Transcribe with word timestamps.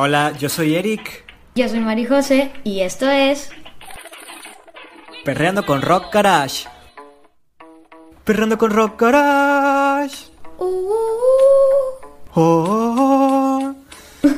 Hola, 0.00 0.32
yo 0.38 0.48
soy 0.48 0.76
Eric. 0.76 1.24
Yo 1.56 1.68
soy 1.68 1.80
Mari 1.80 2.06
José 2.06 2.52
y 2.62 2.82
esto 2.82 3.10
es 3.10 3.50
Perreando 5.24 5.66
con 5.66 5.82
Rock 5.82 6.14
Garage. 6.14 6.68
Perreando 8.22 8.58
con 8.58 8.70
Rock 8.70 9.02
Garage. 9.02 10.26
Uh, 10.58 10.64
uh, 10.64 10.92
uh. 10.92 10.94
Oh, 12.36 12.64
oh, 12.70 13.74
oh. 14.22 14.22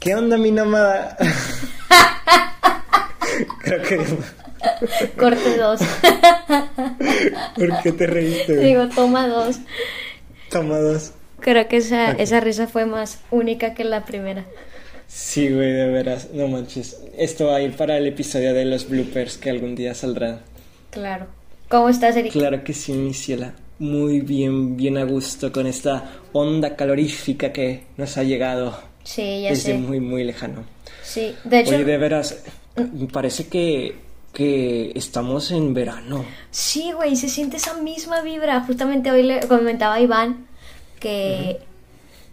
¿Qué 0.00 0.14
onda, 0.14 0.38
mi 0.38 0.50
nómada? 0.50 1.14
Creo 3.60 3.82
que. 3.82 3.98
corte 5.18 5.58
2. 5.58 5.78
¿Por 7.54 7.82
qué 7.82 7.92
te 7.92 8.06
reíste? 8.06 8.56
Digo, 8.56 8.88
toma 8.88 9.28
2. 9.28 9.58
Toma 10.50 10.78
dos. 10.78 11.12
Creo 11.40 11.68
que 11.68 11.76
esa, 11.78 12.12
esa 12.12 12.40
risa 12.40 12.66
fue 12.66 12.84
más 12.86 13.20
única 13.30 13.74
que 13.74 13.84
la 13.84 14.04
primera. 14.04 14.44
Sí, 15.06 15.48
güey, 15.48 15.72
de 15.72 15.86
veras. 15.88 16.28
No 16.34 16.48
manches. 16.48 17.00
Esto 17.16 17.46
va 17.46 17.56
a 17.56 17.62
ir 17.62 17.74
para 17.76 17.96
el 17.96 18.06
episodio 18.06 18.52
de 18.52 18.64
los 18.64 18.88
bloopers 18.88 19.38
que 19.38 19.50
algún 19.50 19.74
día 19.74 19.94
saldrá. 19.94 20.40
Claro. 20.90 21.26
¿Cómo 21.68 21.88
estás, 21.88 22.16
Eric? 22.16 22.32
Claro 22.32 22.64
que 22.64 22.72
sí, 22.74 22.92
mi 22.92 23.14
ciela. 23.14 23.54
Muy 23.78 24.20
bien, 24.20 24.76
bien 24.76 24.98
a 24.98 25.04
gusto 25.04 25.52
con 25.52 25.66
esta 25.66 26.10
onda 26.32 26.74
calorífica 26.76 27.52
que 27.52 27.84
nos 27.96 28.18
ha 28.18 28.24
llegado 28.24 28.76
Sí, 29.04 29.42
ya 29.42 29.50
desde 29.50 29.72
sé. 29.72 29.74
muy, 29.78 30.00
muy 30.00 30.24
lejano. 30.24 30.64
Sí, 31.04 31.34
de 31.44 31.60
hecho, 31.60 31.76
Oye, 31.76 31.84
de 31.84 31.96
veras, 31.96 32.42
me 32.76 33.06
parece 33.06 33.46
que, 33.46 33.94
que 34.34 34.90
estamos 34.96 35.52
en 35.52 35.72
verano. 35.74 36.24
sí, 36.50 36.90
güey, 36.92 37.14
se 37.16 37.28
siente 37.28 37.56
esa 37.58 37.74
misma 37.74 38.20
vibra. 38.22 38.60
Justamente 38.66 39.10
hoy 39.12 39.22
le 39.22 39.40
comentaba 39.46 39.94
a 39.94 40.00
Iván 40.00 40.47
que 40.98 41.60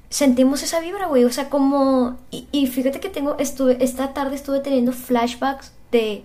sentimos 0.10 0.64
esa 0.64 0.80
vibra, 0.80 1.08
güey. 1.08 1.26
O 1.26 1.32
sea, 1.32 1.50
como. 1.50 2.18
Y, 2.32 2.48
y 2.52 2.68
fíjate 2.68 3.00
que 3.00 3.10
tengo. 3.10 3.38
Estuve, 3.38 3.84
esta 3.84 4.14
tarde 4.14 4.36
estuve 4.36 4.60
teniendo 4.60 4.92
flashbacks 4.92 5.74
de. 5.92 6.24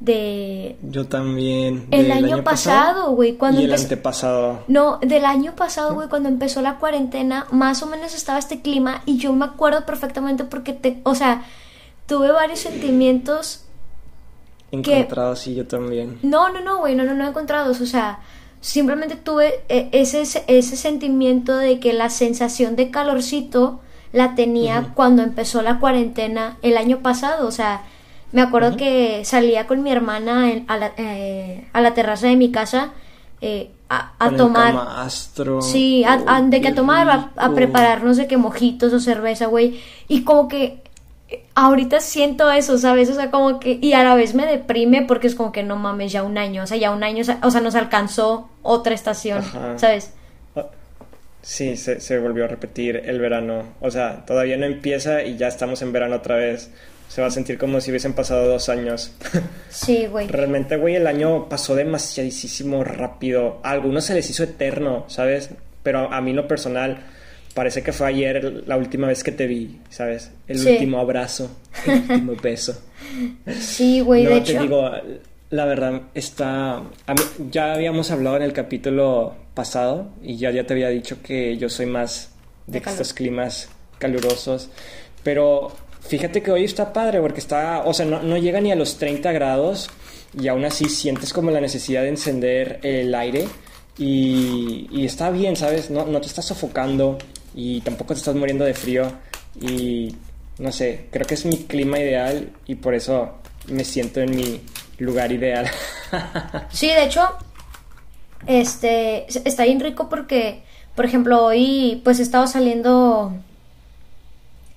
de. 0.00 0.76
Yo 0.82 1.06
también. 1.06 1.86
El 1.90 2.10
año 2.10 2.42
pasado, 2.42 3.12
güey, 3.12 3.34
cuando 3.34 3.60
y 3.60 3.64
el 3.64 3.74
antepasado. 3.74 4.60
No, 4.68 4.98
del 5.02 5.24
año 5.24 5.54
pasado, 5.54 5.94
güey, 5.94 6.08
cuando 6.08 6.28
empezó 6.28 6.62
la 6.62 6.78
cuarentena, 6.78 7.46
más 7.50 7.82
o 7.82 7.86
menos 7.86 8.14
estaba 8.14 8.38
este 8.38 8.62
clima 8.62 9.02
y 9.06 9.18
yo 9.18 9.32
me 9.32 9.44
acuerdo 9.44 9.84
perfectamente 9.84 10.44
porque 10.44 10.72
te, 10.72 11.00
o 11.04 11.14
sea, 11.14 11.44
tuve 12.06 12.32
varios 12.32 12.60
sentimientos. 12.60 13.62
Encontrado, 14.72 15.36
sí, 15.36 15.54
yo 15.54 15.66
también. 15.66 16.18
No, 16.22 16.48
no, 16.48 16.60
no, 16.60 16.78
güey, 16.78 16.94
no, 16.96 17.04
no, 17.04 17.14
no 17.14 17.28
encontrados, 17.28 17.80
o 17.80 17.86
sea, 17.86 18.18
simplemente 18.60 19.16
tuve 19.16 19.60
eh, 19.68 19.88
ese, 19.92 20.22
ese 20.22 20.76
sentimiento 20.76 21.56
de 21.56 21.78
que 21.80 21.92
la 21.92 22.10
sensación 22.10 22.76
de 22.76 22.90
calorcito 22.90 23.80
la 24.12 24.34
tenía 24.34 24.92
cuando 24.94 25.22
empezó 25.22 25.62
la 25.62 25.78
cuarentena 25.78 26.56
el 26.62 26.76
año 26.78 26.98
pasado, 26.98 27.46
o 27.46 27.50
sea, 27.52 27.82
me 28.32 28.40
acuerdo 28.42 28.76
que 28.76 29.24
salía 29.24 29.66
con 29.66 29.82
mi 29.82 29.90
hermana 29.90 30.50
en- 30.50 30.64
a, 30.68 30.76
la, 30.78 30.92
eh, 30.96 31.68
a 31.72 31.80
la 31.80 31.94
terraza 31.94 32.26
de 32.26 32.36
mi 32.36 32.50
casa 32.50 32.92
eh, 33.40 33.70
a, 33.88 34.12
a 34.18 34.30
tomar. 34.30 34.74
camastro. 34.74 35.62
Sí, 35.62 36.02
a, 36.04 36.40
de 36.42 36.60
que 36.60 36.72
tomar, 36.72 37.30
a, 37.36 37.50
prepararnos 37.54 38.16
de 38.16 38.26
que 38.26 38.36
mojitos 38.36 38.92
o 38.92 38.98
cerveza, 39.00 39.46
güey. 39.46 39.80
Y 40.08 40.22
como 40.22 40.48
que 40.48 40.82
ahorita 41.54 42.00
siento 42.00 42.50
eso, 42.50 42.78
¿sabes? 42.78 43.10
O 43.10 43.14
sea, 43.14 43.30
como 43.30 43.58
que, 43.58 43.78
y 43.80 43.92
a 43.94 44.04
la 44.04 44.14
vez 44.14 44.34
me 44.34 44.46
deprime 44.46 45.02
porque 45.02 45.26
es 45.26 45.34
como 45.34 45.52
que 45.52 45.62
no 45.62 45.76
mames, 45.76 46.12
ya 46.12 46.22
un 46.22 46.38
año, 46.38 46.62
o 46.62 46.66
sea, 46.66 46.76
ya 46.76 46.90
un 46.90 47.02
año, 47.02 47.24
o 47.42 47.50
sea, 47.50 47.60
nos 47.60 47.74
alcanzó 47.74 48.48
otra 48.62 48.94
estación, 48.94 49.38
Ajá. 49.38 49.78
¿sabes? 49.78 50.12
Ah, 50.54 50.66
Sí, 51.42 51.76
se, 51.76 52.00
se 52.00 52.18
volvió 52.18 52.44
a 52.44 52.48
repetir 52.48 53.02
el 53.04 53.20
verano. 53.20 53.62
O 53.80 53.90
sea, 53.90 54.24
todavía 54.26 54.56
no 54.56 54.66
empieza 54.66 55.22
y 55.22 55.36
ya 55.36 55.46
estamos 55.46 55.80
en 55.82 55.92
verano 55.92 56.16
otra 56.16 56.36
vez. 56.36 56.70
Se 57.08 57.20
va 57.20 57.28
a 57.28 57.30
sentir 57.30 57.56
como 57.56 57.80
si 57.80 57.90
hubiesen 57.90 58.14
pasado 58.14 58.48
dos 58.48 58.68
años. 58.68 59.12
Sí, 59.70 60.06
güey. 60.06 60.26
Realmente, 60.26 60.76
güey, 60.76 60.96
el 60.96 61.06
año 61.06 61.48
pasó 61.48 61.74
demasiadísimo 61.74 62.82
rápido. 62.82 63.60
A 63.62 63.70
algunos 63.70 64.04
se 64.04 64.14
les 64.14 64.28
hizo 64.30 64.42
eterno, 64.42 65.04
¿sabes? 65.06 65.50
Pero 65.82 66.12
a 66.12 66.20
mí 66.20 66.32
lo 66.32 66.48
personal 66.48 66.98
parece 67.56 67.82
que 67.82 67.92
fue 67.92 68.06
ayer 68.06 68.62
la 68.68 68.76
última 68.76 69.08
vez 69.08 69.24
que 69.24 69.32
te 69.32 69.46
vi, 69.48 69.80
¿sabes? 69.90 70.30
El 70.46 70.58
Sí. 70.60 70.68
último 70.74 71.00
abrazo, 71.00 71.50
el 71.86 71.92
último 72.10 72.32
beso. 72.40 72.80
Sí, 73.60 74.00
güey, 74.00 74.22
no, 74.24 74.30
de 74.30 74.40
te 74.42 74.52
hecho. 74.52 74.62
digo, 74.62 74.90
la 75.50 75.64
verdad 75.64 76.02
está... 76.14 76.76
a 76.76 77.14
mí- 77.14 77.48
ya 77.50 77.72
habíamos 77.72 78.10
hablado 78.10 78.36
en 78.36 78.42
el 78.42 78.52
capítulo 78.52 79.34
pasado 79.54 80.08
y 80.22 80.36
ya, 80.36 80.50
ya 80.50 80.64
te 80.66 80.74
había 80.74 80.90
dicho 80.90 81.22
que 81.22 81.56
yo 81.56 81.68
soy 81.68 81.86
más 81.86 82.30
de, 82.66 82.78
De 82.80 82.90
estos 82.90 83.12
climas 83.14 83.68
calurosos, 83.98 84.68
pero 85.22 85.72
fíjate 86.06 86.42
que 86.42 86.50
hoy 86.50 86.64
está 86.64 86.92
padre 86.92 87.20
porque 87.20 87.40
está, 87.40 87.82
o 87.86 87.94
sea, 87.94 88.04
no, 88.06 88.22
no 88.22 88.36
llega 88.36 88.60
ni 88.60 88.70
a 88.70 88.76
los 88.76 88.98
30 88.98 89.32
grados 89.32 89.88
y 90.38 90.48
aún 90.48 90.64
así 90.66 90.84
sientes 90.90 91.32
como 91.32 91.50
la 91.50 91.60
necesidad 91.60 92.02
de 92.02 92.10
encender 92.10 92.80
el 92.82 93.14
aire 93.14 93.46
y, 93.98 94.88
y 94.90 95.06
está 95.06 95.30
bien, 95.30 95.56
¿sabes? 95.56 95.90
No, 95.90 96.04
no 96.06 96.20
te 96.20 96.26
estás 96.26 96.44
sofocando 96.44 97.16
y 97.56 97.80
tampoco 97.80 98.14
te 98.14 98.20
estás 98.20 98.36
muriendo 98.36 98.64
de 98.64 98.74
frío. 98.74 99.10
Y 99.60 100.14
no 100.58 100.70
sé, 100.70 101.06
creo 101.10 101.26
que 101.26 101.34
es 101.34 101.44
mi 101.44 101.64
clima 101.64 101.98
ideal 101.98 102.52
y 102.66 102.76
por 102.76 102.94
eso 102.94 103.38
me 103.66 103.84
siento 103.84 104.20
en 104.20 104.36
mi 104.36 104.60
lugar 104.98 105.32
ideal. 105.32 105.68
Sí, 106.70 106.86
de 106.86 107.04
hecho, 107.04 107.28
este, 108.46 109.26
está 109.48 109.64
bien 109.64 109.80
rico 109.80 110.08
porque, 110.08 110.62
por 110.94 111.04
ejemplo, 111.04 111.44
hoy 111.44 112.00
pues 112.04 112.20
he 112.20 112.22
estado 112.22 112.46
saliendo, 112.46 113.34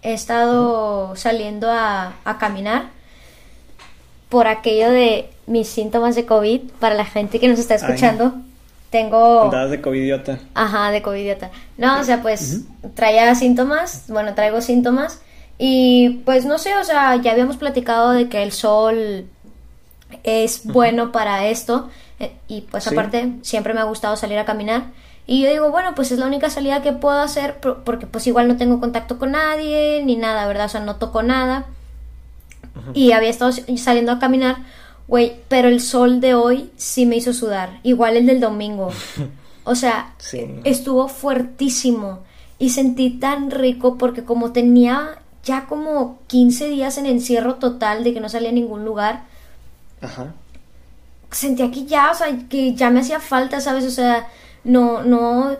he 0.01 0.13
estado 0.13 1.15
saliendo 1.15 1.69
a, 1.69 2.15
a 2.25 2.37
caminar 2.39 2.89
por 4.29 4.47
aquello 4.47 4.89
de 4.89 5.29
mis 5.45 5.67
síntomas 5.67 6.15
de 6.15 6.25
COVID, 6.25 6.61
para 6.79 6.95
la 6.95 7.05
gente 7.05 7.39
que 7.39 7.47
nos 7.47 7.59
está 7.59 7.75
escuchando, 7.75 8.35
tengo... 8.89 9.43
Andadas 9.43 9.71
de 9.71 9.81
covidiota. 9.81 10.39
Ajá, 10.53 10.91
de 10.91 11.01
covidiota. 11.01 11.51
No, 11.77 11.99
o 11.99 12.03
sea, 12.03 12.21
pues 12.21 12.61
traía 12.95 13.33
síntomas, 13.35 14.05
bueno, 14.07 14.33
traigo 14.33 14.61
síntomas 14.61 15.21
y 15.57 16.21
pues 16.25 16.45
no 16.45 16.57
sé, 16.57 16.75
o 16.77 16.83
sea, 16.83 17.15
ya 17.17 17.31
habíamos 17.31 17.57
platicado 17.57 18.11
de 18.11 18.29
que 18.29 18.41
el 18.43 18.51
sol 18.51 19.25
es 20.23 20.65
bueno 20.65 21.11
para 21.11 21.47
esto 21.47 21.89
eh, 22.19 22.33
y 22.47 22.61
pues 22.61 22.85
Sí. 22.85 22.89
aparte 22.91 23.33
siempre 23.43 23.73
me 23.73 23.79
ha 23.79 23.83
gustado 23.83 24.15
salir 24.15 24.37
a 24.39 24.45
caminar 24.45 24.85
y 25.27 25.43
yo 25.43 25.49
digo, 25.51 25.69
bueno, 25.69 25.93
pues 25.95 26.11
es 26.11 26.17
la 26.17 26.25
única 26.25 26.49
salida 26.49 26.81
que 26.81 26.91
puedo 26.91 27.19
hacer 27.19 27.59
por- 27.59 27.83
porque 27.83 28.07
pues 28.07 28.25
igual 28.25 28.47
no 28.47 28.57
tengo 28.57 28.79
contacto 28.79 29.19
con 29.19 29.31
nadie 29.31 30.01
ni 30.03 30.15
nada, 30.15 30.47
¿verdad? 30.47 30.65
O 30.65 30.69
sea, 30.69 30.81
no 30.81 30.95
toco 30.95 31.21
nada 31.21 31.65
y 32.93 33.11
había 33.11 33.29
estado 33.29 33.51
saliendo 33.77 34.11
a 34.13 34.19
caminar, 34.19 34.57
güey, 35.09 35.41
pero 35.49 35.67
el 35.67 35.81
sol 35.81 36.21
de 36.21 36.35
hoy 36.35 36.71
sí 36.77 37.05
me 37.05 37.17
hizo 37.17 37.33
sudar, 37.33 37.79
igual 37.83 38.15
el 38.15 38.25
del 38.27 38.39
domingo. 38.39 38.91
O 39.65 39.75
sea, 39.75 40.15
Sí. 40.17 40.47
estuvo 40.63 41.07
fuertísimo 41.09 42.19
y 42.57 42.69
sentí 42.71 43.11
tan 43.19 43.51
rico 43.51 43.97
porque 43.99 44.23
como 44.23 44.51
tenía 44.51 45.19
ya 45.43 45.65
como 45.67 46.19
15 46.27 46.69
días 46.69 46.97
en 46.97 47.05
encierro 47.05 47.55
total 47.55 48.03
de 48.03 48.13
que 48.13 48.19
no 48.19 48.29
salía 48.29 48.49
a 48.49 48.53
ningún 48.53 48.83
lugar, 48.83 49.25
Ajá. 50.01 50.33
sentía 51.29 51.69
que 51.69 51.85
ya, 51.85 52.09
o 52.11 52.15
sea, 52.15 52.27
que 52.49 52.73
ya 52.73 52.89
me 52.89 53.01
hacía 53.01 53.19
falta, 53.19 53.61
¿sabes? 53.61 53.85
O 53.85 53.91
sea, 53.91 54.27
no, 54.63 55.03
no, 55.03 55.55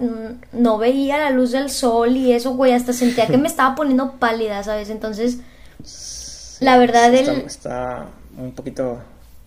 no 0.54 0.78
veía 0.80 1.18
la 1.20 1.30
luz 1.30 1.52
del 1.52 1.70
sol 1.70 2.18
y 2.18 2.32
eso, 2.32 2.54
güey, 2.56 2.72
hasta 2.74 2.94
sentía 2.94 3.28
que 3.28 3.38
me 3.38 3.48
estaba 3.54 3.76
poniendo 3.76 4.14
pálida, 4.14 4.64
¿sabes? 4.64 4.90
Entonces, 4.90 5.40
la 6.62 6.78
verdad, 6.80 7.14
está, 7.14 7.32
el, 7.34 7.40
está 7.42 8.06
un 8.38 8.52
poquito 8.54 8.98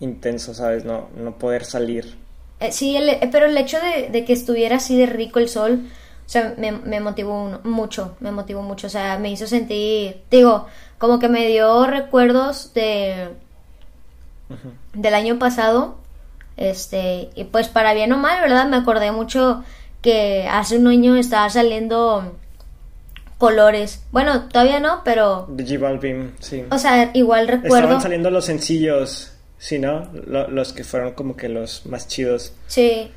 intenso, 0.03 0.53
¿sabes? 0.53 0.85
No, 0.85 1.09
no 1.17 1.37
poder 1.37 1.65
salir. 1.65 2.15
Eh, 2.59 2.71
sí, 2.71 2.95
el- 2.95 3.09
eh, 3.09 3.29
pero 3.31 3.45
el 3.47 3.57
hecho 3.57 3.77
de, 3.79 4.09
de 4.09 4.25
que 4.25 4.33
estuviera 4.33 4.77
así 4.77 4.97
de 4.97 5.05
rico 5.05 5.39
el 5.39 5.49
sol, 5.49 5.81
o 6.25 6.29
sea, 6.29 6.53
me, 6.57 6.71
me 6.71 6.99
motivó 6.99 7.59
mucho, 7.63 8.15
me 8.19 8.31
motivó 8.31 8.61
mucho, 8.61 8.87
o 8.87 8.89
sea, 8.89 9.17
me 9.19 9.29
hizo 9.31 9.47
sentir, 9.47 10.21
digo, 10.31 10.67
como 10.97 11.19
que 11.19 11.27
me 11.29 11.47
dio 11.47 11.85
recuerdos 11.87 12.73
de 12.73 13.29
del 14.93 15.13
año 15.15 15.39
pasado, 15.39 15.95
este, 16.57 17.29
y 17.35 17.45
pues 17.45 17.67
para 17.67 17.93
bien 17.93 18.13
o 18.13 18.17
mal, 18.17 18.39
¿verdad? 18.41 18.67
Me 18.67 18.77
acordé 18.77 19.11
mucho 19.11 19.63
que 20.01 20.47
hace 20.49 20.77
un 20.77 20.87
año 20.87 21.15
estaba 21.15 21.49
saliendo 21.49 22.35
colores, 23.37 24.03
bueno, 24.11 24.47
todavía 24.49 24.79
no, 24.79 25.01
pero, 25.03 25.47
Digivolving, 25.49 26.33
sí. 26.39 26.63
o 26.71 26.77
sea, 26.77 27.09
igual 27.13 27.47
recuerdo, 27.47 27.77
Estaban 27.87 28.01
saliendo 28.01 28.29
los 28.29 28.45
sencillos, 28.45 29.32
sí, 29.63 29.79
¿no? 29.79 30.09
Lo- 30.27 30.49
los 30.49 30.73
que 30.73 30.83
fueron 30.83 31.13
como 31.13 31.35
que 31.37 31.47
los 31.49 31.85
más 31.85 32.07
chidos, 32.07 32.53
sí, 32.67 33.11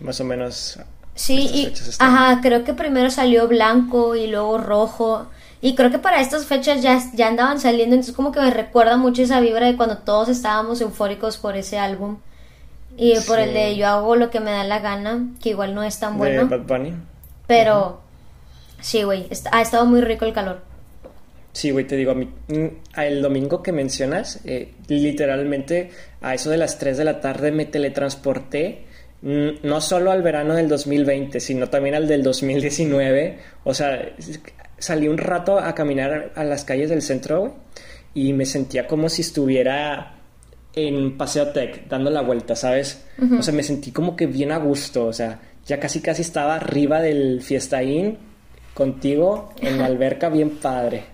más 0.00 0.20
o 0.20 0.24
menos. 0.24 0.78
Sí, 1.14 1.38
y 1.52 1.72
ajá, 1.98 2.40
creo 2.42 2.64
que 2.64 2.72
primero 2.72 3.10
salió 3.10 3.46
blanco 3.46 4.16
y 4.16 4.26
luego 4.26 4.58
rojo. 4.58 5.26
Y 5.60 5.74
creo 5.76 5.90
que 5.92 5.98
para 5.98 6.20
estas 6.20 6.46
fechas 6.46 6.82
ya, 6.82 6.98
ya 7.14 7.28
andaban 7.28 7.60
saliendo, 7.60 7.94
entonces 7.94 8.16
como 8.16 8.32
que 8.32 8.40
me 8.40 8.50
recuerda 8.50 8.96
mucho 8.96 9.22
esa 9.22 9.38
vibra 9.40 9.66
de 9.66 9.76
cuando 9.76 9.98
todos 9.98 10.28
estábamos 10.28 10.80
eufóricos 10.80 11.36
por 11.38 11.56
ese 11.56 11.78
álbum. 11.78 12.16
Y 12.96 13.18
por 13.20 13.38
el 13.38 13.54
de 13.54 13.76
yo 13.76 13.86
hago 13.86 14.16
lo 14.16 14.30
que 14.30 14.40
me 14.40 14.50
da 14.50 14.64
la 14.64 14.80
gana, 14.80 15.28
que 15.40 15.50
igual 15.50 15.74
no 15.74 15.82
es 15.82 15.98
tan 16.00 16.18
bueno. 16.18 16.46
de 16.46 16.56
Bad 16.56 16.66
Bunny. 16.66 16.94
Pero 17.46 18.00
Sí, 18.80 19.04
güey, 19.04 19.28
ha 19.52 19.62
estado 19.62 19.86
muy 19.86 20.00
rico 20.00 20.24
el 20.24 20.32
calor. 20.32 20.60
Sí, 21.52 21.70
güey, 21.70 21.86
te 21.86 21.96
digo, 21.96 22.12
a 22.12 22.14
mí, 22.14 22.28
mm, 22.48 23.00
el 23.00 23.20
domingo 23.20 23.62
que 23.62 23.72
mencionas, 23.72 24.40
eh, 24.44 24.72
literalmente 24.88 25.90
a 26.22 26.34
eso 26.34 26.50
de 26.50 26.56
las 26.56 26.78
3 26.78 26.96
de 26.96 27.04
la 27.04 27.20
tarde 27.20 27.52
me 27.52 27.66
teletransporté, 27.66 28.84
mm, 29.20 29.48
no 29.62 29.80
solo 29.80 30.10
al 30.10 30.22
verano 30.22 30.54
del 30.54 30.68
2020, 30.68 31.40
sino 31.40 31.68
también 31.68 31.94
al 31.94 32.08
del 32.08 32.22
2019. 32.22 33.38
O 33.64 33.74
sea, 33.74 34.14
salí 34.78 35.08
un 35.08 35.18
rato 35.18 35.58
a 35.58 35.74
caminar 35.74 36.32
a 36.34 36.44
las 36.44 36.64
calles 36.64 36.88
del 36.88 37.02
centro, 37.02 37.40
güey, 37.40 37.52
y 38.14 38.32
me 38.32 38.46
sentía 38.46 38.86
como 38.86 39.08
si 39.08 39.22
estuviera 39.22 40.16
en 40.74 41.16
Paseo 41.18 41.48
Tech, 41.48 41.86
dando 41.88 42.10
la 42.10 42.22
vuelta, 42.22 42.56
¿sabes? 42.56 43.04
O 43.38 43.42
sea, 43.42 43.52
me 43.52 43.62
sentí 43.62 43.92
como 43.92 44.16
que 44.16 44.26
bien 44.26 44.52
a 44.52 44.58
gusto, 44.58 45.06
o 45.06 45.12
sea, 45.12 45.38
ya 45.66 45.78
casi 45.78 46.00
casi 46.00 46.22
estaba 46.22 46.56
arriba 46.56 47.00
del 47.00 47.42
Fiesta 47.42 47.82
Inn 47.82 48.16
contigo 48.74 49.52
en 49.60 49.78
la 49.78 49.84
alberca, 49.86 50.30
bien 50.30 50.50
padre. 50.50 51.04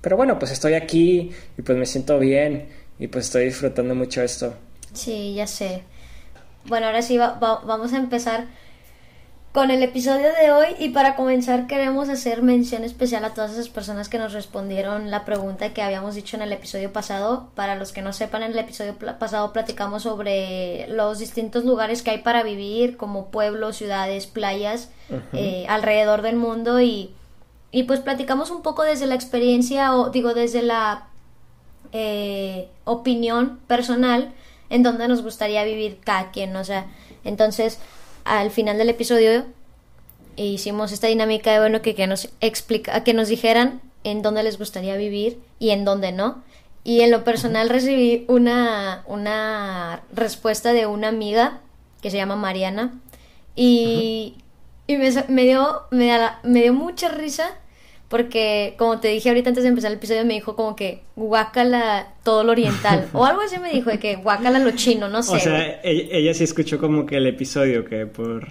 Pero 0.00 0.16
bueno, 0.16 0.38
pues 0.38 0.50
estoy 0.52 0.74
aquí 0.74 1.30
y 1.58 1.62
pues 1.62 1.76
me 1.78 1.86
siento 1.86 2.18
bien 2.18 2.68
y 2.98 3.06
pues 3.08 3.26
estoy 3.26 3.44
disfrutando 3.46 3.94
mucho 3.94 4.22
esto. 4.22 4.54
Sí, 4.92 5.34
ya 5.34 5.46
sé. 5.46 5.82
Bueno, 6.66 6.86
ahora 6.86 7.02
sí 7.02 7.16
va- 7.18 7.38
va- 7.38 7.60
vamos 7.64 7.92
a 7.92 7.96
empezar 7.98 8.46
con 9.52 9.72
el 9.72 9.82
episodio 9.82 10.28
de 10.40 10.52
hoy 10.52 10.66
y 10.78 10.90
para 10.90 11.16
comenzar 11.16 11.66
queremos 11.66 12.08
hacer 12.08 12.40
mención 12.40 12.84
especial 12.84 13.24
a 13.24 13.34
todas 13.34 13.50
esas 13.50 13.68
personas 13.68 14.08
que 14.08 14.16
nos 14.18 14.32
respondieron 14.32 15.10
la 15.10 15.24
pregunta 15.24 15.74
que 15.74 15.82
habíamos 15.82 16.14
dicho 16.14 16.36
en 16.36 16.42
el 16.42 16.52
episodio 16.52 16.92
pasado. 16.92 17.50
Para 17.56 17.74
los 17.74 17.90
que 17.92 18.00
no 18.00 18.12
sepan, 18.12 18.44
en 18.44 18.52
el 18.52 18.58
episodio 18.60 18.94
pasado 19.18 19.52
platicamos 19.52 20.04
sobre 20.04 20.86
los 20.88 21.18
distintos 21.18 21.64
lugares 21.64 22.02
que 22.02 22.10
hay 22.12 22.18
para 22.18 22.44
vivir, 22.44 22.96
como 22.96 23.30
pueblos, 23.32 23.76
ciudades, 23.76 24.28
playas, 24.28 24.90
eh, 25.32 25.66
alrededor 25.68 26.22
del 26.22 26.36
mundo 26.36 26.80
y, 26.80 27.12
y 27.72 27.84
pues 27.84 28.00
platicamos 28.00 28.50
un 28.50 28.62
poco 28.62 28.82
desde 28.82 29.06
la 29.06 29.14
experiencia 29.14 29.94
o 29.94 30.10
digo 30.10 30.34
desde 30.34 30.62
la 30.62 31.08
eh, 31.92 32.68
opinión 32.84 33.58
personal 33.66 34.32
en 34.68 34.82
donde 34.82 35.08
nos 35.08 35.22
gustaría 35.22 35.64
vivir 35.64 35.98
cada 36.02 36.30
quien, 36.30 36.54
o 36.56 36.64
sea, 36.64 36.86
entonces 37.24 37.78
al 38.24 38.50
final 38.50 38.78
del 38.78 38.90
episodio 38.90 39.44
hicimos 40.36 40.92
esta 40.92 41.06
dinámica 41.06 41.52
de 41.52 41.58
bueno 41.58 41.82
que, 41.82 41.94
que 41.94 42.06
nos 42.06 42.28
explica, 42.40 43.02
que 43.04 43.14
nos 43.14 43.28
dijeran 43.28 43.80
en 44.04 44.22
dónde 44.22 44.42
les 44.42 44.58
gustaría 44.58 44.96
vivir 44.96 45.40
y 45.58 45.70
en 45.70 45.84
dónde 45.84 46.12
no. 46.12 46.42
Y 46.82 47.02
en 47.02 47.10
lo 47.10 47.24
personal 47.24 47.68
recibí 47.68 48.24
una, 48.28 49.04
una 49.06 50.02
respuesta 50.12 50.72
de 50.72 50.86
una 50.86 51.08
amiga 51.08 51.60
que 52.00 52.10
se 52.10 52.16
llama 52.16 52.36
Mariana 52.36 52.98
y, 53.54 54.36
y 54.92 54.96
me, 54.96 55.42
dio, 55.44 55.82
me, 55.90 56.06
da- 56.06 56.40
me 56.42 56.62
dio 56.62 56.74
mucha 56.74 57.08
risa 57.08 57.50
porque, 58.08 58.74
como 58.76 58.98
te 58.98 59.06
dije 59.06 59.28
ahorita 59.28 59.50
antes 59.50 59.62
de 59.62 59.68
empezar 59.68 59.92
el 59.92 59.98
episodio, 59.98 60.24
me 60.24 60.34
dijo 60.34 60.56
como 60.56 60.74
que 60.74 61.02
guácala 61.14 62.08
todo 62.24 62.42
lo 62.42 62.50
oriental. 62.50 63.08
o 63.12 63.24
algo 63.24 63.42
así 63.42 63.58
me 63.60 63.70
dijo, 63.70 63.88
de 63.88 64.00
que 64.00 64.16
guácala 64.16 64.58
lo 64.58 64.72
chino, 64.72 65.08
no 65.08 65.22
sé. 65.22 65.36
O 65.36 65.38
sea, 65.38 65.80
ella, 65.84 66.08
ella 66.10 66.34
sí 66.34 66.42
escuchó 66.42 66.78
como 66.80 67.06
que 67.06 67.18
el 67.18 67.26
episodio 67.28 67.84
que 67.84 68.06
por 68.06 68.48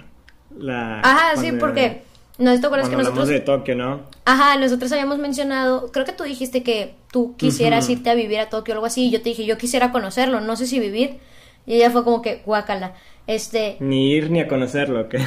la... 0.57 1.01
Ajá, 1.01 1.36
sí, 1.36 1.51
porque 1.51 2.03
no 2.38 2.57
te 2.57 2.65
acuerdas 2.65 2.88
que 2.88 2.95
nosotros... 2.95 3.27
de 3.27 3.41
Tokio, 3.41 3.75
¿no? 3.75 4.03
Ajá, 4.24 4.57
nosotros 4.57 4.94
habíamos 4.94 5.18
mencionado, 5.18 5.91
creo 5.91 6.06
que 6.06 6.13
tú 6.13 6.24
dijiste 6.24 6.63
que 6.63 6.95
tú 7.12 7.36
quisieras 7.36 7.89
irte 7.89 8.09
a 8.09 8.15
vivir 8.15 8.39
a 8.39 8.50
Tokio 8.50 8.74
o 8.74 8.77
algo 8.77 8.86
así, 8.86 9.07
y 9.07 9.12
yo 9.12 9.21
te 9.21 9.27
dije, 9.27 9.45
yo 9.45 9.57
quisiera 9.57 9.91
conocerlo, 9.91 10.39
no 10.39 10.56
sé 10.56 10.68
si 10.68 10.80
vivir. 10.80 11.18
Y 11.65 11.75
ella 11.75 11.91
fue 11.91 12.06
como 12.06 12.21
que, 12.21 12.41
guácala. 12.45 12.94
Este, 13.27 13.75
Ni 13.81 14.13
ir 14.13 14.31
ni 14.31 14.39
a 14.39 14.47
conocerlo, 14.47 15.09
que... 15.09 15.19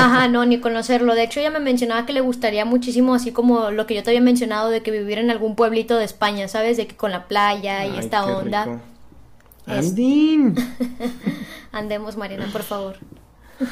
Ajá, 0.00 0.28
no, 0.28 0.44
ni 0.46 0.60
conocerlo. 0.60 1.14
De 1.14 1.24
hecho, 1.24 1.40
ella 1.40 1.50
me 1.50 1.60
mencionaba 1.60 2.06
que 2.06 2.12
le 2.12 2.20
gustaría 2.20 2.64
muchísimo, 2.64 3.14
así 3.14 3.32
como 3.32 3.70
lo 3.70 3.86
que 3.86 3.94
yo 3.94 4.02
te 4.02 4.10
había 4.10 4.20
mencionado, 4.20 4.70
de 4.70 4.82
que 4.82 4.90
vivir 4.90 5.18
en 5.18 5.30
algún 5.30 5.56
pueblito 5.56 5.96
de 5.96 6.04
España, 6.04 6.48
¿sabes? 6.48 6.76
De 6.76 6.86
que 6.86 6.96
con 6.96 7.10
la 7.10 7.26
playa 7.28 7.86
y 7.86 7.92
Ay, 7.92 7.98
esta 7.98 8.24
qué 8.24 8.30
onda. 8.32 8.64
rico. 8.64 8.80
Es- 9.66 9.88
Andín. 9.90 10.54
Andemos, 11.72 12.16
Mariana, 12.16 12.48
por 12.52 12.62
favor. 12.62 12.96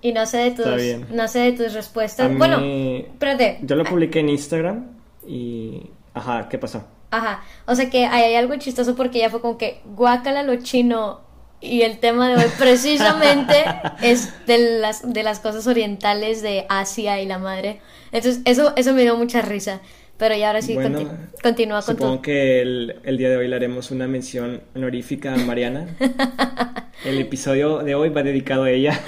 y 0.00 0.12
no 0.12 0.26
sé 0.26 0.38
de 0.38 0.50
tus, 0.52 1.10
no 1.10 1.28
sé 1.28 1.38
de 1.40 1.52
tus 1.52 1.74
respuestas. 1.74 2.30
Mí- 2.30 2.36
Bueno, 2.36 2.58
espérate. 2.60 3.58
Yo 3.62 3.76
lo 3.76 3.84
publiqué 3.84 4.20
en 4.20 4.28
Instagram 4.30 4.86
y... 5.26 5.90
Ajá, 6.14 6.48
¿qué 6.48 6.58
pasó? 6.58 6.84
Ajá, 7.10 7.42
o 7.66 7.74
sea 7.74 7.90
que 7.90 8.06
hay 8.06 8.34
algo 8.34 8.56
chistoso 8.56 8.94
porque 8.94 9.18
ella 9.18 9.30
fue 9.30 9.40
como 9.40 9.58
que 9.58 9.80
guácala 9.84 10.42
lo 10.42 10.56
chino 10.56 11.20
y 11.62 11.82
el 11.82 11.98
tema 11.98 12.28
de 12.28 12.36
hoy 12.44 12.50
precisamente 12.58 13.54
es 14.02 14.32
de 14.46 14.78
las, 14.80 15.12
de 15.12 15.22
las 15.22 15.40
cosas 15.40 15.66
orientales 15.66 16.42
de 16.42 16.66
Asia 16.68 17.20
y 17.20 17.26
la 17.26 17.38
madre. 17.38 17.80
Entonces 18.12 18.42
eso, 18.44 18.72
eso 18.76 18.92
me 18.92 19.02
dio 19.02 19.16
mucha 19.16 19.40
risa. 19.42 19.80
Pero 20.18 20.36
ya 20.36 20.48
ahora 20.48 20.62
sí, 20.62 20.74
Bueno, 20.74 21.00
conti- 21.00 21.42
continúa 21.42 21.82
con 21.82 21.96
Supongo 21.96 22.16
tu... 22.16 22.22
que 22.22 22.60
el, 22.60 22.96
el 23.02 23.16
día 23.18 23.28
de 23.30 23.36
hoy 23.38 23.48
le 23.48 23.56
haremos 23.56 23.90
una 23.90 24.06
mención 24.06 24.62
honorífica 24.76 25.32
a 25.34 25.36
Mariana. 25.38 25.86
El 27.04 27.18
episodio 27.18 27.78
de 27.78 27.96
hoy 27.96 28.10
va 28.10 28.22
dedicado 28.22 28.62
a 28.62 28.70
ella. 28.70 29.00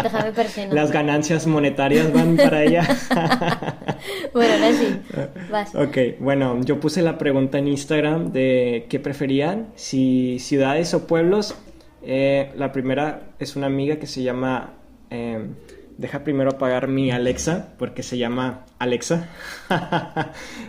Déjame 0.00 0.30
persignar. 0.30 0.74
Las 0.74 0.92
ganancias 0.92 1.48
monetarias 1.48 2.12
van 2.12 2.36
para 2.36 2.62
ella. 2.62 2.86
Bueno, 4.32 4.52
ahora 4.54 4.72
sí, 4.72 4.98
vas. 5.50 5.74
Ok, 5.74 5.96
bueno, 6.20 6.60
yo 6.62 6.78
puse 6.78 7.00
la 7.02 7.16
pregunta 7.18 7.58
en 7.58 7.66
Instagram 7.68 8.30
de 8.32 8.86
qué 8.90 9.00
preferían, 9.00 9.68
si 9.74 10.38
ciudades 10.38 10.92
o 10.94 11.06
pueblos. 11.06 11.56
Eh, 12.08 12.52
la 12.56 12.70
primera 12.72 13.30
es 13.38 13.56
una 13.56 13.66
amiga 13.66 13.96
que 13.96 14.06
se 14.06 14.22
llama... 14.22 14.74
eh, 15.10 15.44
deja 15.98 16.22
primero 16.24 16.50
apagar 16.50 16.88
mi 16.88 17.10
Alexa, 17.10 17.72
porque 17.78 18.02
se 18.02 18.18
llama 18.18 18.64
Alexa. 18.78 19.28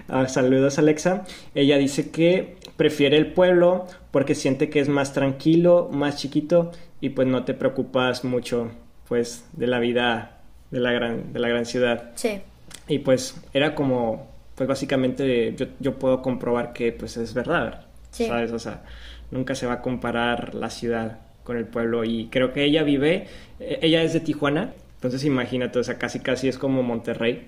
Ah, 0.10 0.28
Saludos 0.28 0.80
Alexa. 0.80 1.26
Ella 1.54 1.78
dice 1.78 2.12
que 2.12 2.56
prefiere 2.78 3.18
el 3.18 3.34
pueblo 3.34 3.88
porque 4.12 4.36
siente 4.36 4.70
que 4.70 4.80
es 4.80 4.88
más 4.88 5.12
tranquilo, 5.14 5.90
más 5.92 6.16
chiquito 6.18 6.72
y 7.02 7.10
pues 7.10 7.28
no 7.28 7.44
te 7.44 7.54
preocupas 7.54 8.24
mucho 8.24 8.72
pues 9.08 9.46
de 9.54 9.68
la 9.68 9.80
vida 9.80 10.40
de 10.72 10.80
la 10.80 10.92
gran, 10.94 11.34
de 11.34 11.40
la 11.40 11.50
gran 11.50 11.66
ciudad. 11.66 12.12
Sí, 12.16 12.40
Y 12.88 13.00
pues 13.00 13.36
era 13.54 13.76
como, 13.76 14.28
pues 14.56 14.68
básicamente 14.70 15.54
yo, 15.58 15.66
yo 15.80 16.00
puedo 16.00 16.22
comprobar 16.22 16.72
que 16.74 16.94
pues 16.94 17.18
es 17.18 17.34
verdad, 17.34 17.86
Sí. 18.12 18.28
¿sabes? 18.28 18.52
O 18.54 18.60
sea, 18.60 18.84
nunca 19.32 19.56
se 19.56 19.68
va 19.68 19.74
a 19.74 19.82
comparar 19.82 20.56
la 20.56 20.70
ciudad 20.70 21.20
con 21.48 21.56
el 21.58 21.66
pueblo 21.66 22.04
y 22.04 22.28
creo 22.30 22.52
que 22.52 22.66
ella 22.66 22.84
vive, 22.84 23.26
eh, 23.62 23.80
ella 23.82 24.04
es 24.04 24.12
de 24.12 24.20
Tijuana, 24.20 24.74
entonces 24.96 25.24
imagínate, 25.24 25.80
o 25.80 25.84
sea, 25.86 25.98
casi 25.98 26.20
casi 26.20 26.50
es 26.50 26.58
como 26.58 26.84
Monterrey. 26.84 27.48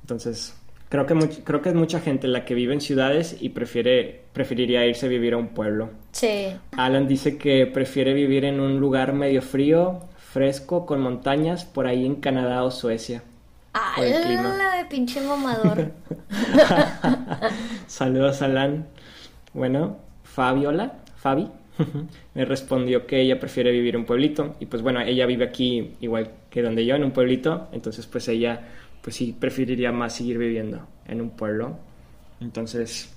Entonces, 0.00 0.56
creo 0.88 1.06
que, 1.06 1.14
much- 1.14 1.44
creo 1.44 1.62
que 1.62 1.68
es 1.68 1.74
mucha 1.76 2.00
gente 2.00 2.26
la 2.26 2.44
que 2.44 2.54
vive 2.54 2.74
en 2.74 2.80
ciudades 2.80 3.36
y 3.40 3.50
prefiere, 3.50 4.22
preferiría 4.32 4.84
irse 4.84 5.06
a 5.06 5.08
vivir 5.08 5.34
a 5.34 5.36
un 5.36 5.48
pueblo. 5.50 5.90
sí. 6.10 6.48
Alan 6.76 7.06
dice 7.06 7.38
que 7.38 7.66
prefiere 7.68 8.12
vivir 8.12 8.44
en 8.44 8.58
un 8.58 8.80
lugar 8.80 9.12
medio 9.12 9.40
frío, 9.40 10.00
fresco, 10.18 10.84
con 10.84 11.00
montañas, 11.00 11.64
por 11.64 11.86
ahí 11.86 12.04
en 12.04 12.16
Canadá 12.16 12.64
o 12.64 12.72
Suecia. 12.72 13.22
Por 13.96 14.04
el 14.04 14.20
clima. 14.22 14.52
¡Hala 14.54 14.76
de 14.78 14.84
pinche 14.86 15.20
mamador! 15.20 15.92
Saludos, 17.86 18.42
Alan. 18.42 18.86
Bueno, 19.54 19.98
Fabiola, 20.24 20.94
Fabi, 21.16 21.48
me 22.34 22.44
respondió 22.44 23.06
que 23.06 23.20
ella 23.20 23.40
prefiere 23.40 23.70
vivir 23.70 23.94
en 23.94 24.00
un 24.00 24.06
pueblito. 24.06 24.56
Y 24.60 24.66
pues 24.66 24.82
bueno, 24.82 25.00
ella 25.00 25.26
vive 25.26 25.44
aquí 25.44 25.94
igual 26.00 26.30
que 26.50 26.62
donde 26.62 26.84
yo, 26.84 26.94
en 26.94 27.04
un 27.04 27.12
pueblito. 27.12 27.68
Entonces 27.72 28.06
pues 28.06 28.28
ella, 28.28 28.68
pues 29.02 29.16
sí, 29.16 29.36
preferiría 29.38 29.92
más 29.92 30.14
seguir 30.16 30.38
viviendo 30.38 30.86
en 31.06 31.20
un 31.20 31.30
pueblo. 31.30 31.78
Entonces, 32.40 33.12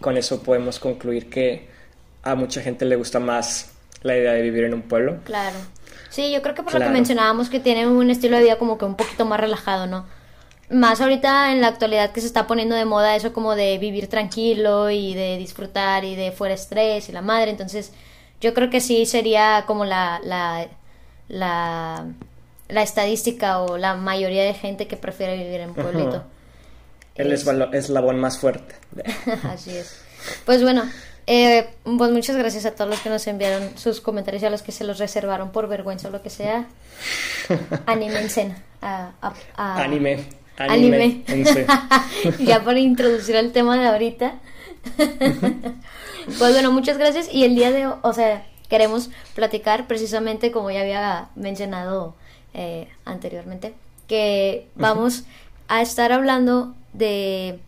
con 0.00 0.16
eso 0.16 0.42
podemos 0.42 0.78
concluir 0.78 1.30
que 1.30 1.68
a 2.22 2.34
mucha 2.34 2.60
gente 2.60 2.84
le 2.84 2.96
gusta 2.96 3.20
más 3.20 3.72
la 4.02 4.16
idea 4.16 4.32
de 4.32 4.42
vivir 4.42 4.64
en 4.64 4.74
un 4.74 4.82
pueblo. 4.82 5.18
Claro. 5.24 5.56
Sí, 6.10 6.30
yo 6.32 6.42
creo 6.42 6.54
que 6.54 6.62
por 6.62 6.74
lo 6.74 6.80
que 6.80 6.90
mencionábamos 6.90 7.50
que 7.50 7.58
tienen 7.58 7.88
un 7.88 8.10
estilo 8.10 8.36
de 8.36 8.44
vida 8.44 8.58
como 8.58 8.78
que 8.78 8.84
un 8.84 8.96
poquito 8.96 9.24
más 9.24 9.40
relajado, 9.40 9.86
¿no? 9.86 10.06
Más 10.74 11.00
ahorita 11.00 11.52
en 11.52 11.60
la 11.60 11.68
actualidad 11.68 12.10
que 12.10 12.20
se 12.20 12.26
está 12.26 12.46
poniendo 12.46 12.74
de 12.74 12.84
moda 12.84 13.14
eso 13.16 13.32
como 13.32 13.54
de 13.54 13.78
vivir 13.78 14.08
tranquilo 14.08 14.90
y 14.90 15.14
de 15.14 15.36
disfrutar 15.38 16.04
y 16.04 16.16
de 16.16 16.32
fuera 16.32 16.54
estrés 16.54 17.08
y 17.08 17.12
la 17.12 17.22
madre, 17.22 17.50
entonces 17.50 17.92
yo 18.40 18.54
creo 18.54 18.70
que 18.70 18.80
sí 18.80 19.06
sería 19.06 19.64
como 19.66 19.84
la 19.84 20.20
la 20.24 20.66
la, 21.28 22.04
la 22.68 22.82
estadística 22.82 23.60
o 23.60 23.78
la 23.78 23.94
mayoría 23.94 24.42
de 24.42 24.52
gente 24.54 24.86
que 24.88 24.96
prefiere 24.96 25.36
vivir 25.36 25.60
en 25.60 25.74
pueblito. 25.74 26.16
Ajá. 26.16 26.24
El 27.14 27.32
esbalo- 27.32 27.72
eslabón 27.72 28.18
más 28.18 28.38
fuerte. 28.38 28.74
Así 29.44 29.70
es. 29.76 30.00
Pues 30.44 30.62
bueno, 30.62 30.82
eh, 31.28 31.68
pues 31.84 32.10
muchas 32.10 32.36
gracias 32.36 32.66
a 32.66 32.72
todos 32.72 32.90
los 32.90 32.98
que 33.00 33.08
nos 33.10 33.26
enviaron 33.28 33.78
sus 33.78 34.00
comentarios 34.00 34.42
y 34.42 34.46
a 34.46 34.50
los 34.50 34.62
que 34.62 34.72
se 34.72 34.82
los 34.84 34.98
reservaron 34.98 35.50
por 35.52 35.68
vergüenza 35.68 36.08
o 36.08 36.10
lo 36.10 36.20
que 36.22 36.30
sea. 36.30 36.66
Anímense 37.86 38.54
a, 38.82 39.12
a- 39.22 39.32
a- 39.56 39.82
Anime. 39.82 40.24
Anime. 40.56 41.24
Anime. 41.26 41.66
ya 42.40 42.62
para 42.62 42.78
introducir 42.78 43.36
el 43.36 43.52
tema 43.52 43.76
de 43.76 43.86
ahorita. 43.86 44.34
pues 44.96 46.52
bueno, 46.52 46.72
muchas 46.72 46.98
gracias. 46.98 47.28
Y 47.32 47.44
el 47.44 47.54
día 47.54 47.70
de 47.70 47.86
hoy, 47.86 47.94
o 48.02 48.12
sea, 48.12 48.46
queremos 48.68 49.10
platicar 49.34 49.86
precisamente 49.86 50.52
como 50.52 50.70
ya 50.70 50.80
había 50.80 51.28
mencionado 51.34 52.14
eh, 52.54 52.88
anteriormente, 53.04 53.74
que 54.08 54.68
vamos 54.74 55.24
a 55.68 55.82
estar 55.82 56.12
hablando 56.12 56.74
de 56.92 57.58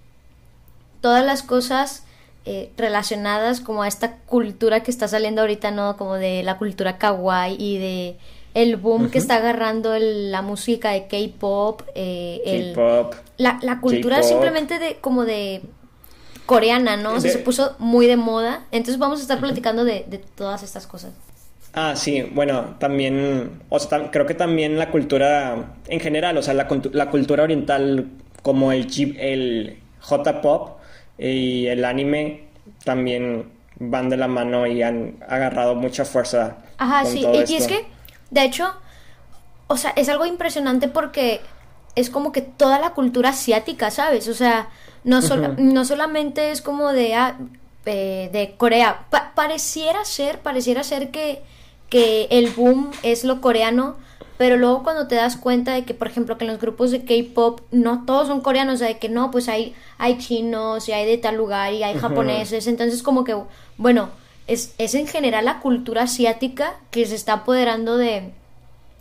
todas 1.01 1.25
las 1.25 1.43
cosas 1.43 2.05
eh, 2.45 2.71
relacionadas 2.77 3.61
como 3.61 3.83
a 3.83 3.89
esta 3.89 4.19
cultura 4.19 4.83
que 4.83 4.91
está 4.91 5.09
saliendo 5.09 5.41
ahorita, 5.41 5.71
¿no? 5.73 5.97
Como 5.97 6.15
de 6.15 6.43
la 6.43 6.59
cultura 6.59 6.99
kawaii 6.99 7.57
y 7.59 7.79
de 7.79 8.17
el 8.63 8.77
boom 8.77 9.11
que 9.11 9.19
está 9.19 9.37
agarrando 9.37 9.95
el- 9.95 10.33
la 10.33 10.41
música 10.43 10.91
de 10.93 11.07
K-pop, 11.09 11.83
eh, 11.95 12.73
la, 13.37 13.59
la 13.63 13.81
cultura 13.81 14.23
simplemente 14.23 14.79
de 14.79 14.97
como 14.97 15.25
de 15.25 15.61
coreana, 16.47 16.97
¿no? 16.97 17.15
O 17.15 17.21
sea, 17.21 17.31
De- 17.31 17.39
se 17.39 17.45
puso 17.45 17.77
muy 17.79 18.07
de 18.07 18.17
moda. 18.17 18.65
Entonces 18.73 18.99
vamos 18.99 19.19
a 19.19 19.23
estar 19.23 19.39
platicando 19.41 19.85
de, 19.85 20.05
de 20.09 20.19
todas 20.19 20.63
estas 20.63 20.87
cosas. 20.87 21.13
Ah, 21.75 21.95
sí, 21.95 22.23
bueno, 22.23 22.77
también, 22.79 23.61
o 23.69 23.79
sea, 23.79 24.11
creo 24.11 24.25
que 24.25 24.33
también 24.35 24.79
la 24.79 24.91
cultura 24.91 25.75
en 25.89 26.01
general, 26.01 26.39
o 26.39 26.43
sea, 26.43 26.55
la, 26.55 26.67
la 26.93 27.11
cultura 27.11 27.43
oriental 27.43 28.07
como 28.43 28.73
el, 28.73 28.87
J-pop 30.01 30.79
y 31.19 31.67
el 31.67 31.85
anime 31.85 32.45
también 32.85 33.51
van 33.79 34.09
de 34.09 34.17
la 34.17 34.29
mano 34.29 34.67
y 34.67 34.83
han 34.83 35.17
agarrado 35.29 35.75
mucha 35.75 36.07
fuerza. 36.07 36.57
Ajá, 36.79 37.03
con 37.03 37.13
sí. 37.13 37.21
todo 37.21 37.35
Y, 37.35 37.55
es 37.57 37.67
que, 37.67 37.85
de 38.31 38.45
hecho, 38.45 38.73
o 39.69 39.77
sea, 39.77 39.91
es 39.97 40.09
algo 40.09 40.27
impresionante 40.27 40.89
porque 40.89 41.41
es 41.95 42.11
como 42.11 42.31
que 42.33 42.43
toda 42.43 42.79
la 42.79 42.91
cultura 42.91 43.31
asiática, 43.31 43.91
¿sabes? 43.91 44.29
O 44.29 44.35
sea, 44.35 44.69
no, 45.05 45.23
no 45.59 45.85
solamente 45.85 46.51
es 46.51 46.61
como 46.63 46.93
de, 46.93 47.15
ah, 47.15 47.39
eh, 47.87 48.29
de 48.33 48.55
Corea. 48.57 49.07
Pa- 49.11 49.33
pareciera 49.35 50.05
ser, 50.05 50.41
pareciera 50.41 50.83
ser 50.83 51.11
que, 51.11 51.43
que 51.89 52.27
el 52.31 52.51
boom 52.51 52.91
es 53.03 53.25
lo 53.25 53.41
coreano, 53.41 53.97
pero 54.39 54.57
luego 54.59 54.83
cuando 54.83 55.07
te 55.09 55.15
das 55.15 55.37
cuenta 55.37 55.73
de 55.73 55.85
que, 55.85 55.95
por 55.95 56.09
ejemplo, 56.09 56.37
que 56.37 56.45
en 56.45 56.51
los 56.53 56.61
grupos 56.61 56.91
de 56.91 57.05
K-pop 57.05 57.61
no 57.71 58.05
todos 58.05 58.27
son 58.29 58.41
coreanos, 58.43 58.75
o 58.75 58.79
sea, 58.79 58.89
de 58.89 58.99
que 58.99 59.09
no, 59.09 59.31
pues 59.31 59.49
hay, 59.49 59.75
hay 59.97 60.19
chinos 60.19 60.89
y 60.89 60.93
hay 60.93 61.07
de 61.07 61.17
tal 61.17 61.37
lugar 61.37 61.73
y 61.73 61.83
hay 61.83 61.95
japoneses, 62.01 62.67
entonces 62.67 63.03
como 63.03 63.25
que, 63.25 63.35
bueno, 63.79 64.11
es, 64.47 64.75
es 64.79 64.95
en 64.95 65.07
general 65.07 65.45
la 65.45 65.61
cultura 65.61 66.03
asiática 66.03 66.77
que 66.91 67.07
se 67.07 67.15
está 67.15 67.35
apoderando 67.35 67.97
de, 67.97 68.31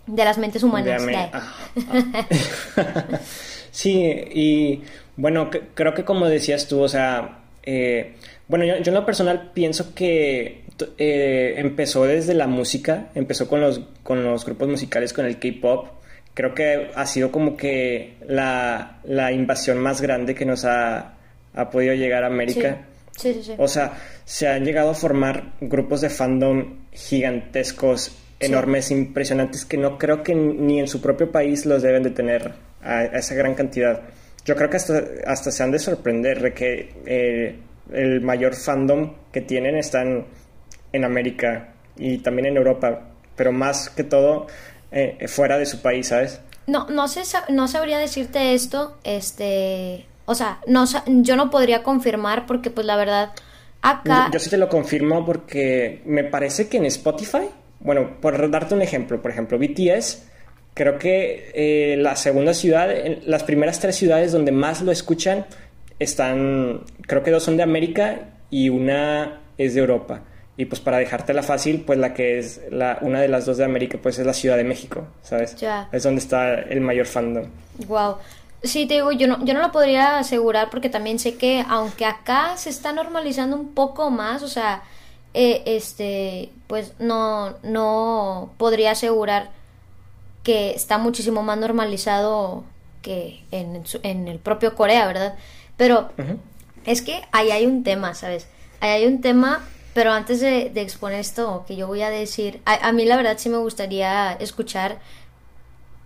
de 0.07 0.25
las 0.25 0.37
mentes 0.37 0.63
humanas. 0.63 1.05
De 1.05 1.15
ah, 1.15 1.29
ah. 1.33 3.19
sí, 3.71 4.01
y 4.33 4.81
bueno, 5.15 5.49
creo 5.73 5.93
que 5.93 6.03
como 6.03 6.27
decías 6.27 6.67
tú, 6.67 6.81
o 6.81 6.87
sea, 6.87 7.39
eh, 7.63 8.15
bueno, 8.47 8.65
yo, 8.65 8.77
yo 8.77 8.89
en 8.89 8.93
lo 8.93 9.05
personal 9.05 9.51
pienso 9.53 9.93
que 9.93 10.65
eh, 10.97 11.53
empezó 11.57 12.05
desde 12.05 12.33
la 12.33 12.47
música, 12.47 13.07
empezó 13.15 13.47
con 13.47 13.61
los, 13.61 13.81
con 14.03 14.23
los 14.23 14.45
grupos 14.45 14.67
musicales, 14.67 15.13
con 15.13 15.25
el 15.25 15.39
K-pop. 15.39 15.87
Creo 16.33 16.53
que 16.53 16.91
ha 16.93 17.05
sido 17.05 17.31
como 17.31 17.55
que 17.55 18.15
la, 18.27 18.97
la 19.05 19.31
invasión 19.31 19.77
más 19.77 20.01
grande 20.01 20.35
que 20.35 20.45
nos 20.45 20.65
ha, 20.65 21.13
ha 21.53 21.69
podido 21.69 21.93
llegar 21.93 22.23
a 22.23 22.27
América. 22.27 22.77
Sí, 22.81 22.94
sí, 23.17 23.41
sí. 23.43 23.53
O 23.57 23.67
sea, 23.67 23.93
se 24.23 24.47
han 24.47 24.63
llegado 24.63 24.89
a 24.89 24.93
formar 24.93 25.53
grupos 25.61 26.01
de 26.01 26.09
fandom 26.09 26.87
gigantescos, 26.91 28.15
enormes, 28.39 28.91
impresionantes, 28.91 29.65
que 29.65 29.77
no 29.77 29.97
creo 29.97 30.23
que 30.23 30.35
ni 30.35 30.79
en 30.79 30.87
su 30.87 31.01
propio 31.01 31.31
país 31.31 31.65
los 31.65 31.81
deben 31.81 32.03
de 32.03 32.11
tener 32.11 32.53
a, 32.83 32.97
a 32.99 33.03
esa 33.17 33.35
gran 33.35 33.55
cantidad. 33.55 34.01
Yo 34.45 34.55
creo 34.55 34.69
que 34.69 34.77
hasta, 34.77 35.03
hasta 35.25 35.51
se 35.51 35.63
han 35.63 35.71
de 35.71 35.79
sorprender 35.79 36.41
de 36.41 36.53
que 36.53 36.93
eh, 37.05 37.55
el 37.91 38.21
mayor 38.21 38.55
fandom 38.55 39.15
que 39.31 39.41
tienen 39.41 39.75
están 39.75 40.25
en 40.93 41.03
América 41.03 41.73
y 41.97 42.19
también 42.19 42.47
en 42.47 42.57
Europa, 42.57 43.09
pero 43.35 43.51
más 43.51 43.89
que 43.89 44.03
todo 44.03 44.47
eh, 44.91 45.27
fuera 45.27 45.57
de 45.57 45.65
su 45.65 45.81
país, 45.81 46.07
¿sabes? 46.07 46.39
No, 46.67 46.87
no 46.89 47.07
sé, 47.07 47.21
no 47.49 47.67
sabría 47.67 47.97
decirte 47.99 48.53
esto, 48.53 48.97
este, 49.03 50.05
o 50.25 50.35
sea, 50.35 50.59
no, 50.67 50.85
yo 51.07 51.35
no 51.35 51.49
podría 51.49 51.83
confirmar 51.83 52.45
porque 52.45 52.69
pues 52.69 52.85
la 52.87 52.95
verdad, 52.95 53.31
acá, 53.81 54.25
Yo, 54.27 54.33
yo 54.33 54.39
sí 54.39 54.49
te 54.49 54.57
lo 54.57 54.69
confirmo 54.69 55.25
porque 55.25 56.01
me 56.05 56.23
parece 56.23 56.67
que 56.67 56.77
en 56.77 56.85
Spotify, 56.85 57.49
bueno, 57.79 58.19
por 58.21 58.49
darte 58.49 58.73
un 58.75 58.81
ejemplo, 58.81 59.21
por 59.21 59.31
ejemplo, 59.31 59.57
BTS, 59.59 60.23
creo 60.73 60.97
que 60.97 61.51
eh, 61.53 61.95
la 61.97 62.15
segunda 62.15 62.53
ciudad, 62.53 62.91
en- 62.91 63.19
las 63.25 63.43
primeras 63.43 63.79
tres 63.79 63.95
ciudades 63.95 64.31
donde 64.31 64.51
más 64.51 64.81
lo 64.81 64.91
escuchan 64.91 65.45
están, 65.99 66.81
creo 67.07 67.23
que 67.23 67.31
dos 67.31 67.43
son 67.43 67.57
de 67.57 67.63
América 67.63 68.19
y 68.49 68.69
una 68.69 69.41
es 69.57 69.73
de 69.75 69.79
Europa. 69.81 70.21
Y 70.57 70.65
pues 70.65 70.79
para 70.79 70.97
dejártela 70.97 71.43
fácil, 71.43 71.83
pues 71.85 71.99
la 71.99 72.13
que 72.13 72.37
es 72.39 72.61
la, 72.71 72.97
una 73.01 73.19
de 73.19 73.27
las 73.27 73.45
dos 73.45 73.57
de 73.57 73.65
América, 73.65 73.97
pues 74.01 74.17
es 74.19 74.25
la 74.25 74.33
Ciudad 74.33 74.55
de 74.55 74.63
México, 74.63 75.05
¿sabes? 75.21 75.55
Ya. 75.57 75.89
Es 75.91 76.03
donde 76.03 76.19
está 76.21 76.53
el 76.61 76.79
mayor 76.81 77.05
fandom. 77.05 77.45
wow. 77.87 78.15
Sí, 78.63 78.87
te 78.87 78.95
digo, 78.95 79.11
yo 79.11 79.27
no, 79.27 79.43
yo 79.45 79.53
no 79.53 79.61
lo 79.61 79.71
podría 79.71 80.17
asegurar 80.17 80.69
porque 80.71 80.89
también 80.89 81.19
sé 81.19 81.35
que 81.35 81.63
aunque 81.69 82.05
acá 82.05 82.57
se 82.57 82.69
está 82.71 82.93
normalizando 82.93 83.55
un 83.55 83.73
poco 83.73 84.09
más, 84.09 84.41
o 84.41 84.47
sea, 84.47 84.81
eh, 85.35 85.61
este, 85.65 86.51
pues 86.67 86.93
no, 86.97 87.55
no 87.61 88.51
podría 88.57 88.91
asegurar 88.91 89.51
que 90.43 90.71
está 90.71 90.97
muchísimo 90.97 91.43
más 91.43 91.57
normalizado 91.57 92.63
que 93.01 93.43
en, 93.51 93.83
en 94.03 94.27
el 94.27 94.39
propio 94.39 94.75
Corea, 94.75 95.05
¿verdad? 95.05 95.35
Pero 95.77 96.09
es 96.85 97.01
que 97.01 97.21
ahí 97.31 97.51
hay 97.51 97.65
un 97.67 97.83
tema, 97.83 98.15
¿sabes? 98.15 98.47
Ahí 98.79 98.89
hay 98.91 99.05
un 99.05 99.21
tema, 99.21 99.63
pero 99.93 100.11
antes 100.11 100.39
de, 100.39 100.71
de 100.73 100.81
exponer 100.81 101.19
esto 101.19 101.65
que 101.67 101.75
yo 101.75 101.85
voy 101.87 102.01
a 102.01 102.09
decir, 102.09 102.61
a, 102.65 102.87
a 102.87 102.91
mí 102.93 103.05
la 103.05 103.17
verdad 103.17 103.37
sí 103.37 103.49
me 103.49 103.57
gustaría 103.57 104.33
escuchar 104.33 104.99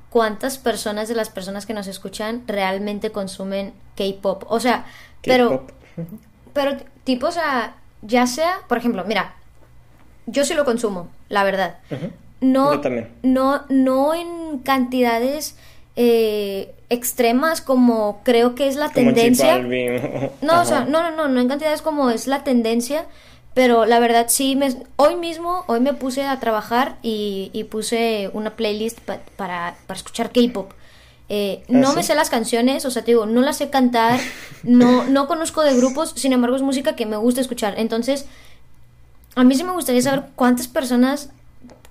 cuántas 0.09 0.57
personas 0.57 1.07
de 1.07 1.15
las 1.15 1.29
personas 1.29 1.65
que 1.65 1.73
nos 1.73 1.87
escuchan 1.87 2.43
realmente 2.47 3.11
consumen 3.11 3.73
K-pop. 3.95 4.43
O 4.47 4.59
sea, 4.59 4.85
pero, 5.23 5.65
pero 6.53 6.77
tipo, 7.03 7.27
o 7.27 7.31
sea, 7.31 7.75
ya 8.01 8.27
sea, 8.27 8.61
por 8.67 8.77
ejemplo, 8.77 9.03
mira, 9.05 9.35
yo 10.25 10.45
sí 10.45 10.53
lo 10.53 10.65
consumo, 10.65 11.09
la 11.27 11.43
verdad. 11.43 11.77
No, 12.41 12.73
Yo 12.73 12.81
también. 12.81 13.09
no, 13.21 13.63
no 13.69 14.13
en 14.13 14.59
cantidades 14.59 15.57
eh, 15.95 16.73
extremas 16.89 17.61
como 17.61 18.21
creo 18.23 18.55
que 18.55 18.67
es 18.67 18.75
la 18.75 18.91
Como 18.91 19.13
tendencia. 19.13 19.57
No, 20.41 20.61
o 20.61 20.65
sea, 20.65 20.85
no, 20.85 21.03
no, 21.03 21.11
no, 21.11 21.27
no 21.27 21.41
en 21.41 21.47
cantidades 21.49 21.81
como 21.81 22.09
es 22.09 22.27
la 22.27 22.43
tendencia, 22.43 23.05
pero 23.59 23.85
la 23.85 23.99
verdad 23.99 24.27
sí, 24.29 24.55
me, 24.55 24.73
hoy 24.95 25.17
mismo, 25.17 25.65
hoy 25.67 25.81
me 25.81 25.93
puse 25.93 26.23
a 26.23 26.39
trabajar 26.39 26.95
y, 27.03 27.49
y 27.51 27.65
puse 27.65 28.29
una 28.31 28.55
playlist 28.55 29.01
pa- 29.01 29.19
para, 29.35 29.75
para 29.85 29.97
escuchar 29.97 30.31
K-pop. 30.31 30.71
Eh, 31.27 31.61
no 31.67 31.89
¿Ah, 31.89 31.93
me 31.93 32.01
sí? 32.03 32.07
sé 32.07 32.15
las 32.15 32.29
canciones, 32.29 32.85
o 32.85 32.89
sea, 32.89 33.03
te 33.03 33.11
digo, 33.11 33.25
no 33.25 33.41
las 33.41 33.57
sé 33.57 33.69
cantar, 33.69 34.17
no, 34.63 35.03
no 35.09 35.27
conozco 35.27 35.61
de 35.61 35.75
grupos, 35.75 36.13
sin 36.15 36.31
embargo 36.31 36.55
es 36.55 36.61
música 36.61 36.95
que 36.95 37.05
me 37.05 37.17
gusta 37.17 37.41
escuchar. 37.41 37.73
Entonces, 37.77 38.27
a 39.35 39.43
mí 39.43 39.53
sí 39.55 39.65
me 39.65 39.73
gustaría 39.73 40.01
saber 40.01 40.23
cuántas 40.37 40.69
personas 40.69 41.31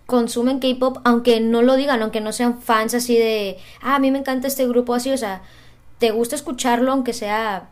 consumen 0.06 0.60
K-pop, 0.60 1.00
aunque 1.04 1.38
no 1.40 1.60
lo 1.60 1.76
digan, 1.76 2.00
aunque 2.00 2.22
no 2.22 2.32
sean 2.32 2.62
fans 2.62 2.94
así 2.94 3.14
de, 3.18 3.58
ah, 3.82 3.96
a 3.96 3.98
mí 3.98 4.10
me 4.10 4.20
encanta 4.20 4.48
este 4.48 4.66
grupo 4.66 4.94
así, 4.94 5.10
o 5.12 5.18
sea, 5.18 5.42
te 5.98 6.12
gusta 6.12 6.34
escucharlo 6.34 6.92
aunque 6.92 7.12
sea 7.12 7.68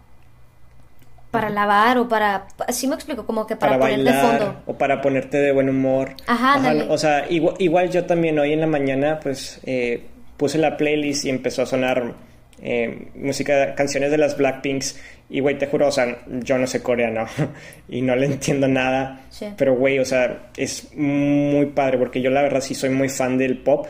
para 1.30 1.50
lavar 1.50 1.98
o 1.98 2.08
para, 2.08 2.46
así 2.66 2.86
me 2.86 2.94
explico, 2.94 3.26
como 3.26 3.46
que 3.46 3.56
para, 3.56 3.78
para 3.78 3.92
poner 3.92 3.98
de 4.04 4.12
bailar 4.12 4.38
fondo. 4.38 4.62
o 4.66 4.74
para 4.78 5.00
ponerte 5.02 5.36
de 5.38 5.52
buen 5.52 5.68
humor. 5.68 6.14
Ajá, 6.26 6.60
o 6.88 6.96
sea, 6.96 7.26
igual, 7.30 7.56
igual 7.58 7.90
yo 7.90 8.04
también 8.06 8.38
hoy 8.38 8.52
en 8.52 8.60
la 8.60 8.66
mañana 8.66 9.20
pues 9.22 9.60
eh, 9.64 10.02
puse 10.36 10.58
la 10.58 10.76
playlist 10.76 11.24
y 11.26 11.30
empezó 11.30 11.62
a 11.62 11.66
sonar 11.66 12.14
eh, 12.62 13.08
música, 13.16 13.74
canciones 13.74 14.10
de 14.10 14.18
las 14.18 14.36
Blackpinks 14.36 14.98
y 15.28 15.40
güey, 15.40 15.58
te 15.58 15.66
juro, 15.66 15.88
o 15.88 15.92
sea, 15.92 16.18
yo 16.26 16.56
no 16.56 16.66
sé 16.66 16.82
coreano 16.82 17.26
y 17.88 18.00
no 18.00 18.14
le 18.16 18.26
entiendo 18.26 18.66
nada, 18.68 19.20
Sí. 19.28 19.46
pero 19.58 19.74
güey, 19.74 19.98
o 19.98 20.04
sea, 20.04 20.48
es 20.56 20.88
muy 20.94 21.66
padre 21.66 21.98
porque 21.98 22.22
yo 22.22 22.30
la 22.30 22.40
verdad 22.42 22.60
sí 22.60 22.74
soy 22.74 22.90
muy 22.90 23.08
fan 23.08 23.36
del 23.38 23.58
pop. 23.58 23.86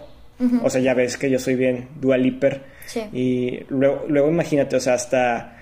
O 0.63 0.69
sea, 0.69 0.83
ya 0.83 0.93
ves 0.93 1.17
que 1.17 1.31
yo 1.31 1.39
soy 1.39 1.55
bien 1.55 1.89
dualiper. 1.99 2.61
Sí. 2.85 3.01
Y 3.11 3.61
luego, 3.71 4.05
luego 4.07 4.29
imagínate, 4.29 4.77
o 4.77 4.81
sea, 4.81 4.93
hasta 4.93 5.56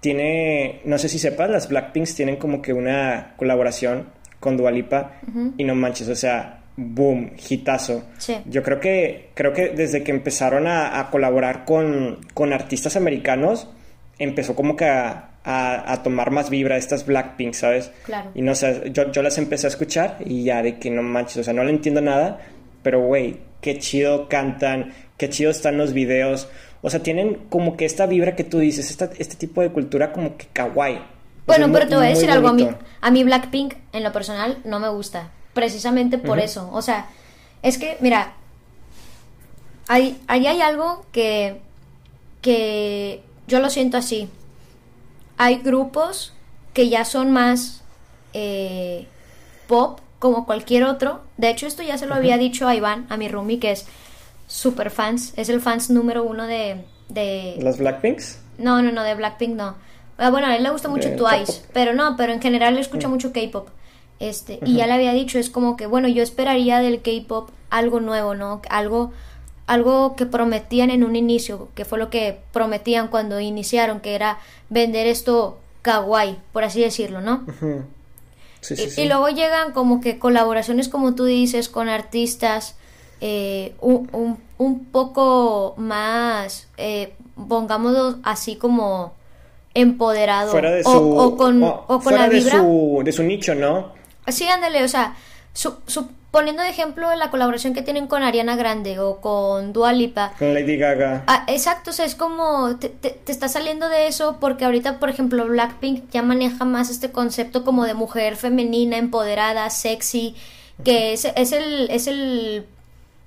tiene, 0.00 0.80
no 0.84 0.98
sé 0.98 1.08
si 1.08 1.18
sepas, 1.18 1.50
las 1.50 1.68
Blackpinks 1.68 2.14
tienen 2.14 2.36
como 2.36 2.62
que 2.62 2.72
una 2.72 3.34
colaboración 3.36 4.06
con 4.40 4.56
Dualipa 4.56 5.12
y 5.56 5.64
no 5.64 5.74
manches, 5.74 6.08
o 6.08 6.14
sea, 6.14 6.60
boom, 6.76 7.32
hitazo. 7.48 8.04
Sí. 8.18 8.36
Yo 8.46 8.62
creo 8.62 8.78
que, 8.78 9.30
creo 9.34 9.52
que 9.52 9.70
desde 9.70 10.04
que 10.04 10.12
empezaron 10.12 10.66
a, 10.68 11.00
a 11.00 11.10
colaborar 11.10 11.64
con, 11.64 12.20
con 12.34 12.52
artistas 12.52 12.96
americanos, 12.96 13.68
empezó 14.20 14.54
como 14.54 14.76
que 14.76 14.84
a, 14.84 15.30
a- 15.42 15.92
a 15.92 16.02
tomar 16.04 16.30
más 16.30 16.50
vibra 16.50 16.76
estas 16.76 17.04
Blackpink, 17.04 17.54
¿sabes? 17.54 17.90
Claro. 18.04 18.30
Y 18.34 18.42
no 18.42 18.54
sé, 18.54 18.90
yo, 18.92 19.10
yo 19.10 19.22
las 19.22 19.38
empecé 19.38 19.66
a 19.66 19.70
escuchar 19.70 20.18
y 20.24 20.44
ya 20.44 20.62
de 20.62 20.78
que 20.78 20.90
no 20.90 21.02
manches, 21.02 21.38
o 21.38 21.42
sea, 21.44 21.52
no 21.54 21.64
le 21.64 21.70
entiendo 21.70 22.00
nada, 22.00 22.38
pero 22.84 23.00
güey, 23.04 23.38
qué 23.60 23.78
chido 23.78 24.28
cantan, 24.28 24.94
qué 25.16 25.28
chido 25.28 25.50
están 25.50 25.78
los 25.78 25.92
videos. 25.92 26.48
O 26.82 26.90
sea, 26.90 27.02
tienen 27.02 27.34
como 27.50 27.76
que 27.76 27.84
esta 27.84 28.06
vibra 28.06 28.36
que 28.36 28.44
tú 28.44 28.58
dices, 28.58 28.90
esta, 28.90 29.10
este 29.18 29.36
tipo 29.36 29.60
de 29.62 29.70
cultura 29.70 30.12
como 30.12 30.36
que 30.36 30.46
kawaii. 30.52 30.96
O 30.96 30.98
sea, 30.98 31.06
Bueno, 31.46 31.66
pero 31.72 31.84
muy- 31.84 31.90
te 31.90 31.96
voy 31.96 32.06
a 32.06 32.10
decir 32.10 32.30
algo 32.30 32.48
a 32.48 32.52
mí. 32.52 32.68
A 33.00 33.10
mí 33.10 33.24
Blackpink, 33.24 33.74
en 33.92 34.04
lo 34.04 34.12
personal, 34.12 34.58
no 34.64 34.78
me 34.78 34.88
gusta. 34.88 35.30
Precisamente 35.54 36.18
por 36.18 36.38
eso. 36.38 36.70
O 36.72 36.82
sea, 36.82 37.06
es 37.62 37.78
que, 37.78 37.96
mira, 38.00 38.34
Ahí, 39.90 40.20
ahí 40.26 40.46
hay 40.46 40.60
algo 40.60 41.06
que, 41.12 41.60
que 42.42 43.22
yo 43.46 43.58
lo 43.58 43.70
siento 43.70 43.96
así. 43.96 44.28
Hay 45.38 45.56
grupos 45.62 46.34
que 46.74 46.90
ya 46.90 47.06
son 47.06 47.32
más 47.32 47.82
eh, 48.34 49.06
pop 49.66 50.00
como 50.18 50.46
cualquier 50.46 50.84
otro. 50.84 51.20
De 51.36 51.50
hecho, 51.50 51.66
esto 51.66 51.82
ya 51.82 51.98
se 51.98 52.06
lo 52.06 52.14
había 52.14 52.38
dicho 52.38 52.66
a 52.66 52.74
Iván, 52.74 53.06
a 53.08 53.16
mi 53.16 53.28
roomie, 53.28 53.58
que 53.58 53.72
es 53.72 53.86
super 54.46 54.90
fans. 54.90 55.32
Es 55.36 55.48
el 55.48 55.60
fans 55.60 55.90
número 55.90 56.24
uno 56.24 56.46
de... 56.46 56.84
de... 57.08 57.56
¿Los 57.60 57.78
Blackpinks? 57.78 58.40
No, 58.58 58.82
no, 58.82 58.90
no, 58.90 59.02
de 59.02 59.14
Blackpink 59.14 59.54
no. 59.54 59.76
Ah, 60.16 60.30
Bueno, 60.30 60.48
a 60.48 60.56
él 60.56 60.62
le 60.62 60.70
gusta 60.70 60.88
mucho 60.88 61.10
De 61.10 61.16
Twice, 61.16 61.62
pero 61.72 61.94
no, 61.94 62.16
pero 62.16 62.32
en 62.32 62.42
general 62.42 62.74
le 62.74 62.80
escucha 62.80 63.08
mucho 63.08 63.32
K-pop. 63.32 63.68
Este, 64.18 64.58
y 64.64 64.74
ya 64.74 64.86
le 64.88 64.94
había 64.94 65.12
dicho, 65.12 65.38
es 65.38 65.48
como 65.48 65.76
que, 65.76 65.86
bueno, 65.86 66.08
yo 66.08 66.24
esperaría 66.24 66.80
del 66.80 67.02
K-pop 67.02 67.50
algo 67.70 68.00
nuevo, 68.00 68.34
¿no? 68.34 68.60
Algo 68.68 69.12
algo 69.68 70.16
que 70.16 70.24
prometían 70.24 70.90
en 70.90 71.04
un 71.04 71.14
inicio, 71.14 71.68
que 71.74 71.84
fue 71.84 71.98
lo 71.98 72.08
que 72.08 72.40
prometían 72.52 73.08
cuando 73.08 73.38
iniciaron, 73.38 74.00
que 74.00 74.14
era 74.14 74.38
vender 74.70 75.06
esto 75.06 75.58
kawaii, 75.82 76.38
por 76.52 76.64
así 76.64 76.80
decirlo, 76.80 77.20
¿no? 77.20 77.44
Ujú. 78.62 78.76
Sí, 78.76 78.76
sí, 78.90 79.00
Y, 79.02 79.06
luego 79.08 79.28
llegan 79.28 79.72
como 79.72 80.00
que 80.00 80.18
colaboraciones, 80.18 80.88
como 80.88 81.14
tú 81.14 81.24
dices, 81.24 81.68
con 81.68 81.88
artistas 81.88 82.76
eh, 83.20 83.74
un, 83.80 84.08
un- 84.12 84.38
un 84.58 84.84
poco 84.86 85.74
más, 85.76 86.68
eh, 86.76 87.14
pongámoslo 87.48 88.18
así 88.24 88.56
como 88.56 89.12
empoderado. 89.74 90.50
Fuera 90.50 90.70
de 90.72 90.82
o, 90.84 90.90
su... 90.92 90.98
o 91.18 91.36
con, 91.36 91.62
o 91.62 91.86
con 91.86 92.00
fuera 92.02 92.22
la 92.24 92.28
de 92.28 92.38
vibra. 92.38 92.58
su, 92.58 93.02
de 93.04 93.12
su 93.12 93.22
nicho, 93.22 93.54
¿no? 93.54 93.92
Sí, 94.28 94.46
ándale, 94.48 94.82
o 94.82 94.88
sea, 94.88 95.16
su, 95.52 95.74
su- 95.86 96.08
poniendo 96.30 96.62
de 96.62 96.68
ejemplo 96.68 97.14
la 97.16 97.30
colaboración 97.30 97.74
que 97.74 97.82
tienen 97.82 98.06
con 98.06 98.22
Ariana 98.22 98.56
Grande 98.56 98.98
o 98.98 99.20
con 99.20 99.72
Dua 99.72 99.92
Lipa. 99.92 100.32
Con 100.38 100.54
Lady 100.54 100.76
Gaga. 100.76 101.24
Ah, 101.26 101.44
exacto, 101.48 101.90
o 101.90 101.92
sea, 101.92 102.04
es 102.04 102.14
como 102.14 102.76
te, 102.76 102.88
te, 102.88 103.10
te 103.10 103.32
está 103.32 103.48
saliendo 103.48 103.88
de 103.88 104.06
eso 104.06 104.38
porque 104.40 104.64
ahorita, 104.64 104.98
por 104.98 105.08
ejemplo, 105.08 105.46
Blackpink 105.46 106.10
ya 106.10 106.22
maneja 106.22 106.64
más 106.64 106.90
este 106.90 107.10
concepto 107.10 107.64
como 107.64 107.84
de 107.84 107.94
mujer 107.94 108.36
femenina, 108.36 108.98
empoderada, 108.98 109.70
sexy, 109.70 110.34
que 110.84 111.12
es, 111.12 111.24
es 111.24 111.52
el, 111.52 111.90
es 111.90 112.06
el 112.06 112.66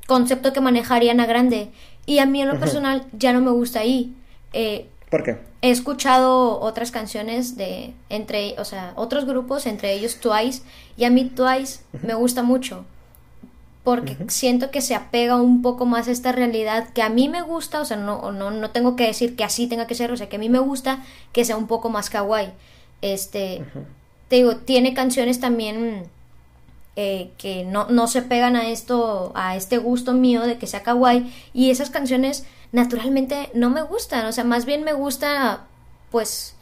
concepto 0.07 0.53
que 0.53 0.61
maneja 0.61 0.95
Ariana 0.95 1.25
Grande. 1.25 1.69
Y 2.05 2.19
a 2.19 2.25
mí 2.25 2.41
en 2.41 2.47
lo 2.47 2.59
personal 2.59 3.05
ya 3.13 3.33
no 3.33 3.41
me 3.41 3.51
gusta 3.51 3.79
ahí. 3.79 4.13
Eh, 4.53 4.87
¿Por 5.09 5.23
qué? 5.23 5.37
he 5.61 5.69
escuchado 5.69 6.59
otras 6.59 6.91
canciones 6.91 7.55
de 7.55 7.93
entre, 8.09 8.55
o 8.59 8.65
sea, 8.65 8.93
otros 8.95 9.25
grupos, 9.25 9.67
entre 9.67 9.93
ellos 9.93 10.19
Twice, 10.19 10.63
y 10.97 11.05
a 11.05 11.09
mí 11.09 11.25
Twice 11.25 11.81
me 12.01 12.15
gusta 12.15 12.41
mucho 12.41 12.85
porque 13.83 14.15
siento 14.27 14.69
que 14.69 14.81
se 14.81 14.93
apega 14.93 15.41
un 15.41 15.61
poco 15.61 15.85
más 15.85 16.07
a 16.07 16.11
esta 16.11 16.31
realidad 16.31 16.89
que 16.93 17.01
a 17.01 17.09
mí 17.09 17.29
me 17.29 17.41
gusta, 17.41 17.81
o 17.81 17.85
sea, 17.85 17.97
no, 17.97 18.31
no, 18.31 18.51
no 18.51 18.69
tengo 18.69 18.95
que 18.95 19.07
decir 19.07 19.35
que 19.35 19.43
así 19.43 19.67
tenga 19.67 19.87
que 19.87 19.95
ser, 19.95 20.11
o 20.11 20.17
sea, 20.17 20.29
que 20.29 20.35
a 20.35 20.39
mí 20.39 20.49
me 20.49 20.59
gusta 20.59 21.03
que 21.31 21.45
sea 21.45 21.57
un 21.57 21.67
poco 21.67 21.89
más 21.89 22.09
kawaii. 22.09 22.51
Este, 23.01 23.63
te 24.27 24.35
digo, 24.35 24.57
tiene 24.57 24.93
canciones 24.93 25.39
también 25.39 26.03
eh, 26.95 27.31
que 27.39 27.63
no, 27.63 27.87
no 27.89 28.07
se 28.07 28.21
pegan 28.21 28.55
a 28.55 28.69
esto, 28.69 29.31
a 29.33 29.55
este 29.55 29.79
gusto 29.79 30.13
mío 30.13 30.41
de 30.41 30.59
que 30.59 30.67
sea 30.67 30.83
kawaii, 30.83 31.33
y 31.53 31.71
esas 31.71 31.89
canciones 31.89 32.45
naturalmente 32.71 33.49
no 33.55 33.71
me 33.71 33.81
gustan, 33.81 34.27
o 34.27 34.31
sea, 34.31 34.43
más 34.43 34.65
bien 34.65 34.83
me 34.83 34.93
gusta, 34.93 35.65
pues, 36.11 36.53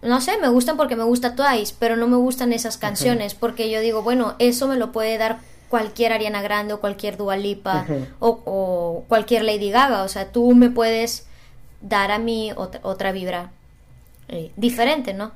no 0.00 0.22
sé, 0.22 0.38
me 0.38 0.48
gustan 0.48 0.78
porque 0.78 0.96
me 0.96 1.04
gusta 1.04 1.34
Twice, 1.34 1.74
pero 1.78 1.96
no 1.96 2.08
me 2.08 2.16
gustan 2.16 2.54
esas 2.54 2.78
canciones, 2.78 3.34
porque 3.34 3.70
yo 3.70 3.80
digo, 3.80 4.02
bueno, 4.02 4.36
eso 4.38 4.68
me 4.68 4.76
lo 4.76 4.92
puede 4.92 5.18
dar 5.18 5.40
cualquier 5.68 6.12
Ariana 6.12 6.42
Grande 6.42 6.74
o 6.74 6.80
cualquier 6.80 7.16
Dua 7.16 7.36
Lipa 7.36 7.86
o, 8.20 8.40
o 8.44 9.04
cualquier 9.08 9.44
Lady 9.44 9.70
Gaga, 9.70 10.02
o 10.02 10.08
sea, 10.08 10.30
tú 10.32 10.54
me 10.54 10.70
puedes 10.70 11.26
dar 11.80 12.10
a 12.10 12.18
mí 12.18 12.52
otra, 12.56 12.80
otra 12.82 13.12
vibra 13.12 13.50
eh, 14.28 14.50
diferente, 14.56 15.12
¿no? 15.14 15.32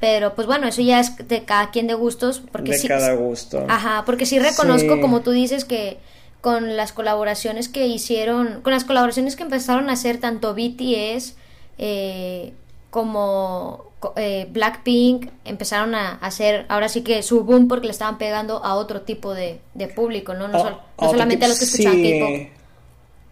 Pero 0.00 0.34
pues 0.34 0.46
bueno, 0.48 0.66
eso 0.66 0.82
ya 0.82 0.98
es 0.98 1.16
de 1.28 1.44
cada 1.44 1.70
quien 1.70 1.86
de 1.86 1.94
gustos, 1.94 2.42
porque 2.50 2.72
de 2.72 2.78
sí, 2.78 2.88
cada 2.88 3.14
gusto. 3.14 3.64
Ajá, 3.68 4.02
porque 4.04 4.26
sí 4.26 4.38
reconozco, 4.40 4.94
Sí. 4.96 5.00
como 5.00 5.20
tú 5.20 5.30
dices, 5.30 5.64
que 5.64 5.98
con 6.40 6.76
las 6.76 6.92
colaboraciones 6.92 7.68
que 7.68 7.86
hicieron, 7.86 8.62
con 8.62 8.72
las 8.72 8.82
colaboraciones 8.84 9.36
que 9.36 9.44
empezaron 9.44 9.88
a 9.90 9.92
hacer 9.92 10.18
tanto 10.18 10.54
BTS 10.54 11.36
eh, 11.78 12.52
como 12.90 13.84
co- 13.84 13.91
eh, 14.16 14.46
Blackpink, 14.50 15.28
empezaron 15.44 15.94
a 15.94 16.14
hacer 16.16 16.66
ahora 16.68 16.88
sí 16.88 17.02
que 17.02 17.22
su 17.22 17.44
boom 17.44 17.68
porque 17.68 17.86
le 17.86 17.92
estaban 17.92 18.18
pegando 18.18 18.64
a 18.64 18.74
otro 18.74 19.02
tipo 19.02 19.34
de, 19.34 19.60
de 19.74 19.88
público, 19.88 20.34
¿no? 20.34 20.48
No, 20.48 20.58
sol- 20.58 20.72
no 20.72 20.80
otro 20.96 21.10
solamente 21.10 21.44
a 21.44 21.48
los 21.48 21.58
que 21.58 21.64
escuchaban 21.64 21.98
sí. 21.98 22.18
K-pop. 22.20 22.62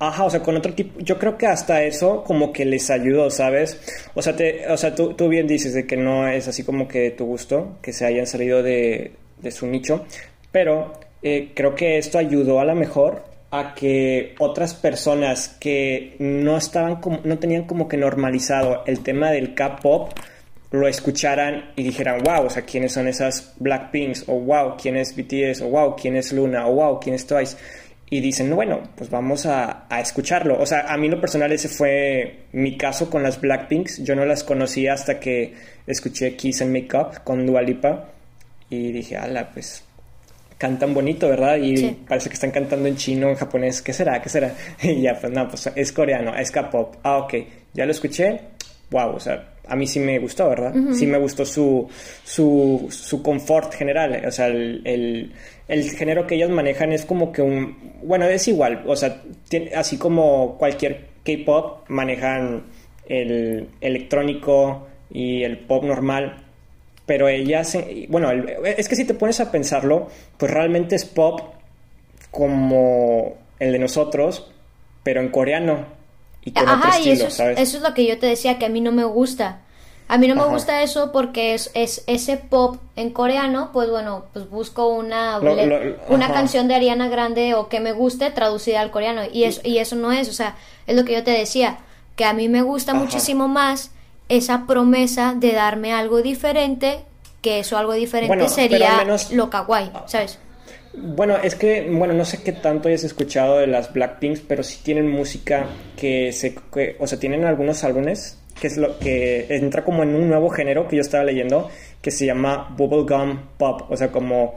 Ajá, 0.02 0.24
o 0.24 0.30
sea, 0.30 0.42
con 0.42 0.56
otro 0.56 0.72
tipo, 0.72 0.98
yo 1.00 1.18
creo 1.18 1.36
que 1.36 1.46
hasta 1.46 1.82
eso 1.82 2.24
como 2.24 2.52
que 2.54 2.64
les 2.64 2.88
ayudó, 2.90 3.30
¿sabes? 3.30 3.78
O 4.14 4.22
sea, 4.22 4.34
te, 4.34 4.66
o 4.66 4.76
sea 4.78 4.94
tú, 4.94 5.12
tú 5.12 5.28
bien 5.28 5.46
dices 5.46 5.74
de 5.74 5.86
que 5.86 5.96
no 5.98 6.26
es 6.26 6.48
así 6.48 6.64
como 6.64 6.88
que 6.88 7.00
de 7.00 7.10
tu 7.10 7.26
gusto, 7.26 7.76
que 7.82 7.92
se 7.92 8.06
hayan 8.06 8.26
salido 8.26 8.62
de, 8.62 9.12
de 9.42 9.50
su 9.50 9.66
nicho, 9.66 10.06
pero 10.50 10.94
eh, 11.22 11.52
creo 11.54 11.74
que 11.74 11.98
esto 11.98 12.16
ayudó 12.16 12.60
a 12.60 12.64
lo 12.64 12.74
mejor 12.74 13.24
a 13.50 13.74
que 13.74 14.34
otras 14.38 14.72
personas 14.74 15.48
que 15.60 16.16
no 16.18 16.56
estaban 16.56 16.96
como, 17.02 17.20
no 17.24 17.38
tenían 17.38 17.64
como 17.64 17.86
que 17.86 17.98
normalizado 17.98 18.84
el 18.86 19.00
tema 19.02 19.30
del 19.30 19.54
K-pop 19.54 20.12
lo 20.72 20.86
escucharan 20.86 21.72
y 21.76 21.82
dijeran, 21.82 22.22
wow, 22.22 22.46
o 22.46 22.50
sea, 22.50 22.62
¿quiénes 22.62 22.92
son 22.92 23.08
esas 23.08 23.54
Blackpinks? 23.58 24.24
O 24.28 24.38
wow, 24.40 24.76
¿quién 24.80 24.96
es 24.96 25.14
BTS? 25.16 25.62
O 25.62 25.68
wow, 25.68 25.96
¿quién 25.96 26.16
es 26.16 26.32
Luna? 26.32 26.66
O 26.66 26.74
wow, 26.74 27.00
¿quién 27.00 27.14
es 27.16 27.26
Twice? 27.26 27.56
Y 28.12 28.20
dicen, 28.20 28.54
bueno, 28.54 28.80
pues 28.96 29.08
vamos 29.10 29.46
a, 29.46 29.86
a 29.88 30.00
escucharlo. 30.00 30.60
O 30.60 30.66
sea, 30.66 30.80
a 30.92 30.96
mí 30.96 31.08
lo 31.08 31.20
personal 31.20 31.52
ese 31.52 31.68
fue 31.68 32.40
mi 32.52 32.76
caso 32.76 33.08
con 33.10 33.22
las 33.22 33.40
Blackpinks. 33.40 34.02
Yo 34.04 34.14
no 34.16 34.24
las 34.24 34.42
conocía 34.44 34.94
hasta 34.94 35.20
que 35.20 35.54
escuché 35.86 36.34
Kiss 36.36 36.62
and 36.62 36.72
Make 36.72 36.96
Up 36.96 37.22
con 37.24 37.46
Dua 37.46 37.62
Lipa. 37.62 38.08
Y 38.68 38.92
dije, 38.92 39.16
ala, 39.16 39.50
pues 39.52 39.84
cantan 40.58 40.92
bonito, 40.92 41.28
¿verdad? 41.28 41.56
Y 41.56 41.76
Sí. 41.76 41.98
parece 42.06 42.28
que 42.28 42.34
están 42.34 42.50
cantando 42.50 42.88
en 42.88 42.96
chino, 42.96 43.28
en 43.28 43.34
japonés. 43.36 43.80
¿Qué 43.80 43.92
será? 43.92 44.20
¿Qué 44.20 44.28
será? 44.28 44.54
Y 44.82 45.02
ya, 45.02 45.18
pues 45.18 45.32
no, 45.32 45.48
pues 45.48 45.70
es 45.74 45.92
coreano, 45.92 46.34
es 46.36 46.50
K-pop. 46.50 46.96
Ah, 47.02 47.18
ok. 47.18 47.34
Ya 47.74 47.86
lo 47.86 47.92
escuché. 47.92 48.40
Wow, 48.90 49.14
o 49.14 49.20
sea, 49.20 49.54
a 49.70 49.76
mí 49.76 49.86
sí 49.86 50.00
me 50.00 50.18
gustó, 50.18 50.48
¿verdad? 50.50 50.74
Sí 50.94 51.06
me 51.06 51.16
gustó 51.18 51.46
su, 51.46 51.88
su, 52.24 52.86
su 52.90 53.22
confort 53.22 53.72
general. 53.74 54.22
O 54.26 54.30
sea, 54.30 54.48
el, 54.48 54.82
el, 54.84 55.32
el 55.68 55.90
género 55.90 56.26
que 56.26 56.34
ellos 56.34 56.50
manejan 56.50 56.92
es 56.92 57.04
como 57.06 57.32
que 57.32 57.40
un... 57.42 57.76
Bueno, 58.02 58.26
es 58.26 58.46
igual. 58.48 58.82
O 58.86 58.96
sea, 58.96 59.22
tiene- 59.48 59.72
así 59.74 59.96
como 59.96 60.56
cualquier 60.58 61.06
K-pop, 61.24 61.88
manejan 61.88 62.64
el 63.06 63.68
electrónico 63.80 64.86
y 65.10 65.42
el 65.42 65.58
pop 65.58 65.84
normal 65.84 66.44
pero 67.06 67.26
ellas, 67.28 67.74
eh, 67.74 68.06
bueno, 68.08 68.30
el- 68.30 68.48
es 68.76 68.88
que 68.88 68.94
si 68.94 69.04
te 69.04 69.14
pones 69.14 69.40
a 69.40 69.50
pensarlo, 69.50 70.06
pues 70.38 70.52
realmente 70.52 70.94
es 70.94 71.04
pop 71.04 71.40
como 72.30 73.34
el 73.58 73.72
de 73.72 73.78
nosotros, 73.80 74.50
pero 75.02 75.20
en 75.20 75.30
coreano 75.30 75.86
y 76.44 76.52
con 76.52 76.62
otro 76.68 76.74
Ajá, 76.74 76.98
y 77.00 77.10
estilo, 77.10 77.14
eso 77.14 77.26
es, 77.28 77.34
¿sabes? 77.34 77.58
eso 77.60 77.76
es 77.76 77.82
lo 77.82 77.94
que 77.94 78.06
yo 78.06 78.18
te 78.18 78.26
decía, 78.26 78.58
que 78.58 78.66
a 78.66 78.68
mí 78.68 78.80
no 78.80 78.92
me 78.92 79.04
gusta. 79.04 79.60
A 80.08 80.18
mí 80.18 80.26
no 80.26 80.34
me 80.34 80.40
Ajá. 80.40 80.50
gusta 80.50 80.82
eso 80.82 81.12
porque 81.12 81.54
es, 81.54 81.70
es 81.74 82.02
ese 82.08 82.36
pop 82.36 82.78
en 82.96 83.10
coreano, 83.10 83.70
pues 83.72 83.88
bueno, 83.90 84.24
pues 84.32 84.50
busco 84.50 84.88
una, 84.88 85.38
Lo- 85.38 85.54
le- 85.54 85.66
lo- 85.66 85.96
una 86.08 86.24
ajá. 86.24 86.34
canción 86.34 86.66
de 86.66 86.74
Ariana 86.74 87.08
Grande 87.08 87.54
o 87.54 87.68
que 87.68 87.78
me 87.78 87.92
guste 87.92 88.28
traducida 88.32 88.80
al 88.80 88.90
coreano. 88.90 89.22
Y 89.32 89.44
eso, 89.44 89.60
y 89.62 89.78
eso 89.78 89.94
no 89.94 90.10
es, 90.10 90.28
o 90.28 90.32
sea, 90.32 90.56
es 90.88 90.96
lo 90.96 91.04
que 91.04 91.12
yo 91.12 91.22
te 91.22 91.30
decía, 91.30 91.78
que 92.16 92.24
a 92.24 92.32
mí 92.32 92.48
me 92.48 92.62
gusta 92.62 92.90
Ajá. 92.92 93.00
muchísimo 93.00 93.46
más 93.46 93.92
esa 94.28 94.66
promesa 94.66 95.34
de 95.36 95.52
darme 95.52 95.92
algo 95.92 96.22
diferente, 96.22 97.04
que 97.40 97.60
eso 97.60 97.78
algo 97.78 97.92
diferente 97.92 98.34
Bueno, 98.34 98.48
sería 98.48 98.96
menos- 98.98 99.30
lo 99.30 99.48
kawaii, 99.48 99.92
¿sabes? 100.06 100.38
Bueno, 100.92 101.36
es 101.42 101.54
que, 101.54 101.88
bueno, 101.90 102.14
no 102.14 102.24
sé 102.24 102.42
qué 102.42 102.52
tanto 102.52 102.88
hayas 102.88 103.04
escuchado 103.04 103.58
de 103.58 103.66
las 103.68 103.92
Blackpinks, 103.92 104.40
pero 104.40 104.62
sí 104.62 104.80
tienen 104.82 105.08
música 105.08 105.66
que 105.96 106.32
se, 106.32 106.54
que- 106.72 106.96
o 106.98 107.06
sea, 107.06 107.18
tienen 107.18 107.44
algunos 107.44 107.84
álbumes 107.84 108.36
que 108.60 108.66
es 108.66 108.76
lo 108.76 108.98
que 108.98 109.46
entra 109.48 109.84
como 109.84 110.02
en 110.02 110.14
un 110.14 110.28
nuevo 110.28 110.50
género 110.50 110.86
que 110.88 110.96
yo 110.96 111.02
estaba 111.02 111.24
leyendo 111.24 111.70
que 112.02 112.10
se 112.10 112.26
llama 112.26 112.74
bubblegum 112.76 113.38
pop, 113.56 113.82
o 113.90 113.96
sea, 113.96 114.08
como 114.10 114.56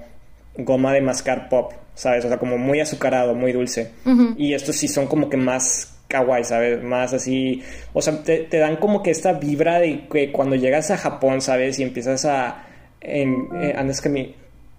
goma 0.57 0.91
de 0.91 1.01
mascar 1.01 1.47
pop, 1.49 1.71
¿sabes? 1.95 2.25
O 2.25 2.27
sea, 2.27 2.37
como 2.37 2.57
muy 2.57 2.79
azucarado, 2.81 3.33
muy 3.35 3.51
dulce. 3.53 3.91
Y 4.37 4.53
estos 4.55 4.75
sí 4.75 4.87
son 4.87 5.07
como 5.07 5.29
que 5.29 5.37
más 5.37 5.95
kawaii, 6.09 6.43
¿sabes? 6.43 6.83
Más 6.83 7.13
así, 7.13 7.61
o 7.93 8.01
sea, 8.01 8.21
te, 8.23 8.39
te 8.39 8.57
dan 8.57 8.75
como 8.77 9.01
que 9.03 9.11
esta 9.11 9.33
vibra 9.33 9.79
de 9.79 10.07
que 10.11 10.31
cuando 10.31 10.55
llegas 10.55 10.91
a 10.91 10.97
Japón, 10.97 11.41
¿sabes? 11.41 11.79
Y 11.79 11.83
empiezas 11.83 12.25
a... 12.25 12.65
en- 13.01 13.47
eh, 13.61 13.73
andas, 13.77 14.03
cami- 14.03 14.33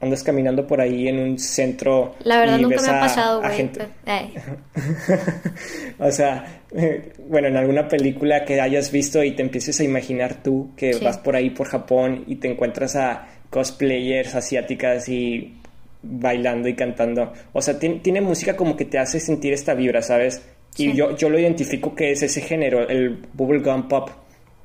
andas 0.04 0.22
caminando 0.22 0.66
por 0.66 0.80
ahí 0.80 1.08
en 1.08 1.18
un 1.18 1.38
centro 1.38 2.14
La 2.24 2.38
verdad 2.38 2.58
y 2.58 2.62
nunca 2.62 2.76
ves 2.76 2.86
me 2.86 2.92
ha 2.92 2.96
a- 2.98 3.00
pasado, 3.00 3.40
güey. 3.40 3.56
gente- 3.56 3.88
Ay. 4.06 4.34
o 5.98 6.10
sea, 6.10 6.60
eh, 6.76 7.12
bueno, 7.28 7.48
en 7.48 7.56
alguna 7.56 7.88
película 7.88 8.44
que 8.44 8.60
hayas 8.60 8.90
visto 8.92 9.22
y 9.22 9.32
te 9.32 9.42
empieces 9.42 9.80
a 9.80 9.84
imaginar 9.84 10.42
tú 10.42 10.70
que 10.76 10.92
Sí. 10.94 11.04
vas 11.04 11.18
por 11.18 11.36
ahí 11.36 11.50
por 11.50 11.66
Japón 11.68 12.24
y 12.26 12.36
te 12.36 12.48
encuentras 12.50 12.96
a 12.96 13.26
cosplayers 13.50 14.34
asiáticas 14.34 15.08
y 15.08 15.54
bailando 16.02 16.68
y 16.68 16.74
cantando. 16.74 17.32
O 17.52 17.62
sea, 17.62 17.78
tiene, 17.78 18.00
tiene 18.00 18.20
música 18.20 18.56
como 18.56 18.76
que 18.76 18.84
te 18.84 18.98
hace 18.98 19.20
sentir 19.20 19.52
esta 19.52 19.74
vibra, 19.74 20.02
¿sabes? 20.02 20.42
Y 20.76 20.90
Sí. 20.90 20.92
yo, 20.94 21.16
yo 21.16 21.30
lo 21.30 21.38
identifico 21.38 21.94
que 21.94 22.10
es 22.12 22.22
ese 22.22 22.40
género, 22.40 22.88
el 22.88 23.24
bubblegum 23.32 23.88
pop. 23.88 24.10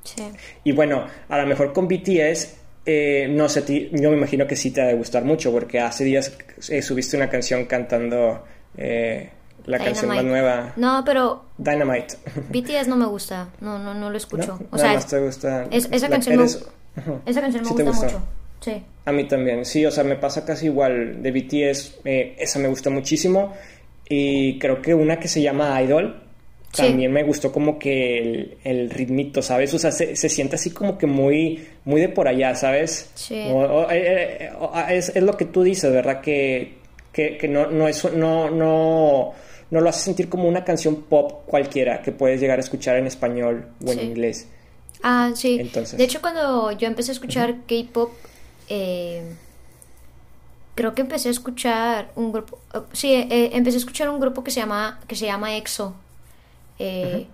Sí. 0.02 0.22
Y 0.64 0.72
bueno, 0.72 1.04
a 1.28 1.38
lo 1.38 1.46
mejor 1.46 1.72
con 1.72 1.86
BTS, 1.86 2.56
eh, 2.86 3.26
no 3.30 3.48
sé, 3.48 3.62
ti- 3.62 3.90
yo 3.92 4.10
me 4.10 4.16
imagino 4.16 4.46
que 4.46 4.56
sí 4.56 4.70
te 4.70 4.80
ha 4.82 4.86
de 4.86 4.94
gustar 4.94 5.24
mucho, 5.24 5.52
porque 5.52 5.80
hace 5.80 6.04
días 6.04 6.36
eh, 6.70 6.82
subiste 6.82 7.16
una 7.16 7.28
canción 7.28 7.64
cantando 7.66 8.44
eh, 8.76 9.30
la 9.66 9.78
canción 9.78 10.08
más 10.08 10.24
nueva, 10.24 10.72
No, 10.76 11.02
pero 11.04 11.44
Dynamite. 11.58 12.16
BTS 12.50 12.88
no 12.88 12.96
me 12.96 13.06
gusta. 13.06 13.48
No, 13.60 13.78
no, 13.78 13.92
no 13.94 14.10
lo 14.10 14.16
escucho. 14.16 14.58
¿No? 14.60 14.66
O 14.70 14.76
Nada 14.76 14.78
sea, 14.78 14.92
más 14.94 15.06
te 15.06 15.18
gusta. 15.20 15.66
es- 15.70 15.88
esa 15.92 16.08
la- 16.08 16.14
canción 16.16 16.36
me- 16.36 16.42
eres- 16.42 16.64
esa 17.26 17.40
canción 17.40 17.62
me 17.64 17.68
Sí 17.68 17.82
gusta 17.82 18.06
mucho. 18.06 18.22
Sí. 18.60 18.82
A 19.06 19.12
mí 19.12 19.26
también, 19.28 19.64
sí, 19.64 19.84
o 19.86 19.90
sea, 19.90 20.04
me 20.04 20.16
pasa 20.16 20.44
casi 20.44 20.66
igual 20.66 21.22
de 21.22 21.30
BTS, 21.30 22.00
eh, 22.04 22.36
esa 22.38 22.58
me 22.58 22.68
gusta 22.68 22.90
muchísimo 22.90 23.54
y 24.08 24.58
creo 24.58 24.82
que 24.82 24.92
una 24.94 25.18
que 25.18 25.28
se 25.28 25.40
llama 25.42 25.80
Idol 25.82 26.22
Sí. 26.72 26.82
también 26.82 27.12
me 27.12 27.24
gustó 27.24 27.50
como 27.50 27.78
que 27.80 28.18
el, 28.18 28.58
el 28.62 28.90
ritmito, 28.90 29.42
¿sabes? 29.42 29.74
O 29.74 29.78
sea, 29.78 29.90
se, 29.90 30.14
se 30.14 30.28
siente 30.28 30.54
así 30.54 30.70
como 30.70 30.96
que 30.98 31.06
muy, 31.06 31.66
muy 31.84 32.00
de 32.00 32.08
por 32.08 32.28
allá, 32.28 32.54
¿sabes? 32.54 33.10
Sí. 33.14 33.42
O- 33.50 33.58
o- 33.58 33.90
eh, 33.90 34.36
eh, 34.44 34.50
o- 34.58 34.72
es, 34.88 35.08
es 35.16 35.22
lo 35.22 35.36
que 35.36 35.46
tú 35.46 35.62
dices, 35.64 35.90
¿verdad? 35.92 36.20
Que, 36.20 36.74
que, 37.12 37.36
que 37.38 37.48
no, 37.48 37.66
no, 37.66 37.88
es, 37.88 38.04
no, 38.12 38.50
no, 38.50 39.32
no 39.70 39.80
lo 39.80 39.88
hace 39.88 40.00
sentir 40.04 40.28
como 40.28 40.48
una 40.48 40.62
canción 40.64 41.02
pop 41.02 41.42
cualquiera 41.46 42.02
que 42.02 42.12
puedes 42.12 42.40
llegar 42.40 42.58
a 42.58 42.62
escuchar 42.62 42.96
en 42.98 43.08
español 43.08 43.66
o 43.84 43.90
en 43.90 43.98
Sí. 43.98 44.04
inglés. 44.06 44.46
Ah, 45.02 45.32
sí. 45.34 45.56
Entonces. 45.60 45.98
De 45.98 46.04
hecho, 46.04 46.20
cuando 46.20 46.70
yo 46.72 46.86
empecé 46.86 47.10
a 47.10 47.14
escuchar 47.14 47.56
K-pop, 47.66 48.12
eh, 48.68 49.22
creo 50.74 50.94
que 50.94 51.02
empecé 51.02 51.28
a 51.28 51.32
escuchar 51.32 52.10
un 52.16 52.32
grupo. 52.32 52.58
sí, 52.92 53.12
eh, 53.14 53.50
empecé 53.54 53.76
a 53.76 53.80
escuchar 53.80 54.08
un 54.08 54.20
grupo 54.20 54.44
que 54.44 54.50
se 54.50 54.60
llama 54.60 55.00
que 55.08 55.16
se 55.16 55.26
llama 55.26 55.56
EXO. 55.56 55.94
Eh, 56.80 57.28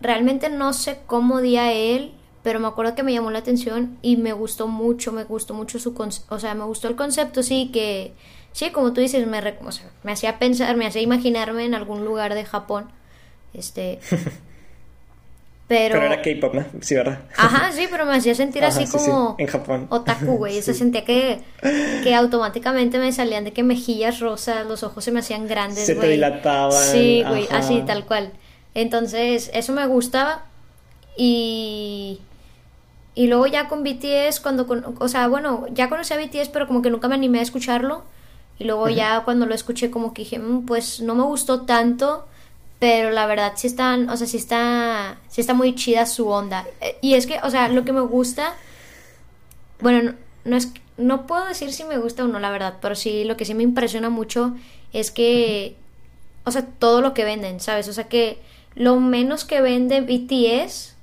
Realmente 0.00 0.50
no 0.50 0.72
sé 0.72 1.00
cómo 1.06 1.40
di 1.40 1.56
a 1.56 1.72
él, 1.72 2.12
pero 2.42 2.60
me 2.60 2.66
acuerdo 2.68 2.94
que 2.94 3.02
me 3.02 3.12
llamó 3.12 3.30
la 3.30 3.38
atención 3.38 3.96
y 4.02 4.16
me 4.16 4.32
gustó 4.32 4.66
mucho, 4.68 5.12
me 5.12 5.24
gustó 5.24 5.54
mucho 5.54 5.78
su 5.78 5.94
concepto, 5.94 6.34
o 6.34 6.38
sea, 6.38 6.54
me 6.54 6.64
gustó 6.64 6.88
el 6.88 6.96
concepto, 6.96 7.42
sí, 7.42 7.70
que 7.72 8.12
sí, 8.52 8.70
como 8.70 8.92
tú 8.92 9.00
dices, 9.00 9.26
me, 9.26 9.38
o 9.38 9.72
sea, 9.72 9.90
me 10.02 10.12
hacía 10.12 10.38
pensar, 10.38 10.76
me 10.76 10.86
hacía 10.86 11.00
imaginarme 11.00 11.64
en 11.64 11.74
algún 11.74 12.04
lugar 12.04 12.34
de 12.34 12.44
Japón. 12.44 12.90
Este, 13.54 14.00
pero, 15.68 15.94
Pero 15.94 16.06
era 16.06 16.20
K-pop, 16.20 16.54
¿no? 16.54 16.66
Sí, 16.82 16.94
¿verdad? 16.94 17.20
Ajá, 17.36 17.72
sí, 17.72 17.86
pero 17.90 18.04
me 18.04 18.14
hacía 18.14 18.34
sentir 18.34 18.64
Ajá, 18.64 18.74
así 18.76 18.86
sí, 18.86 18.98
sí, 18.98 19.10
como 19.10 19.34
en 19.38 19.46
Japón. 19.46 19.86
otaku, 19.88 20.36
güey. 20.36 20.60
Sí. 20.60 20.74
sentía 20.74 21.04
que, 21.06 21.40
que 22.02 22.14
automáticamente 22.14 22.98
me 22.98 23.12
salían 23.12 23.44
de 23.44 23.52
que 23.52 23.62
mejillas 23.62 24.20
rosas, 24.20 24.66
los 24.66 24.82
ojos 24.82 25.02
se 25.04 25.12
me 25.12 25.20
hacían 25.20 25.46
grandes, 25.48 25.86
Se 25.86 25.96
te 25.96 25.98
güey. 26.00 26.10
dilataban, 26.12 26.72
Sí, 26.72 27.24
güey, 27.26 27.48
así, 27.50 27.82
tal 27.86 28.04
cual. 28.04 28.32
Entonces, 28.74 29.50
eso 29.54 29.72
me 29.72 29.86
gustaba. 29.86 30.44
Y. 31.16 32.20
Y 33.14 33.28
luego 33.28 33.46
ya 33.46 33.68
con 33.68 33.82
BTS, 33.84 34.40
cuando. 34.40 34.66
con- 34.66 34.96
o 34.98 35.08
sea, 35.08 35.28
bueno, 35.28 35.66
ya 35.72 35.88
conocí 35.88 36.12
a 36.14 36.16
BTS, 36.16 36.50
pero 36.52 36.66
como 36.66 36.82
que 36.82 36.90
nunca 36.90 37.08
me 37.08 37.14
animé 37.14 37.38
a 37.40 37.42
escucharlo. 37.42 38.04
Y 38.58 38.64
luego 38.64 38.88
ya 38.88 39.22
cuando 39.24 39.46
lo 39.46 39.54
escuché, 39.54 39.90
como 39.90 40.14
que 40.14 40.22
dije, 40.22 40.38
"Mm, 40.38 40.66
pues 40.66 41.00
no 41.00 41.14
me 41.14 41.22
gustó 41.24 41.62
tanto. 41.62 42.26
Pero 42.80 43.10
la 43.10 43.26
verdad 43.26 43.52
sí 43.56 43.66
están, 43.68 44.10
o 44.10 44.16
sea, 44.16 44.26
sí 44.26 44.36
está, 44.36 45.18
sí 45.28 45.40
está 45.40 45.54
muy 45.54 45.74
chida 45.74 46.06
su 46.06 46.28
onda. 46.28 46.66
Eh, 46.80 46.96
Y 47.02 47.14
es 47.14 47.26
que, 47.26 47.38
o 47.42 47.50
sea, 47.50 47.68
lo 47.68 47.84
que 47.84 47.92
me 47.92 48.00
gusta, 48.02 48.54
bueno, 49.80 50.02
no, 50.12 50.14
no 50.44 50.56
es, 50.56 50.72
no 50.96 51.26
puedo 51.26 51.44
decir 51.46 51.72
si 51.72 51.84
me 51.84 51.98
gusta 51.98 52.24
o 52.24 52.28
no, 52.28 52.38
la 52.38 52.50
verdad, 52.50 52.74
pero 52.80 52.94
sí, 52.94 53.24
lo 53.24 53.36
que 53.36 53.44
sí 53.44 53.54
me 53.54 53.62
impresiona 53.62 54.08
mucho 54.10 54.54
es 54.92 55.10
que, 55.10 55.76
o 56.44 56.50
sea, 56.50 56.66
todo 56.66 57.00
lo 57.00 57.14
que 57.14 57.24
venden, 57.24 57.60
¿sabes? 57.60 57.88
O 57.88 57.92
sea, 57.92 58.04
que 58.04 58.38
lo 58.74 58.98
menos 59.00 59.44
que 59.44 59.60
vende 59.60 60.00
BTS 60.00 60.94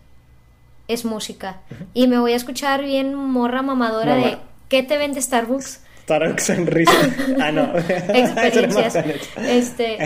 es 0.87 1.05
música. 1.05 1.61
Y 1.93 2.07
me 2.07 2.19
voy 2.19 2.33
a 2.33 2.35
escuchar 2.35 2.83
bien 2.83 3.13
morra 3.15 3.61
mamadora 3.61 4.15
de. 4.15 4.37
¿qué 4.69 4.83
te 4.83 4.97
vende 4.97 5.21
Starbucks? 5.21 5.81
Starbucks 6.03 6.43
sonrisa. 6.43 6.91
Ah, 7.39 7.51
no. 7.51 7.71
Experiencias. 7.77 8.95
Este, 9.37 9.97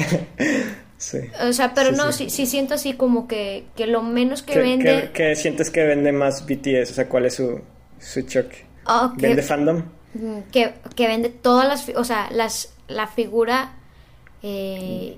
Sí. 0.98 1.18
o 1.48 1.52
sea, 1.54 1.74
pero 1.74 1.90
Sí, 1.92 1.96
no, 1.98 2.12
sí. 2.14 2.30
sí, 2.30 2.46
siento 2.46 2.74
así 2.76 2.94
como 2.94 3.28
que, 3.28 3.66
que 3.76 3.86
lo 3.86 4.02
menos 4.02 4.44
que 4.44 4.54
¿Qué, 4.54 4.60
vende... 4.60 4.86
qué- 4.86 5.12
qué 5.14 5.36
sientes 5.36 5.70
que 5.70 5.84
vende 5.84 6.12
más 6.14 6.46
BTS? 6.46 6.92
O 6.92 6.94
sea, 6.94 7.10
¿cuál 7.10 7.26
es 7.26 7.36
su, 7.36 7.62
su 8.00 8.22
choque? 8.22 8.66
Ah, 8.86 9.14
que- 9.18 9.28
¿Vende 9.28 9.42
fandom? 9.44 9.84
Mm, 10.14 10.40
que, 10.52 10.74
que 10.96 11.08
vende 11.08 11.30
todas 11.30 11.68
las, 11.68 11.90
o 11.98 12.04
sea, 12.06 12.30
las, 12.32 12.74
la 12.88 13.08
figura 13.08 13.74
eh, 14.42 15.18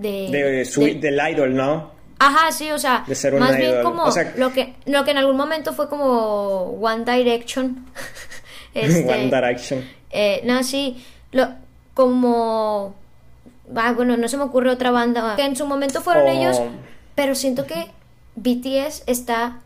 de, 0.00 0.28
De, 0.30 0.64
su, 0.64 0.82
de- 0.82 0.94
del 0.94 1.20
idol, 1.32 1.54
¿no? 1.54 1.90
Ajá, 2.18 2.52
sí, 2.52 2.70
o 2.70 2.78
sea, 2.78 3.04
de 3.06 3.14
ser 3.14 3.32
un 3.34 3.40
más 3.40 3.56
bien 3.56 3.70
idol. 3.70 3.82
como 3.82 4.04
O 4.04 4.10
sea- 4.10 4.34
lo 4.36 4.52
que 4.52 4.74
lo 4.86 5.04
que 5.04 5.10
en 5.12 5.18
algún 5.18 5.36
momento 5.36 5.72
fue 5.72 5.88
como 5.88 6.76
One 6.80 7.04
Direction. 7.04 7.86
este, 8.74 9.04
One 9.08 9.24
Direction. 9.24 9.84
eh, 10.10 10.42
no, 10.44 10.62
sí, 10.62 11.04
lo, 11.32 11.48
como 11.94 12.94
ah, 13.74 13.92
bueno, 13.92 14.16
no 14.16 14.28
se 14.28 14.36
me 14.36 14.44
ocurre 14.44 14.70
otra 14.70 14.90
banda 14.90 15.34
que 15.36 15.44
en 15.44 15.56
su 15.56 15.66
momento 15.66 16.00
fueron 16.02 16.28
ellos, 16.28 16.60
pero 17.14 17.34
siento 17.34 17.66
que 17.66 17.86
BTS 18.36 19.02
está, 19.06 19.60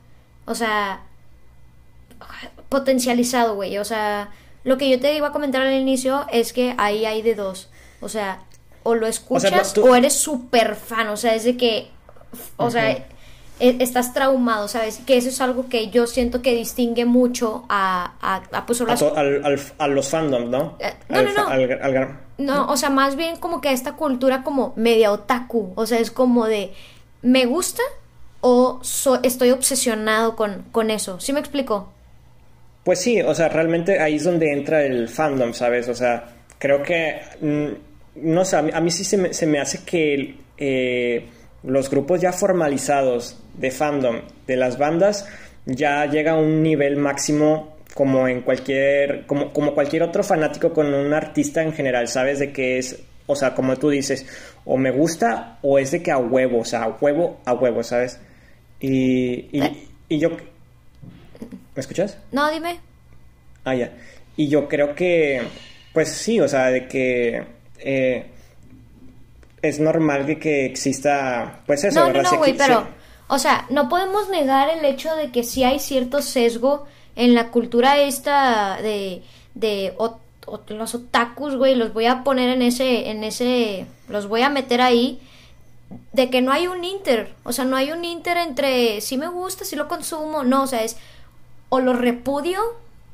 o 0.46 0.54
sea, 0.54 1.00
potencializado, 2.68 3.54
güey. 3.54 3.78
O 3.78 3.84
sea, 3.84 4.30
lo 4.64 4.78
que 4.78 4.88
yo 4.90 5.00
te 5.00 5.14
iba 5.16 5.28
a 5.28 5.32
comentar 5.32 5.62
al 5.62 5.74
inicio 5.74 6.26
es 6.32 6.52
que 6.52 6.74
ahí 6.78 7.04
hay 7.04 7.22
de 7.22 7.34
dos. 7.34 7.68
O 8.00 8.08
sea, 8.08 8.40
o 8.84 8.94
lo 8.94 9.06
escuchas 9.08 9.50
o, 9.76 9.80
no, 9.80 9.86
tú- 9.88 9.94
eres 9.94 10.12
súper 10.14 10.76
fan. 10.76 11.08
O 11.08 11.16
sea, 11.16 11.34
es 11.34 11.42
de 11.44 11.56
que, 11.56 11.88
o 12.56 12.70
sea, 12.70 12.90
e- 12.92 13.76
estás 13.80 14.12
traumado, 14.14 14.68
¿sabes? 14.68 15.00
Que 15.06 15.16
eso 15.16 15.28
es 15.28 15.40
algo 15.40 15.68
que 15.68 15.90
yo 15.90 16.06
siento 16.06 16.40
que 16.42 16.54
distingue 16.54 17.04
mucho 17.04 17.64
a, 17.68 18.12
a, 18.20 18.42
a, 18.56 18.66
pues, 18.66 18.80
A, 18.80 18.84
las- 18.84 18.98
to- 19.00 19.16
al- 19.16 19.44
al- 19.44 19.60
a 19.78 19.88
los 19.88 20.08
fandom, 20.08 20.50
¿no? 20.50 20.76
Eh, 20.80 20.92
no, 21.08 21.18
Al 21.18 21.24
no, 21.24 21.30
fa- 21.32 21.42
no. 21.42 21.48
al- 21.48 22.18
No, 22.38 22.66
o 22.70 22.76
sea, 22.76 22.90
más 22.90 23.16
bien 23.16 23.36
como 23.36 23.60
que 23.60 23.72
esta 23.72 23.92
cultura 23.92 24.42
como 24.42 24.72
media 24.76 25.12
otaku. 25.12 25.72
O 25.76 25.86
sea, 25.86 25.98
es 25.98 26.10
como 26.10 26.46
de, 26.46 26.72
¿me 27.22 27.46
gusta 27.46 27.82
o 28.40 28.80
so- 28.82 29.20
estoy 29.22 29.50
obsesionado 29.50 30.36
con, 30.36 30.64
con 30.72 30.90
eso? 30.90 31.18
¿Sí 31.20 31.32
me 31.32 31.40
explico? 31.40 31.90
Pues 32.82 33.00
sí, 33.00 33.22
o 33.22 33.34
sea, 33.34 33.48
realmente 33.48 33.98
ahí 34.00 34.16
es 34.16 34.24
donde 34.24 34.52
entra 34.52 34.82
el 34.84 35.08
fandom, 35.08 35.54
¿sabes? 35.54 35.88
O 35.88 35.94
sea, 35.94 36.24
creo 36.58 36.82
que, 36.82 37.22
mm, 37.40 37.93
no 38.16 38.44
sé, 38.44 38.56
a 38.56 38.62
mí, 38.62 38.70
a 38.72 38.80
mí 38.80 38.90
sí 38.90 39.04
se 39.04 39.16
me, 39.16 39.34
se 39.34 39.46
me 39.46 39.60
hace 39.60 39.84
que 39.84 40.36
eh, 40.56 41.26
los 41.62 41.90
grupos 41.90 42.20
ya 42.20 42.32
formalizados 42.32 43.38
de 43.54 43.70
fandom 43.70 44.20
de 44.46 44.56
las 44.56 44.78
bandas 44.78 45.26
ya 45.66 46.06
llega 46.06 46.32
a 46.32 46.36
un 46.36 46.62
nivel 46.62 46.96
máximo 46.96 47.76
como 47.94 48.26
en 48.28 48.42
cualquier, 48.42 49.24
como, 49.26 49.52
como 49.52 49.74
cualquier 49.74 50.02
otro 50.02 50.22
fanático 50.22 50.72
con 50.72 50.92
un 50.92 51.14
artista 51.14 51.62
en 51.62 51.72
general, 51.72 52.08
¿sabes? 52.08 52.40
De 52.40 52.52
que 52.52 52.78
es, 52.78 53.00
o 53.26 53.36
sea, 53.36 53.54
como 53.54 53.76
tú 53.76 53.88
dices, 53.88 54.26
o 54.64 54.76
me 54.76 54.90
gusta 54.90 55.58
o 55.62 55.78
es 55.78 55.92
de 55.92 56.02
que 56.02 56.10
a 56.10 56.18
huevo, 56.18 56.60
o 56.60 56.64
sea, 56.64 56.82
a 56.82 56.88
huevo, 56.88 57.40
a 57.44 57.54
huevo, 57.54 57.82
¿sabes? 57.82 58.18
Y, 58.80 59.48
y, 59.52 59.88
y 60.08 60.18
yo... 60.18 60.30
¿Me 60.30 61.80
escuchas? 61.80 62.18
No, 62.32 62.50
dime. 62.50 62.78
Ah, 63.64 63.74
ya. 63.74 63.92
Y 64.36 64.48
yo 64.48 64.68
creo 64.68 64.94
que, 64.94 65.42
pues 65.92 66.10
sí, 66.10 66.40
o 66.40 66.48
sea, 66.48 66.70
de 66.70 66.86
que 66.86 67.44
eh, 67.78 68.30
es 69.62 69.80
normal 69.80 70.26
que, 70.26 70.38
que 70.38 70.66
exista, 70.66 71.60
pues 71.66 71.84
eso, 71.84 72.00
No, 72.00 72.12
no, 72.12 72.22
no, 72.22 72.38
güey, 72.38 72.52
pero, 72.56 72.86
o 73.28 73.38
sea, 73.38 73.66
no 73.70 73.88
podemos 73.88 74.28
negar 74.28 74.68
el 74.68 74.84
hecho 74.84 75.14
de 75.16 75.30
que 75.30 75.42
sí 75.42 75.64
hay 75.64 75.78
cierto 75.78 76.20
sesgo 76.22 76.86
en 77.16 77.34
la 77.34 77.48
cultura 77.50 77.98
esta 77.98 78.78
de, 78.82 79.22
de 79.54 79.94
ot- 79.96 80.18
ot- 80.46 80.68
los 80.70 80.94
otakus, 80.94 81.56
güey, 81.56 81.74
los 81.76 81.94
voy 81.94 82.06
a 82.06 82.24
poner 82.24 82.50
en 82.50 82.60
ese, 82.62 83.08
en 83.10 83.24
ese, 83.24 83.86
los 84.08 84.26
voy 84.28 84.42
a 84.42 84.50
meter 84.50 84.80
ahí, 84.82 85.20
de 86.12 86.28
que 86.28 86.42
no 86.42 86.52
hay 86.52 86.66
un 86.66 86.84
inter, 86.84 87.32
o 87.44 87.52
sea, 87.52 87.64
no 87.64 87.76
hay 87.76 87.92
un 87.92 88.04
inter 88.04 88.36
entre 88.36 89.00
si 89.00 89.16
me 89.16 89.28
gusta, 89.28 89.64
si 89.64 89.76
lo 89.76 89.88
consumo, 89.88 90.42
no, 90.44 90.64
o 90.64 90.66
sea, 90.66 90.82
es 90.82 90.96
o 91.70 91.80
lo 91.80 91.92
repudio 91.94 92.60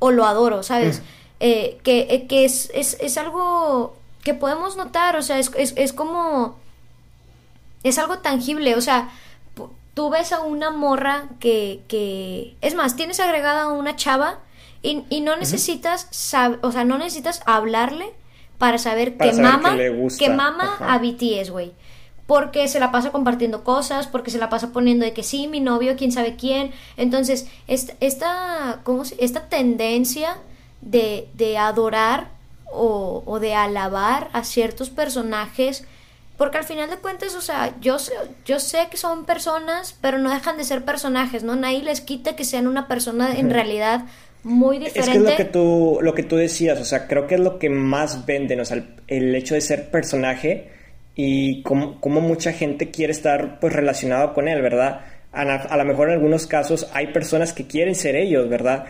o 0.01 0.11
lo 0.11 0.25
adoro, 0.25 0.63
¿sabes? 0.63 1.03
Eh, 1.41 1.79
que 1.83 2.07
eh, 2.11 2.27
que 2.27 2.45
es, 2.45 2.71
es, 2.75 2.97
es 3.01 3.17
algo 3.19 3.95
que 4.23 4.35
podemos 4.35 4.77
notar, 4.77 5.17
o 5.17 5.23
sea, 5.23 5.39
es, 5.39 5.51
es, 5.57 5.73
es 5.77 5.93
como 5.93 6.59
es 7.83 7.99
algo 7.99 8.19
tangible, 8.19 8.75
o 8.75 8.81
sea, 8.81 9.09
tú 9.95 10.11
ves 10.11 10.33
a 10.33 10.41
una 10.41 10.71
morra 10.71 11.25
que, 11.41 11.83
que 11.89 12.57
es 12.61 12.75
más, 12.75 12.97
tienes 12.97 13.21
agregada 13.21 13.63
a 13.63 13.73
una 13.73 13.97
chava 13.97 14.39
y, 14.83 15.05
y 15.11 15.21
no 15.21 15.37
necesitas, 15.37 16.09
sab- 16.11 16.59
o 16.63 16.73
sea, 16.73 16.85
no 16.85 16.99
necesitas 16.99 17.43
hablarle 17.47 18.13
para 18.59 18.79
saber 18.79 19.17
Para 19.17 19.31
que 19.31 19.37
saber 19.37 19.51
mama, 19.53 19.77
que 20.19 20.29
mama 20.31 20.65
ajá. 20.75 20.95
a 20.95 20.99
BTS, 20.99 21.51
güey. 21.51 21.73
Porque 22.27 22.69
se 22.69 22.79
la 22.79 22.93
pasa 22.93 23.11
compartiendo 23.11 23.65
cosas, 23.65 24.07
porque 24.07 24.31
se 24.31 24.39
la 24.39 24.49
pasa 24.51 24.73
poniendo 24.73 25.05
de 25.05 25.13
que 25.13 25.23
sí, 25.25 25.49
mi 25.49 25.59
novio, 25.61 25.97
quién 25.97 26.13
sabe 26.13 26.37
quién. 26.37 26.71
Entonces, 26.97 27.49
esta, 27.67 27.95
esta, 28.01 28.81
¿cómo 28.85 29.05
se- 29.05 29.17
esta 29.25 29.49
tendencia 29.49 30.37
de, 30.81 31.29
de 31.35 31.59
adorar 31.59 32.29
o, 32.73 33.23
o 33.27 33.41
de 33.41 33.55
alabar 33.55 34.29
a 34.33 34.45
ciertos 34.45 34.91
personajes 34.91 35.85
Porque 36.37 36.57
al 36.57 36.65
final 36.65 36.89
de 36.89 36.97
cuentas, 36.97 37.35
o 37.35 37.43
sea, 37.43 37.75
yo 37.83 37.99
sé, 37.99 38.15
yo 38.47 38.61
sé 38.61 38.89
que 38.91 38.97
son 38.97 39.27
personas, 39.27 39.95
pero 40.01 40.17
no 40.17 40.31
dejan 40.31 40.57
de 40.57 40.65
ser 40.65 40.87
personajes, 40.87 41.43
¿no? 41.43 41.55
Nadie 41.55 41.83
les 41.83 42.01
quita 42.01 42.35
que 42.35 42.45
sean 42.45 42.67
una 42.67 42.89
persona 42.89 43.39
en 43.39 43.51
realidad 43.51 44.07
muy 44.43 44.79
diferente. 44.79 45.01
Es 45.01 45.09
que 45.11 45.19
es 45.19 45.31
lo 45.31 45.37
que 45.37 45.45
tú, 45.45 45.99
lo 46.01 46.15
que 46.15 46.23
tú 46.23 46.37
decías, 46.37 46.81
o 46.81 46.85
sea, 46.87 47.07
creo 47.07 47.27
que 47.27 47.35
es 47.35 47.41
lo 47.43 47.59
que 47.59 47.69
más 47.69 48.25
venden, 48.25 48.61
o 48.61 48.65
sea, 48.65 48.79
el, 48.79 48.95
el 49.09 49.35
hecho 49.35 49.55
de 49.55 49.61
ser 49.61 49.91
personaje 49.91 50.71
y 51.15 51.63
cómo, 51.63 52.01
cómo, 52.01 52.23
mucha 52.23 52.53
gente 52.53 52.91
quiere 52.91 53.13
estar 53.13 53.61
pues 53.61 53.75
relacionado 53.75 54.33
con 54.33 54.49
él, 54.49 54.63
¿verdad? 54.63 55.03
A, 55.33 55.43
a 55.43 55.77
lo 55.77 55.85
mejor 55.85 56.09
en 56.09 56.15
algunos 56.15 56.47
casos 56.47 56.89
hay 56.95 57.09
personas 57.09 57.53
que 57.53 57.67
quieren 57.67 57.95
ser 57.95 58.17
ellos, 58.17 58.49
¿verdad? 58.49 58.87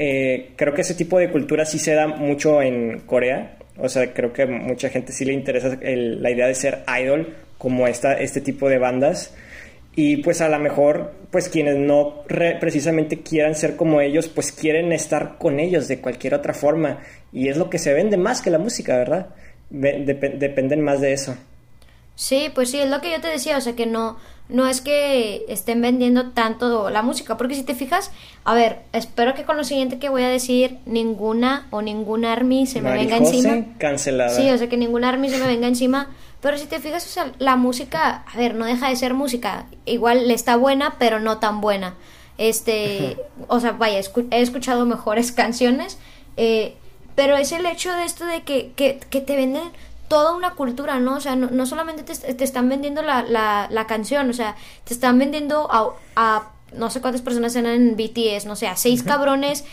Eh, 0.00 0.52
creo 0.54 0.74
que 0.74 0.82
ese 0.82 0.94
tipo 0.94 1.18
de 1.18 1.28
cultura 1.28 1.66
sí 1.66 1.80
se 1.80 1.92
da 1.92 2.06
mucho 2.06 2.62
en 2.62 3.00
Corea. 3.00 3.56
O 3.76 3.88
sea, 3.88 4.12
creo 4.12 4.32
que 4.32 4.46
mucha 4.46 4.90
gente 4.90 5.12
sí 5.12 5.24
le 5.24 5.32
interesa 5.32 5.76
la 5.82 6.30
idea 6.30 6.46
de 6.46 6.54
ser 6.54 6.84
idol 7.00 7.34
como 7.58 7.88
esta, 7.88 8.12
este 8.12 8.40
tipo 8.40 8.68
de 8.68 8.78
bandas. 8.78 9.34
Y 9.96 10.18
pues 10.18 10.40
a 10.40 10.48
lo 10.48 10.60
mejor, 10.60 11.14
pues 11.32 11.48
quienes 11.48 11.76
no 11.76 12.22
re, 12.28 12.56
precisamente 12.60 13.22
quieran 13.22 13.56
ser 13.56 13.74
como 13.74 14.00
ellos, 14.00 14.28
pues 14.28 14.52
quieren 14.52 14.92
estar 14.92 15.36
con 15.36 15.58
ellos 15.58 15.88
de 15.88 16.00
cualquier 16.00 16.34
otra 16.34 16.54
forma. 16.54 17.00
Y 17.32 17.48
es 17.48 17.56
lo 17.56 17.68
que 17.68 17.80
se 17.80 17.92
vende 17.92 18.16
más 18.16 18.40
que 18.40 18.50
la 18.50 18.58
música, 18.58 18.96
¿verdad? 18.96 19.30
Dep 19.70 20.38
dependen 20.38 20.80
más 20.80 21.00
de 21.00 21.12
eso. 21.12 21.36
Sí, 22.14 22.52
pues 22.54 22.70
sí, 22.70 22.78
es 22.78 22.88
lo 22.88 23.00
que 23.00 23.10
yo 23.10 23.20
te 23.20 23.28
decía, 23.28 23.58
o 23.58 23.60
sea 23.60 23.74
que 23.74 23.86
no, 23.86 24.16
no 24.48 24.66
es 24.66 24.80
que 24.80 25.44
estén 25.48 25.82
vendiendo 25.82 26.30
tanto 26.30 26.88
la 26.90 27.02
música, 27.02 27.36
porque 27.36 27.54
si 27.54 27.62
te 27.62 27.74
fijas, 27.74 28.10
a 28.44 28.54
ver, 28.54 28.80
espero 28.92 29.34
que 29.34 29.44
con 29.44 29.56
lo 29.56 29.64
siguiente 29.64 29.98
que 29.98 30.08
voy 30.08 30.22
a 30.22 30.28
decir, 30.28 30.78
ninguna 30.86 31.66
o 31.70 31.82
ninguna 31.82 32.32
army 32.32 32.66
se 32.66 32.80
me 32.80 32.92
venga 32.92 33.18
encima. 33.18 33.64
cancelada. 33.78 34.30
Sí, 34.30 34.48
o 34.50 34.56
sea 34.56 34.68
que 34.68 34.78
ninguna 34.78 35.10
army 35.10 35.28
se 35.28 35.38
me 35.38 35.46
venga 35.46 35.66
encima, 35.66 36.08
pero 36.40 36.56
si 36.56 36.66
te 36.66 36.80
fijas, 36.80 37.04
o 37.04 37.08
sea, 37.08 37.32
la 37.38 37.56
música, 37.56 38.24
a 38.32 38.36
ver, 38.38 38.54
no 38.54 38.64
deja 38.64 38.88
de 38.88 38.96
ser 38.96 39.12
música, 39.12 39.66
igual 39.84 40.28
le 40.28 40.34
está 40.34 40.56
buena, 40.56 40.96
pero 40.98 41.20
no 41.20 41.38
tan 41.38 41.60
buena. 41.60 41.94
Este, 42.38 43.18
o 43.48 43.60
sea, 43.60 43.72
vaya, 43.72 44.00
he 44.30 44.40
escuchado 44.40 44.86
mejores 44.86 45.32
canciones, 45.32 45.98
eh, 46.38 46.74
pero 47.14 47.36
es 47.36 47.52
el 47.52 47.66
hecho 47.66 47.92
de 47.92 48.04
esto 48.04 48.24
de 48.24 48.42
que, 48.42 48.72
que, 48.76 49.00
que 49.10 49.20
te 49.20 49.36
venden 49.36 49.64
toda 50.08 50.34
una 50.34 50.54
cultura, 50.54 50.98
¿no? 50.98 51.16
O 51.16 51.20
sea, 51.20 51.36
no, 51.36 51.48
no 51.50 51.66
solamente 51.66 52.02
te, 52.02 52.34
te, 52.34 52.44
están 52.44 52.68
vendiendo 52.68 53.02
la, 53.02 53.22
la, 53.22 53.68
la, 53.70 53.86
canción, 53.86 54.28
o 54.30 54.32
sea, 54.32 54.56
te 54.84 54.94
están 54.94 55.18
vendiendo 55.18 55.70
a, 55.70 55.90
a 56.16 56.50
no 56.72 56.90
sé 56.90 57.00
cuántas 57.00 57.22
personas 57.22 57.54
eran 57.56 57.74
en 57.74 57.96
BTS, 57.96 58.46
no 58.46 58.56
sé, 58.56 58.66
a 58.66 58.76
seis 58.76 59.02
cabrones 59.02 59.64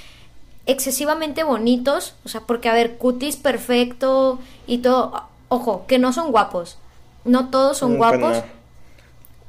excesivamente 0.65 1.43
bonitos, 1.43 2.15
o 2.26 2.30
sea, 2.30 2.41
porque 2.41 2.69
a 2.69 2.74
ver, 2.74 2.98
cutis 2.98 3.36
perfecto 3.36 4.39
y 4.67 4.80
todo, 4.80 5.24
ojo, 5.48 5.86
que 5.88 6.00
no 6.00 6.12
son 6.13 6.32
guapos, 6.32 6.78
no 7.24 7.50
todos 7.50 7.78
son 7.78 7.98
guapos, 7.98 8.43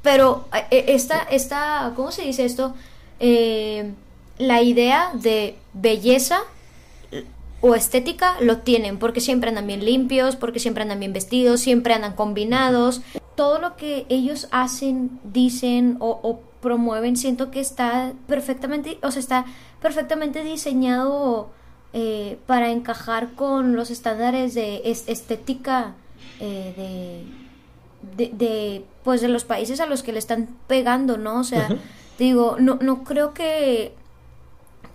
pero 0.01 0.45
esta, 0.69 1.23
esta, 1.23 1.91
¿cómo 1.95 2.11
se 2.11 2.23
dice 2.23 2.45
esto? 2.45 2.73
Eh, 3.19 3.91
la 4.37 4.61
idea 4.61 5.09
de 5.13 5.57
belleza 5.73 6.41
o 7.61 7.75
estética 7.75 8.35
lo 8.39 8.57
tienen, 8.59 8.99
porque 8.99 9.19
siempre 9.19 9.49
andan 9.49 9.67
bien 9.67 9.83
limpios, 9.83 10.35
porque 10.35 10.59
siempre 10.59 10.83
andan 10.83 10.99
bien 10.99 11.13
vestidos, 11.13 11.59
siempre 11.61 11.93
andan 11.93 12.13
combinados. 12.13 13.01
Todo 13.35 13.59
lo 13.59 13.75
que 13.75 14.05
ellos 14.09 14.47
hacen, 14.51 15.19
dicen 15.23 15.97
o, 15.99 16.19
o 16.21 16.39
promueven, 16.61 17.17
siento 17.17 17.51
que 17.51 17.59
está 17.59 18.13
perfectamente, 18.27 18.97
o 19.03 19.11
sea, 19.11 19.19
está 19.19 19.45
perfectamente 19.81 20.43
diseñado 20.43 21.49
eh, 21.93 22.37
para 22.45 22.71
encajar 22.71 23.33
con 23.33 23.75
los 23.75 23.89
estándares 23.91 24.53
de 24.53 24.81
estética 24.85 25.95
eh, 26.39 27.25
de, 28.15 28.25
de, 28.29 28.33
de, 28.35 28.85
pues 29.03 29.21
de 29.21 29.29
los 29.29 29.45
países 29.45 29.79
a 29.79 29.85
los 29.85 30.03
que 30.03 30.11
le 30.11 30.19
están 30.19 30.49
pegando, 30.67 31.17
¿no? 31.17 31.39
O 31.39 31.43
sea, 31.43 31.67
uh 31.69 31.73
-huh. 31.73 31.79
digo, 32.19 32.57
no, 32.59 32.77
no 32.81 33.03
creo 33.03 33.33
que 33.33 33.93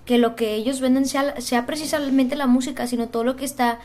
que 0.04 0.18
lo 0.18 0.34
que 0.34 0.54
ellos 0.54 0.80
venden 0.80 1.06
sea, 1.06 1.40
sea 1.40 1.66
precisamente 1.66 2.36
la 2.36 2.46
música, 2.46 2.86
sino 2.86 3.08
todo 3.08 3.24
lo 3.24 3.36
que 3.36 3.44
está 3.44 3.78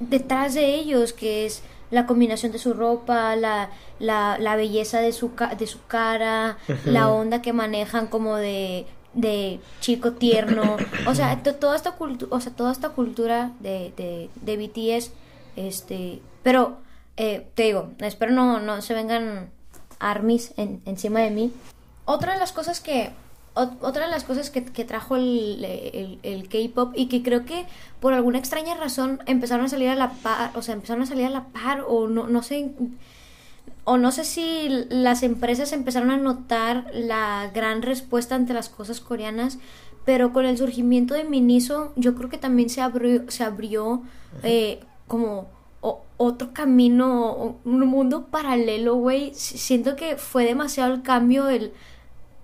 detrás 0.00 0.54
de 0.54 0.74
ellos, 0.74 1.12
que 1.12 1.46
es 1.46 1.62
la 1.90 2.06
combinación 2.06 2.52
de 2.52 2.58
su 2.58 2.74
ropa, 2.74 3.36
la, 3.36 3.70
la, 3.98 4.38
la 4.38 4.56
belleza 4.56 5.00
de 5.00 5.12
su, 5.12 5.32
de 5.58 5.66
su 5.66 5.84
cara, 5.86 6.58
uh 6.68 6.72
-huh. 6.72 6.84
la 6.84 7.10
onda 7.10 7.42
que 7.42 7.52
manejan 7.52 8.06
como 8.06 8.36
de, 8.36 8.86
de 9.14 9.60
chico 9.80 10.12
tierno, 10.12 10.76
o 11.06 11.14
sea, 11.14 11.42
toda 11.42 11.74
esta 11.76 11.92
cultura, 11.92 12.34
o 12.34 12.40
sea, 12.40 12.52
toda 12.52 12.72
esta 12.72 12.90
cultura 12.90 13.52
de, 13.60 13.92
de, 13.96 14.30
de 14.34 14.56
BTS, 14.56 15.10
este, 15.56 16.20
pero 16.42 16.78
eh, 17.16 17.46
te 17.54 17.64
digo, 17.64 17.90
espero 18.00 18.32
no, 18.32 18.60
no 18.60 18.82
se 18.82 18.94
vengan 18.94 19.50
armies 19.98 20.52
en, 20.56 20.82
encima 20.84 21.20
de 21.20 21.30
mí. 21.30 21.52
Otra 22.04 22.34
de 22.34 22.38
las 22.38 22.52
cosas 22.52 22.80
que 22.80 23.10
otra 23.56 24.04
de 24.04 24.10
las 24.10 24.24
cosas 24.24 24.50
que, 24.50 24.64
que 24.64 24.84
trajo 24.84 25.16
el, 25.16 25.64
el, 25.64 26.18
el 26.22 26.48
K-pop 26.48 26.92
y 26.94 27.06
que 27.06 27.22
creo 27.22 27.46
que 27.46 27.64
por 28.00 28.12
alguna 28.12 28.38
extraña 28.38 28.74
razón 28.74 29.20
empezaron 29.24 29.64
a 29.64 29.68
salir 29.68 29.88
a 29.88 29.94
la 29.94 30.10
par, 30.10 30.50
o 30.54 30.62
sea, 30.62 30.74
empezaron 30.74 31.02
a 31.02 31.06
salir 31.06 31.24
a 31.24 31.30
la 31.30 31.46
par, 31.46 31.84
o 31.88 32.06
no, 32.06 32.26
no 32.26 32.42
sé, 32.42 32.72
o 33.84 33.96
no 33.96 34.12
sé 34.12 34.24
si 34.24 34.68
las 34.90 35.22
empresas 35.22 35.72
empezaron 35.72 36.10
a 36.10 36.18
notar 36.18 36.90
la 36.92 37.50
gran 37.54 37.80
respuesta 37.80 38.34
ante 38.34 38.52
las 38.52 38.68
cosas 38.68 39.00
coreanas, 39.00 39.58
pero 40.04 40.34
con 40.34 40.44
el 40.44 40.58
surgimiento 40.58 41.14
de 41.14 41.24
Miniso, 41.24 41.92
yo 41.96 42.14
creo 42.14 42.28
que 42.28 42.38
también 42.38 42.68
se 42.68 42.82
abrió, 42.82 43.30
se 43.30 43.42
abrió 43.42 44.02
eh, 44.42 44.80
como 45.06 45.48
o, 45.80 46.02
otro 46.18 46.52
camino, 46.52 47.58
un 47.64 47.80
mundo 47.86 48.26
paralelo, 48.26 48.96
güey. 48.96 49.32
Siento 49.34 49.96
que 49.96 50.16
fue 50.16 50.44
demasiado 50.44 50.92
el 50.92 51.02
cambio 51.02 51.48
el, 51.48 51.72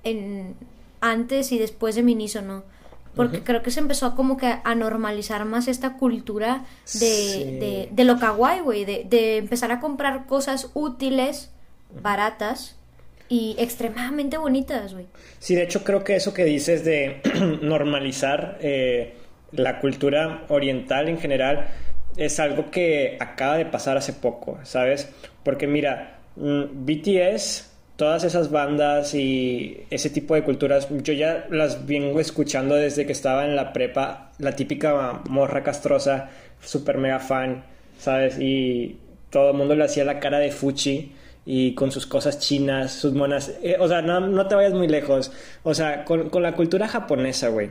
en 0.04 0.56
antes 1.02 1.52
y 1.52 1.58
después 1.58 1.94
de 1.94 2.02
Miniso, 2.02 2.40
¿no? 2.40 2.62
Porque 3.14 3.38
uh 3.38 3.40
-huh. 3.40 3.44
creo 3.44 3.62
que 3.62 3.70
se 3.70 3.80
empezó 3.80 4.14
como 4.16 4.38
que 4.38 4.54
a 4.64 4.74
normalizar 4.74 5.44
más 5.44 5.68
esta 5.68 5.98
cultura 5.98 6.64
de, 6.94 6.98
sí. 7.00 7.44
de, 7.60 7.88
de, 7.90 8.04
lo 8.04 8.18
kawaii, 8.18 8.60
güey, 8.60 8.86
de, 8.86 9.04
de, 9.06 9.36
empezar 9.36 9.70
a 9.70 9.80
comprar 9.80 10.26
cosas 10.26 10.70
útiles, 10.72 11.50
baratas 12.00 12.76
y 13.28 13.54
extremadamente 13.58 14.38
bonitas, 14.38 14.94
güey. 14.94 15.06
Sí, 15.38 15.54
de 15.54 15.64
hecho 15.64 15.84
creo 15.84 16.04
que 16.04 16.16
eso 16.16 16.32
que 16.32 16.44
dices 16.44 16.84
de 16.84 17.20
normalizar 17.62 18.58
eh, 18.62 19.14
la 19.50 19.80
cultura 19.80 20.44
oriental 20.48 21.08
en 21.08 21.18
general 21.18 21.68
es 22.16 22.40
algo 22.40 22.70
que 22.70 23.18
acaba 23.20 23.56
de 23.56 23.66
pasar 23.66 23.96
hace 23.96 24.12
poco, 24.12 24.58
¿sabes? 24.62 25.08
Porque 25.44 25.66
mira, 25.66 26.20
mm, 26.36 26.86
BTS 26.86 27.71
todas 27.96 28.24
esas 28.24 28.50
bandas 28.50 29.14
y 29.14 29.84
ese 29.90 30.10
tipo 30.10 30.34
de 30.34 30.42
culturas, 30.42 30.88
yo 31.02 31.12
ya 31.12 31.46
las 31.50 31.86
vengo 31.86 32.20
escuchando 32.20 32.74
desde 32.74 33.06
que 33.06 33.12
estaba 33.12 33.44
en 33.44 33.54
la 33.54 33.72
prepa, 33.72 34.32
la 34.38 34.56
típica 34.56 35.22
morra 35.28 35.62
castrosa, 35.62 36.30
super 36.60 36.98
mega 36.98 37.20
fan, 37.20 37.64
¿sabes? 37.98 38.38
Y 38.38 38.96
todo 39.30 39.50
el 39.50 39.56
mundo 39.56 39.74
le 39.74 39.84
hacía 39.84 40.04
la 40.04 40.20
cara 40.20 40.38
de 40.38 40.50
fuchi 40.50 41.12
y 41.44 41.74
con 41.74 41.90
sus 41.90 42.06
cosas 42.06 42.38
chinas, 42.38 42.92
sus 42.92 43.12
monas, 43.12 43.52
eh, 43.62 43.76
o 43.78 43.88
sea, 43.88 44.00
no, 44.02 44.20
no, 44.20 44.46
te 44.46 44.54
vayas 44.54 44.74
muy 44.74 44.88
lejos, 44.88 45.32
o 45.62 45.74
sea, 45.74 46.04
con, 46.04 46.30
con 46.30 46.42
la 46.42 46.54
cultura 46.54 46.88
japonesa, 46.88 47.48
güey. 47.48 47.70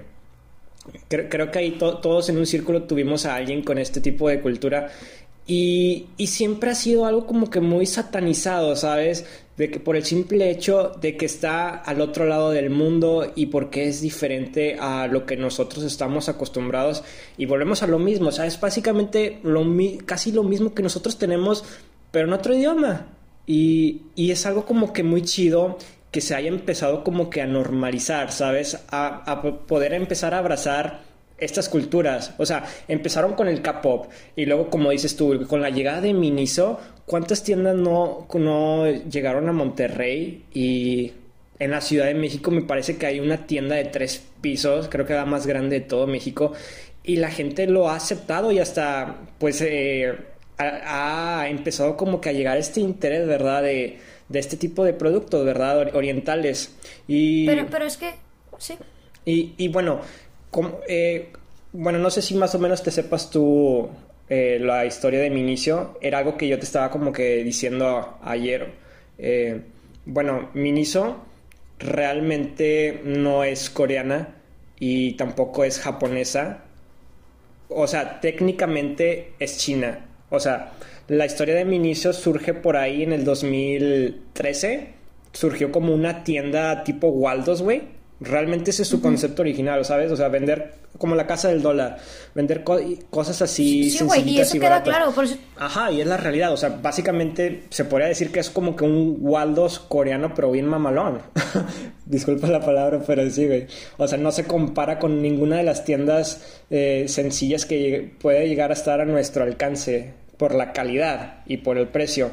Creo, 1.07 1.29
creo, 1.29 1.51
que 1.51 1.59
ahí 1.59 1.71
to 1.71 1.99
todos 1.99 2.29
en 2.29 2.37
un 2.37 2.47
círculo 2.47 2.83
tuvimos 2.83 3.27
a 3.27 3.35
alguien 3.35 3.63
con 3.63 3.77
este 3.77 4.01
tipo 4.01 4.27
de 4.27 4.41
cultura 4.41 4.89
y, 5.45 6.07
y, 6.17 6.27
siempre 6.27 6.71
ha 6.71 6.75
sido 6.75 7.05
algo 7.05 7.27
como 7.27 7.49
que 7.49 7.59
muy 7.59 7.85
satanizado, 7.85 8.75
¿sabes? 8.75 9.25
De 9.61 9.69
que 9.69 9.79
por 9.79 9.95
el 9.95 10.03
simple 10.03 10.49
hecho 10.49 10.91
de 10.99 11.15
que 11.15 11.27
está 11.27 11.69
al 11.69 12.01
otro 12.01 12.25
lado 12.25 12.49
del 12.49 12.71
mundo 12.71 13.31
y 13.35 13.45
porque 13.45 13.87
es 13.87 14.01
diferente 14.01 14.75
a 14.79 15.05
lo 15.05 15.27
que 15.27 15.37
nosotros 15.37 15.83
estamos 15.83 16.29
acostumbrados. 16.29 17.03
Y 17.37 17.45
volvemos 17.45 17.83
a 17.83 17.87
lo 17.87 17.99
mismo, 17.99 18.29
o 18.29 18.31
sea, 18.31 18.47
es 18.47 18.59
básicamente 18.59 19.39
casi 20.07 20.31
lo 20.31 20.41
mismo 20.41 20.73
que 20.73 20.81
nosotros 20.81 21.19
tenemos, 21.19 21.63
pero 22.09 22.25
en 22.25 22.33
otro 22.33 22.55
idioma. 22.55 23.05
Y, 23.45 24.01
y 24.15 24.31
es 24.31 24.47
algo 24.47 24.65
como 24.65 24.93
que 24.93 25.03
muy 25.03 25.21
chido 25.21 25.77
que 26.09 26.21
se 26.21 26.33
haya 26.33 26.49
empezado 26.49 27.03
como 27.03 27.29
que 27.29 27.43
a 27.43 27.45
normalizar, 27.45 28.31
¿sabes? 28.31 28.79
A 28.89 29.43
poder 29.67 29.93
empezar 29.93 30.33
a 30.33 30.39
abrazar 30.39 31.10
estas 31.41 31.67
culturas. 31.67 32.33
O 32.37 32.45
sea, 32.45 32.63
empezaron 32.87 33.33
con 33.33 33.49
el 33.49 33.61
K-pop 33.61 34.05
y 34.35 34.45
luego, 34.45 34.69
como 34.69 34.91
dices 34.91 35.17
tú, 35.17 35.45
con 35.47 35.61
la 35.61 35.69
llegada 35.69 35.99
de 35.99 36.13
Miniso, 36.13 36.79
¿cuántas 37.05 37.43
tiendas 37.43 37.75
no, 37.75 38.27
no 38.33 38.87
llegaron 38.87 39.49
a 39.49 39.51
Monterrey? 39.51 40.45
Y 40.53 41.11
en 41.59 41.71
la 41.71 41.81
Ciudad 41.81 42.05
de 42.05 42.13
México 42.13 42.51
me 42.51 42.61
parece 42.61 42.97
que 42.97 43.07
hay 43.07 43.19
una 43.19 43.45
tienda 43.45 43.75
de 43.75 43.85
tres 43.85 44.23
pisos, 44.39 44.87
creo 44.87 45.05
que 45.05 45.13
la 45.13 45.25
más 45.25 45.45
grande 45.45 45.81
de 45.81 45.85
todo 45.85 46.07
México, 46.07 46.53
y 47.03 47.17
la 47.17 47.31
gente 47.31 47.67
lo 47.67 47.89
ha 47.89 47.95
aceptado 47.95 48.51
y 48.51 48.59
hasta, 48.59 49.17
pues, 49.39 49.61
eh, 49.61 50.15
ha, 50.57 51.41
ha, 51.41 51.49
empezado 51.49 51.97
como 51.97 52.21
que 52.21 52.29
a 52.29 52.33
llegar 52.33 52.57
este 52.57 52.79
interés, 52.79 53.27
¿verdad? 53.27 53.63
De, 53.63 53.97
de 54.29 54.39
este 54.39 54.57
tipo 54.57 54.83
de 54.83 54.93
productos, 54.93 55.43
¿verdad? 55.43 55.95
Orientales. 55.95 56.75
Y... 57.07 57.47
Pero, 57.47 57.65
pero 57.69 57.85
es 57.85 57.97
que, 57.97 58.13
sí. 58.59 58.75
Y, 59.25 59.53
y 59.57 59.67
bueno, 59.67 60.01
eh, 60.87 61.31
bueno, 61.73 61.99
no 61.99 62.09
sé 62.09 62.21
si 62.21 62.35
más 62.35 62.53
o 62.55 62.59
menos 62.59 62.83
te 62.83 62.91
sepas 62.91 63.29
tú 63.29 63.89
eh, 64.29 64.59
la 64.61 64.85
historia 64.85 65.19
de 65.19 65.29
mi 65.29 65.41
inicio, 65.41 65.97
era 66.01 66.19
algo 66.19 66.37
que 66.37 66.47
yo 66.47 66.57
te 66.59 66.65
estaba 66.65 66.89
como 66.89 67.11
que 67.11 67.43
diciendo 67.43 68.17
ayer. 68.23 68.71
Eh, 69.17 69.61
bueno, 70.05 70.49
Miniso 70.53 71.17
realmente 71.79 73.01
no 73.03 73.43
es 73.43 73.69
coreana 73.69 74.35
y 74.79 75.13
tampoco 75.13 75.63
es 75.63 75.79
japonesa. 75.79 76.63
O 77.69 77.87
sea, 77.87 78.19
técnicamente 78.19 79.33
es 79.39 79.57
china. 79.57 80.05
O 80.29 80.39
sea, 80.39 80.73
la 81.07 81.25
historia 81.25 81.55
de 81.55 81.65
Miniso 81.65 82.13
surge 82.13 82.53
por 82.53 82.77
ahí 82.77 83.03
en 83.03 83.13
el 83.13 83.23
2013. 83.23 84.93
Surgió 85.33 85.71
como 85.71 85.93
una 85.93 86.23
tienda 86.23 86.83
tipo 86.83 87.07
Waldos, 87.07 87.61
güey 87.61 88.00
Realmente 88.23 88.69
ese 88.69 88.83
es 88.83 88.87
su 88.87 89.01
concepto 89.01 89.41
original, 89.41 89.83
¿sabes? 89.83 90.11
O 90.11 90.15
sea, 90.15 90.27
vender 90.27 90.75
como 90.99 91.15
la 91.15 91.25
casa 91.25 91.47
del 91.47 91.63
dólar, 91.63 91.97
vender 92.35 92.63
cosas 92.63 93.41
así 93.41 93.89
sí, 93.89 94.03
güey, 94.03 94.29
y 94.29 94.39
eso 94.39 94.59
queda 94.59 94.83
claro. 94.83 95.11
Por 95.11 95.23
eso... 95.23 95.37
Ajá, 95.57 95.91
y 95.91 96.01
es 96.01 96.07
la 96.07 96.17
realidad. 96.17 96.53
O 96.53 96.57
sea, 96.57 96.69
básicamente 96.69 97.63
se 97.71 97.83
podría 97.83 98.07
decir 98.07 98.31
que 98.31 98.39
es 98.39 98.51
como 98.51 98.75
que 98.75 98.83
un 98.83 99.17
Waldos 99.21 99.79
coreano, 99.79 100.35
pero 100.35 100.51
bien 100.51 100.67
mamalón. 100.67 101.19
Disculpa 102.05 102.45
la 102.45 102.59
palabra, 102.59 103.01
pero 103.07 103.27
sí, 103.27 103.47
güey. 103.47 103.65
O 103.97 104.07
sea, 104.07 104.19
no 104.19 104.31
se 104.31 104.43
compara 104.43 104.99
con 104.99 105.19
ninguna 105.19 105.57
de 105.57 105.63
las 105.63 105.83
tiendas 105.83 106.61
eh, 106.69 107.05
sencillas 107.07 107.65
que 107.65 108.13
puede 108.21 108.47
llegar 108.47 108.69
a 108.69 108.73
estar 108.75 109.01
a 109.01 109.05
nuestro 109.05 109.43
alcance 109.43 110.13
por 110.37 110.53
la 110.53 110.73
calidad 110.73 111.39
y 111.47 111.57
por 111.57 111.79
el 111.79 111.87
precio. 111.87 112.29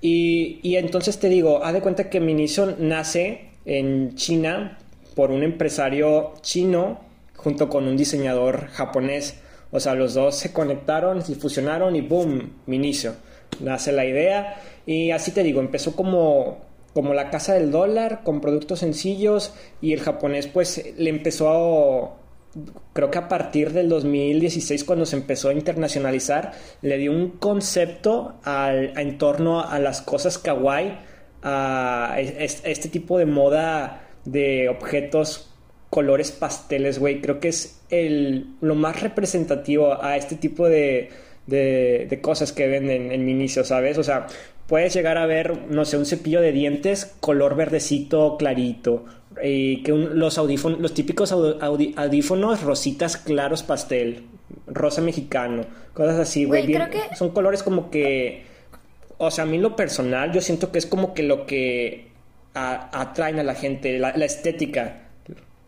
Y, 0.00 0.60
y 0.62 0.76
entonces 0.76 1.18
te 1.18 1.28
digo, 1.28 1.62
haz 1.62 1.74
de 1.74 1.82
cuenta 1.82 2.08
que 2.08 2.20
Miniso 2.20 2.74
nace 2.78 3.50
en 3.66 4.14
China 4.14 4.78
por 5.16 5.30
un 5.30 5.42
empresario 5.42 6.34
chino 6.42 7.00
junto 7.34 7.68
con 7.68 7.88
un 7.88 7.96
diseñador 7.96 8.68
japonés. 8.68 9.40
O 9.72 9.80
sea, 9.80 9.94
los 9.94 10.14
dos 10.14 10.36
se 10.36 10.52
conectaron, 10.52 11.22
se 11.22 11.34
fusionaron 11.34 11.96
y 11.96 12.02
boom, 12.02 12.52
Minicio. 12.66 13.14
Nace 13.60 13.92
la 13.92 14.04
idea 14.04 14.60
y 14.84 15.10
así 15.10 15.32
te 15.32 15.42
digo, 15.42 15.60
empezó 15.60 15.96
como, 15.96 16.58
como 16.92 17.14
la 17.14 17.30
casa 17.30 17.54
del 17.54 17.70
dólar, 17.70 18.20
con 18.24 18.42
productos 18.42 18.80
sencillos 18.80 19.54
y 19.80 19.94
el 19.94 20.00
japonés 20.00 20.48
pues 20.48 20.84
le 20.98 21.08
empezó 21.08 21.48
a, 21.48 22.16
creo 22.92 23.10
que 23.10 23.18
a 23.18 23.28
partir 23.28 23.72
del 23.72 23.88
2016 23.88 24.84
cuando 24.84 25.06
se 25.06 25.16
empezó 25.16 25.48
a 25.48 25.54
internacionalizar, 25.54 26.52
le 26.82 26.98
dio 26.98 27.12
un 27.12 27.30
concepto 27.30 28.34
al, 28.44 28.98
en 28.98 29.16
torno 29.16 29.62
a 29.62 29.78
las 29.78 30.02
cosas 30.02 30.36
kawaii, 30.36 30.98
a 31.42 32.16
este 32.18 32.88
tipo 32.88 33.18
de 33.18 33.26
moda 33.26 34.05
de 34.26 34.68
objetos 34.68 35.50
colores 35.88 36.30
pasteles, 36.32 36.98
güey. 36.98 37.22
Creo 37.22 37.40
que 37.40 37.48
es 37.48 37.80
el, 37.88 38.48
lo 38.60 38.74
más 38.74 39.00
representativo 39.00 40.02
a 40.02 40.16
este 40.16 40.36
tipo 40.36 40.68
de, 40.68 41.10
de, 41.46 42.18
cosas 42.20 42.52
que 42.52 42.66
venden 42.66 43.12
en 43.12 43.24
mi 43.24 43.32
inicio, 43.32 43.64
¿sabes? 43.64 43.96
O 43.98 44.02
sea, 44.02 44.26
puedes 44.66 44.92
llegar 44.92 45.16
a 45.16 45.26
ver, 45.26 45.68
no 45.68 45.84
sé, 45.84 45.96
un 45.96 46.06
cepillo 46.06 46.40
de 46.40 46.52
dientes 46.52 47.14
color 47.20 47.56
verdecito 47.56 48.36
clarito. 48.36 49.06
Y 49.42 49.82
que 49.82 49.92
los 49.92 50.38
audífonos, 50.38 50.80
los 50.80 50.94
típicos 50.94 51.32
audífonos 51.32 52.62
rositas 52.62 53.16
claros 53.18 53.62
pastel, 53.62 54.24
rosa 54.66 55.02
mexicano, 55.02 55.64
cosas 55.92 56.18
así, 56.18 56.44
güey. 56.44 56.74
Son 57.14 57.30
colores 57.30 57.62
como 57.62 57.90
que, 57.90 58.44
o 59.18 59.30
sea, 59.30 59.44
a 59.44 59.46
mí 59.46 59.58
lo 59.58 59.76
personal, 59.76 60.32
yo 60.32 60.40
siento 60.40 60.72
que 60.72 60.78
es 60.78 60.86
como 60.86 61.12
que 61.12 61.22
lo 61.22 61.44
que 61.44 62.15
atraen 62.56 63.38
a 63.38 63.42
la 63.42 63.54
gente, 63.54 63.98
la, 63.98 64.10
estética, 64.10 65.02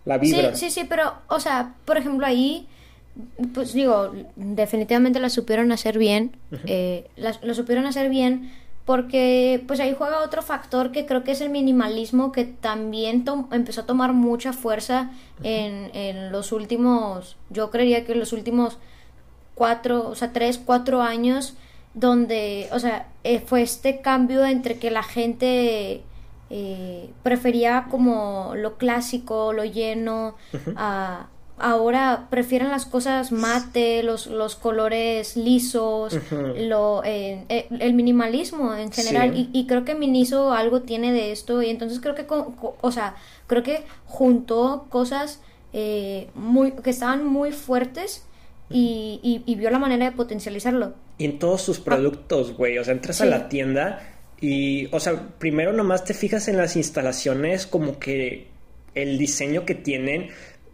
la 0.05 0.19
vibra. 0.19 0.55
Sí, 0.55 0.71
sí, 0.71 0.81
sí, 0.81 0.87
pero, 0.89 1.15
o 1.29 1.39
sea, 1.39 1.75
por 1.85 1.99
ejemplo, 1.99 2.27
ahí, 2.27 2.67
pues 3.53 3.73
digo, 3.73 4.13
definitivamente 4.37 5.21
la 5.21 5.29
supieron 5.29 5.71
hacer 5.73 5.99
bien, 5.99 6.37
eh, 6.67 7.07
lo 7.17 7.55
supieron 7.55 7.87
hacer 7.87 8.09
bien 8.09 8.51
porque 8.89 9.63
pues 9.67 9.81
ahí 9.81 9.95
juega 9.99 10.23
otro 10.23 10.41
factor 10.41 10.93
que 10.93 11.05
creo 11.05 11.23
que 11.23 11.33
es 11.33 11.43
el 11.43 11.51
minimalismo 11.51 12.33
que 12.33 12.47
también 12.47 13.23
empezó 13.51 13.83
a 13.83 13.87
tomar 13.87 14.15
mucha 14.15 14.55
fuerza 14.55 15.11
en, 15.43 15.91
en, 15.93 16.33
los 16.33 16.53
últimos, 16.53 17.37
yo 17.51 17.71
creería 17.71 18.07
que 18.07 18.13
en 18.13 18.21
los 18.21 18.33
últimos 18.33 18.79
cuatro, 19.55 20.09
o 20.09 20.15
sea, 20.15 20.33
tres, 20.33 20.57
cuatro 20.57 21.03
años, 21.03 21.55
donde, 21.93 22.69
o 22.73 22.79
sea, 22.79 23.09
eh, 23.25 23.41
fue 23.41 23.61
este 23.61 24.01
cambio 24.01 24.47
entre 24.47 24.79
que 24.79 24.91
la 24.91 25.03
gente 25.03 26.03
eh, 26.51 27.11
prefería 27.23 27.89
como 27.91 28.55
lo 28.57 28.79
clásico, 28.79 29.53
lo 29.53 29.65
lleno, 29.65 30.35
ahora 31.59 32.29
prefieren 32.31 32.71
las 32.71 32.87
cosas 32.87 33.33
mate, 33.33 34.03
los, 34.03 34.29
los 34.29 34.57
colores 34.57 35.37
lisos, 35.37 36.17
lo, 36.57 37.03
eh, 37.05 37.45
eh, 37.51 37.67
el 37.81 37.93
minimalismo 37.93 38.75
en 38.75 38.91
general. 38.91 39.33
Y, 39.53 39.67
creo 39.67 39.85
que 39.85 39.95
Miniso 39.95 40.53
algo 40.53 40.83
tiene 40.83 41.13
de 41.13 41.33
esto 41.33 41.63
y 41.63 41.69
entonces 41.69 42.01
creo 42.01 42.15
que, 42.15 42.25
o 42.29 42.93
sea, 42.93 43.17
creo 43.47 43.63
que 43.63 43.85
juntó 44.07 44.87
cosas 44.89 45.43
muy, 46.35 46.73
que 46.73 46.91
estaban 46.91 47.27
muy 47.27 47.53
fuertes 47.53 48.25
y, 48.71 49.43
y, 49.45 49.55
vio 49.55 49.71
la 49.71 49.79
manera 49.79 50.07
de 50.07 50.13
potencializarlo. 50.13 50.95
Y 51.19 51.27
en 51.27 51.39
todos 51.39 51.61
sus 51.61 51.79
productos, 51.79 52.57
güey, 52.57 52.79
o 52.79 52.85
sea, 52.85 52.95
entras 52.95 53.21
a 53.21 53.27
la 53.27 53.51
tienda 53.51 54.18
y, 54.41 54.89
o 54.93 55.01
sea, 55.01 55.29
primero 55.39 55.73
nomás 55.73 56.05
te 56.05 56.15
fijas 56.15 56.49
en 56.49 56.57
las 56.57 56.77
instalaciones, 56.77 57.67
como 57.67 57.99
que 57.99 58.47
el 58.95 59.19
diseño 59.19 59.65
que 59.65 59.75
tienen, 59.75 60.31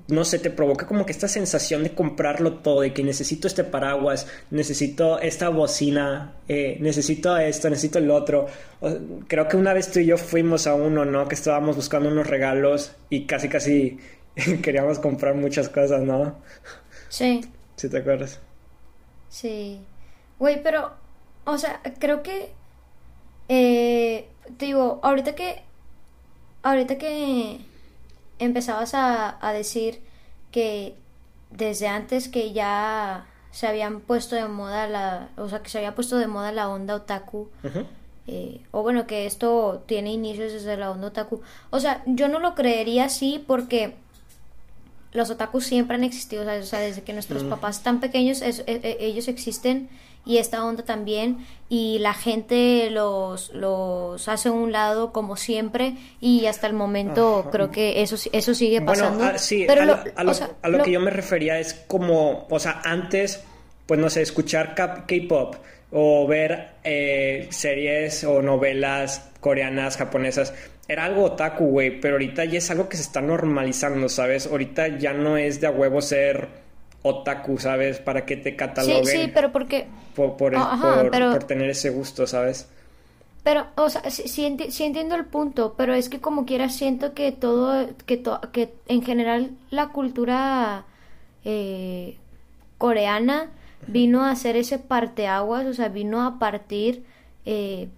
no 0.09 0.24
sé, 0.24 0.38
te 0.38 0.50
provoca 0.50 0.87
como 0.87 1.07
que 1.07 1.12
esta 1.12 1.29
sensación 1.29 1.83
de 1.83 1.94
comprarlo 1.94 2.59
todo, 2.59 2.83
de 2.83 2.92
que 2.92 3.03
necesito 3.03 3.48
este 3.48 3.64
paraguas, 3.64 4.27
necesito 4.50 5.18
esta 5.18 5.48
bocina, 5.48 6.35
eh, 6.46 6.77
necesito 6.81 7.37
esto, 7.38 7.70
necesito 7.70 7.98
el 7.98 8.11
otro. 8.11 8.46
creo 9.29 9.48
que 9.48 9.57
una 9.57 9.72
vez 9.72 9.90
tú 9.90 10.00
y 10.00 10.07
yo 10.07 10.18
fuimos 10.18 10.66
a 10.66 10.74
uno, 10.74 11.07
¿no? 11.07 11.27
Que 11.27 11.35
estábamos 11.35 11.77
buscando 11.77 12.11
unos 12.11 12.27
regalos 12.27 12.92
y 13.09 13.24
casi, 13.24 13.48
casi 13.48 13.98
queríamos 14.62 14.98
comprar 14.98 15.35
muchas 15.35 15.70
cosas, 15.70 16.03
¿no? 16.03 16.38
Sí. 17.09 17.40
¿Sí 17.77 17.88
te 17.88 17.98
acuerdas? 17.98 18.40
Sí. 19.31 19.81
Güey, 20.38 20.62
pero, 20.62 20.92
o 21.46 21.57
sea, 21.57 21.81
creo 21.98 22.22
que 22.22 22.53
eh, 23.48 24.28
te 24.57 24.66
digo, 24.66 25.00
ahorita 25.02 25.35
que. 25.35 25.62
Ahorita 26.62 26.96
que 26.96 27.61
empezabas 28.38 28.94
a, 28.94 29.37
a 29.46 29.52
decir 29.52 30.00
que 30.50 30.94
desde 31.50 31.88
antes 31.88 32.28
que 32.28 32.52
ya 32.52 33.26
se 33.50 33.66
habían 33.66 34.00
puesto 34.00 34.35
de 34.35 34.48
moda 34.48 34.88
la. 34.88 35.28
O 35.37 35.48
sea, 35.48 35.62
que 35.62 35.68
se 35.68 35.78
había 35.78 35.94
puesto 35.94 36.18
de 36.18 36.26
moda 36.26 36.52
la 36.52 36.68
onda 36.68 36.94
otaku. 36.94 37.48
Eh, 38.26 38.62
o 38.70 38.83
bueno, 38.83 39.07
que 39.07 39.26
esto 39.26 39.83
tiene 39.87 40.12
inicios 40.12 40.52
desde 40.52 40.76
la 40.76 40.90
onda 40.90 41.09
otaku. 41.09 41.42
O 41.70 41.80
sea, 41.80 42.02
yo 42.07 42.28
no 42.28 42.38
lo 42.38 42.54
creería 42.54 43.04
así 43.04 43.44
porque 43.46 43.94
los 45.14 45.31
otakus 45.31 45.64
siempre 45.64 45.96
han 45.96 46.05
existido. 46.05 46.42
O 46.42 46.62
sea, 46.62 46.81
desde 46.81 47.03
que 47.03 47.14
nuestros 47.14 47.44
papás 47.44 47.79
están 47.79 48.00
pequeños, 48.00 48.42
e, 48.42 48.53
e, 48.66 48.96
ellos 49.00 49.29
existen 49.29 49.88
y 50.27 50.38
esta 50.38 50.64
onda 50.64 50.85
también 50.85 51.46
y 51.68 51.98
la 52.00 52.14
gente 52.14 52.88
los, 52.90 53.53
los 53.55 54.27
hace 54.29 54.48
a 54.48 54.53
un 54.53 54.72
lado 54.72 55.12
como 55.12 55.37
siempre 55.37 55.94
y 56.20 56.46
hasta 56.46 56.66
el 56.66 56.72
momento 56.72 57.48
creo 57.53 57.70
que 57.70 58.03
eso, 58.03 58.16
eso 58.33 58.55
sigue 58.55 58.81
pasando. 58.81 59.22
Bueno, 59.22 59.38
sí, 59.38 59.64
Pero 59.66 59.83
a 59.83 60.68
lo, 60.68 60.83
que 60.83 60.90
yo 60.90 61.00
me 61.00 61.11
refería 61.11 61.59
es 61.59 61.74
como, 61.74 62.46
o 62.50 62.59
sea, 62.59 62.81
antes, 62.85 63.44
pues 63.87 64.00
no 64.00 64.09
sé, 64.11 64.22
escuchar 64.22 64.74
K-pop 64.74 65.57
o 65.92 66.27
ver 66.27 66.70
eh, 66.83 67.46
series 67.50 68.24
o 68.24 68.42
novelas 68.42 69.31
coreanas, 69.40 69.96
japonesas, 69.98 70.55
era 70.87 71.05
algo 71.05 71.25
otaku, 71.25 71.64
güey, 71.66 72.01
pero 72.01 72.14
ahorita 72.14 72.44
ya 72.44 72.59
es 72.59 72.70
algo 72.70 72.88
que 72.88 72.97
se 72.97 73.03
está 73.03 73.20
normalizando, 73.20 74.09
¿sabes? 74.09 74.47
Ahorita 74.47 74.99
ya 74.99 75.12
no 75.12 75.37
es 75.37 75.61
de 75.61 75.66
a 75.66 75.70
huevo 75.70 76.03
ser 76.03 76.49
otaku, 77.03 77.59
¿sabes? 77.59 77.99
Para 77.99 78.24
que 78.26 78.37
te 78.37 78.55
cataloguen. 78.57 79.07
Sí, 79.07 79.16
sí, 79.24 79.30
pero 79.32 79.53
porque... 79.53 79.87
Por, 80.14 80.37
por, 80.37 81.45
tener 81.45 81.70
ese 81.70 81.91
gusto, 81.91 82.26
¿sabes? 82.26 82.68
Pero, 83.43 83.66
o 83.76 83.91
sea, 83.91 84.11
sí, 84.11 84.45
entiendo 84.45 85.14
el 85.14 85.26
punto, 85.26 85.74
pero 85.76 85.95
es 85.95 86.09
que 86.09 86.20
como 86.20 86.47
quiera 86.47 86.70
siento 86.70 87.12
que 87.12 87.32
todo, 87.32 87.89
que, 88.07 88.22
que 88.53 88.72
en 88.89 89.03
general 89.03 89.51
la 89.70 89.89
cultura 89.89 90.85
eh, 91.45 92.16
coreana 92.78 93.51
vino 93.87 94.22
a 94.22 94.30
hacer 94.30 94.57
ese 94.57 94.78
parteaguas, 94.78 95.66
o 95.66 95.74
sea, 95.74 95.89
vino 95.89 96.22
a 96.22 96.39
partir 96.39 97.05
eh, 97.45 97.89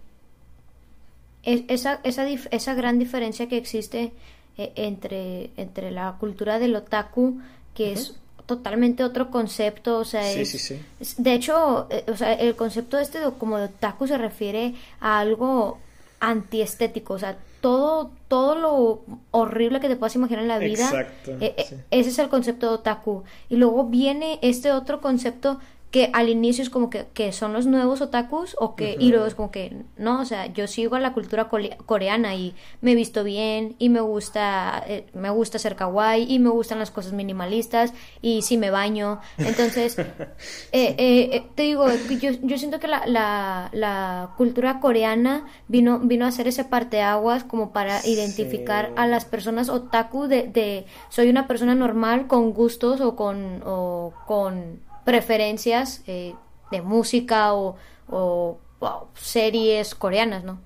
esa, 1.47 2.01
esa, 2.03 2.28
esa 2.28 2.74
gran 2.74 2.99
diferencia 2.99 3.49
que 3.49 3.57
existe 3.57 4.12
eh, 4.59 4.72
entre, 4.74 5.51
entre 5.57 5.90
la 5.90 6.16
cultura 6.18 6.59
del 6.59 6.76
otaku, 6.76 7.40
que 7.74 7.92
es 7.92 8.14
totalmente 8.47 9.05
otro 9.05 9.30
concepto, 9.30 9.99
o 9.99 10.05
sea, 10.05 10.22
de 10.22 11.34
hecho, 11.34 11.88
eh, 11.90 12.05
o 12.09 12.16
sea, 12.16 12.32
el 12.34 12.55
concepto 12.55 12.99
este 12.99 13.20
de, 13.20 13.30
como 13.32 13.59
de 13.59 13.64
otaku 13.64 14.07
se 14.07 14.16
refiere 14.16 14.74
a 15.01 15.18
algo 15.18 15.78
antiestético, 16.20 17.14
o 17.14 17.18
sea, 17.18 17.36
todo 17.61 18.11
todo 18.28 18.55
lo 18.55 19.03
horrible 19.30 19.80
que 19.80 19.88
te 19.88 19.97
puedas 19.97 20.14
imaginar 20.14 20.42
en 20.42 20.49
la 20.49 20.59
vida, 20.59 20.84
Exacto, 20.84 21.32
eh, 21.40 21.55
eh, 21.57 21.84
ese 21.90 22.11
es 22.11 22.18
el 22.18 22.28
concepto 22.28 22.68
de 22.68 22.74
otaku. 22.74 23.24
Y 23.49 23.57
luego 23.57 23.84
viene 23.84 24.38
este 24.42 24.72
otro 24.72 25.01
concepto 25.01 25.61
que 25.97 26.11
al 26.12 26.28
inicio 26.28 26.62
es 26.62 26.68
como 26.68 26.90
que, 26.90 27.07
que 27.14 27.32
son 27.32 27.55
los 27.55 27.64
nuevos 27.64 28.03
otakus 28.03 28.55
o 28.59 28.76
que 28.76 28.99
y 29.01 29.09
luego 29.09 29.24
es 29.24 29.34
como 29.34 29.51
que 29.51 29.84
no, 29.97 30.20
o 30.20 30.26
sea, 30.26 30.44
yo 30.53 30.66
sigo 30.66 30.94
a 30.94 31.01
la 31.01 31.14
cultura 31.14 31.49
coreana 31.49 32.34
y 32.34 32.55
me 32.82 32.92
he 32.92 32.94
visto 32.94 33.24
bien 33.24 33.76
y 33.78 33.88
me 33.88 34.03
gusta 34.03 34.84
eh, 34.86 35.07
me 35.14 35.30
gusta 35.30 35.59
ser 35.59 35.74
kawaii 35.74 36.30
y 36.30 36.38
me 36.38 36.51
gustan 36.51 36.78
las 36.78 36.90
cosas 36.90 37.14
minimalistas 37.14 37.94
y 38.20 38.42
si 38.42 38.59
me 38.59 38.68
baño. 38.68 39.20
Entonces, 39.38 39.99
eh, 40.72 40.94
eh, 40.99 41.47
te 41.55 41.62
digo, 41.62 41.86
yo, 42.20 42.32
yo 42.42 42.59
siento 42.59 42.78
que 42.78 42.88
la, 42.88 43.07
la, 43.07 43.70
la, 43.72 44.34
cultura 44.36 44.80
coreana 44.80 45.47
vino 45.66 46.01
vino 46.01 46.26
a 46.26 46.28
hacer 46.28 46.47
ese 46.47 46.64
parteaguas 46.64 47.42
como 47.44 47.72
para 47.72 48.07
identificar 48.07 48.92
a 48.97 49.07
las 49.07 49.24
personas 49.24 49.70
otaku 49.70 50.26
de, 50.26 50.42
de 50.42 50.84
soy 51.09 51.30
una 51.30 51.47
persona 51.47 51.74
normal 51.74 52.26
con 52.26 52.53
gustos 52.53 53.01
o 53.01 53.16
con 53.16 53.62
o 53.64 54.12
con 54.26 54.84
preferencias 55.07 56.02
eh, 56.09 56.34
de 56.72 56.82
música 56.82 57.54
o, 57.54 57.76
o, 58.09 58.59
series 59.14 59.94
coreanas, 59.94 60.42
¿no? 60.42 60.61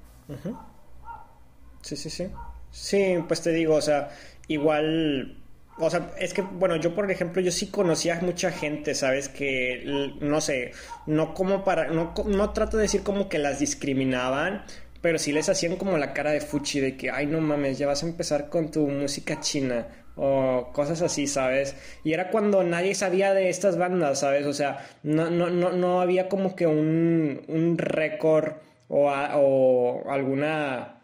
Sí, 1.83 1.95
sí, 1.95 2.09
sí. 2.09 2.29
Sí, 2.71 3.19
pues 3.29 3.43
te 3.43 3.51
digo, 3.51 3.75
o 3.75 3.83
sea, 3.83 4.09
igual 4.49 5.37
o 5.79 5.91
sea, 5.91 6.11
es 6.19 6.33
que, 6.33 6.43
bueno, 6.43 6.77
yo 6.77 6.95
por 6.95 7.11
ejemplo, 7.11 7.43
yo 7.43 7.51
sí 7.53 7.69
conocía 7.69 8.19
mucha 8.23 8.51
gente, 8.51 8.95
¿sabes? 8.95 9.29
Que, 9.29 10.13
no 10.21 10.41
sé, 10.41 10.73
no 11.07 11.35
como 11.35 11.63
para, 11.63 11.89
no, 11.89 12.15
no 12.27 12.51
trato 12.51 12.79
de 12.79 12.85
decir 12.85 13.03
como 13.03 13.29
que 13.29 13.39
las 13.39 13.59
discriminaban, 13.59 14.65
pero 15.03 15.19
sí 15.19 15.33
les 15.33 15.49
hacían 15.51 15.77
como 15.77 15.99
la 15.99 16.15
cara 16.15 16.31
de 16.31 16.41
fuchi 16.41 16.81
de 16.81 16.97
que, 16.97 17.11
ay, 17.11 17.27
no 17.27 17.41
mames, 17.41 17.79
ya 17.79 17.87
vas 17.87 18.03
a 18.03 18.07
empezar 18.07 18.49
con 18.49 18.71
tu 18.71 18.87
música 18.89 19.41
china 19.41 19.87
o 20.23 20.69
cosas 20.73 21.01
así, 21.01 21.27
¿sabes? 21.27 21.75
Y 22.05 22.13
era 22.13 22.29
cuando 22.29 22.63
nadie 22.63 22.95
sabía 22.95 23.33
de 23.33 23.49
estas 23.49 23.79
bandas, 23.79 24.21
¿sabes? 24.21 24.45
O 24.45 24.53
sea, 24.53 24.87
no, 25.03 25.31
no, 25.31 25.49
no, 25.49 25.73
no 25.73 26.03
había 26.03 26.29
como 26.29 26.55
que 26.55 26.67
un, 26.67 27.41
un 27.49 27.79
récord 27.79 28.53
o, 28.89 29.11
o 29.11 30.11
alguna 30.11 31.01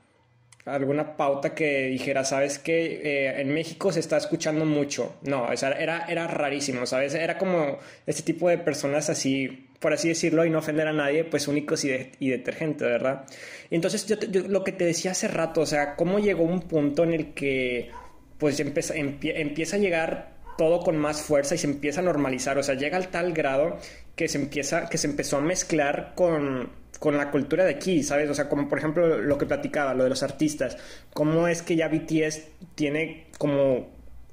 alguna 0.67 1.17
pauta 1.17 1.55
que 1.55 1.87
dijera, 1.87 2.25
sabes 2.25 2.59
que 2.59 3.01
eh, 3.03 3.41
en 3.41 3.55
México 3.55 3.93
se 3.93 4.01
está 4.01 4.17
escuchando 4.17 4.65
mucho. 4.65 5.15
No, 5.23 5.45
o 5.45 5.57
sea, 5.57 5.71
era, 5.71 6.05
era 6.09 6.27
rarísimo, 6.27 6.85
¿sabes? 6.87 7.15
Era 7.15 7.39
como 7.39 7.79
este 8.05 8.23
tipo 8.23 8.49
de 8.49 8.59
personas 8.59 9.09
así, 9.09 9.69
por 9.79 9.93
así 9.93 10.09
decirlo, 10.09 10.45
y 10.45 10.51
no 10.51 10.59
ofender 10.59 10.89
a 10.89 10.93
nadie, 10.93 11.25
pues 11.25 11.47
únicos 11.47 11.85
y, 11.85 11.89
de, 11.91 12.13
y 12.19 12.31
detergentes, 12.31 12.87
¿verdad? 12.87 13.25
Entonces, 13.71 14.07
yo, 14.07 14.17
lo 14.49 14.65
que 14.65 14.73
te 14.73 14.85
decía 14.85 15.13
hace 15.13 15.29
rato, 15.29 15.61
o 15.61 15.67
sea, 15.67 15.95
cómo 15.95 16.19
llegó 16.19 16.43
un 16.43 16.61
punto 16.61 17.05
en 17.05 17.15
el 17.15 17.33
que 17.33 17.91
pues 18.39 18.61
empieza, 18.61 18.95
empieza 18.95 19.77
a 19.77 19.79
llegar 19.79 20.37
todo 20.57 20.81
con 20.81 20.97
más 20.97 21.23
fuerza 21.23 21.55
y 21.55 21.59
se 21.59 21.67
empieza 21.67 22.01
a 22.01 22.05
normalizar, 22.05 22.59
o 22.59 22.63
sea, 22.63 22.75
llega 22.75 22.97
al 22.97 23.09
tal 23.09 23.33
grado 23.33 23.79
que 24.15 24.29
se 24.29 24.39
empieza, 24.39 24.89
que 24.89 24.99
se 24.99 25.07
empezó 25.07 25.37
a 25.37 25.41
mezclar 25.41 26.13
con, 26.15 26.71
con 26.99 27.17
la 27.17 27.31
cultura 27.31 27.65
de 27.65 27.73
aquí, 27.73 28.03
¿sabes? 28.03 28.31
O 28.31 28.35
sea, 28.35 28.49
como 28.49 28.69
por 28.69 28.79
ejemplo 28.79 29.19
lo 29.19 29.39
que 29.39 29.47
platicaba, 29.47 29.95
lo 29.95 30.05
de 30.05 30.11
los 30.11 30.23
artistas, 30.23 30.79
cómo 31.13 31.49
es 31.49 31.63
que 31.63 31.77
ya 31.77 31.89
BTS 31.89 32.43
tiene 32.75 33.27
como 33.39 33.89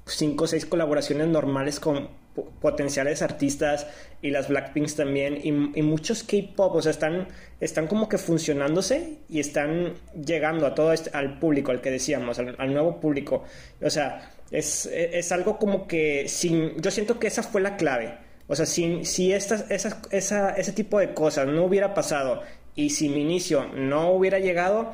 cinco 0.06 0.44
o 0.44 0.46
seis 0.46 0.66
colaboraciones 0.66 1.28
normales 1.28 1.80
con 1.80 2.08
potenciales 2.60 3.22
artistas 3.22 3.86
y 4.22 4.30
las 4.30 4.48
Blackpinks 4.48 4.96
también 4.96 5.38
y, 5.42 5.52
muchos 5.82 6.22
K-pop, 6.22 6.74
o 6.74 6.82
sea, 6.82 6.90
están, 6.90 7.28
están 7.60 7.86
como 7.86 8.08
que 8.08 8.18
funcionándose 8.18 9.18
y 9.28 9.40
están 9.40 9.94
llegando 10.14 10.66
a 10.66 10.74
todo 10.74 10.92
este, 10.92 11.10
al 11.12 11.38
público, 11.38 11.70
al 11.70 11.80
que 11.80 11.90
decíamos, 11.90 12.38
al, 12.38 12.72
nuevo 12.72 13.00
público. 13.00 13.44
O 13.80 13.90
sea, 13.90 14.30
es, 14.50 14.86
es, 14.86 15.30
algo 15.32 15.58
como 15.58 15.86
que 15.86 16.28
sin, 16.28 16.80
yo 16.80 16.90
siento 16.90 17.18
que 17.18 17.26
esa 17.26 17.42
fue 17.42 17.60
la 17.60 17.76
clave. 17.76 18.14
O 18.46 18.54
sea, 18.54 18.66
si, 18.66 19.04
si 19.04 19.32
esa, 19.32 19.66
ese 19.70 20.72
tipo 20.72 20.98
de 20.98 21.14
cosas 21.14 21.46
no 21.46 21.64
hubiera 21.64 21.94
pasado 21.94 22.42
y 22.74 22.90
si 22.90 23.08
mi 23.08 23.22
inicio 23.22 23.66
no 23.74 24.10
hubiera 24.10 24.38
llegado, 24.38 24.92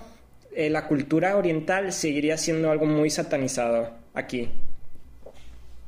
eh, 0.53 0.71
la 0.71 0.87
cultura 0.87 1.37
oriental 1.37 1.93
seguiría 1.93 2.37
siendo 2.37 2.71
algo 2.71 2.87
muy 2.87 3.11
satanizado 3.11 3.91
aquí. 4.15 4.51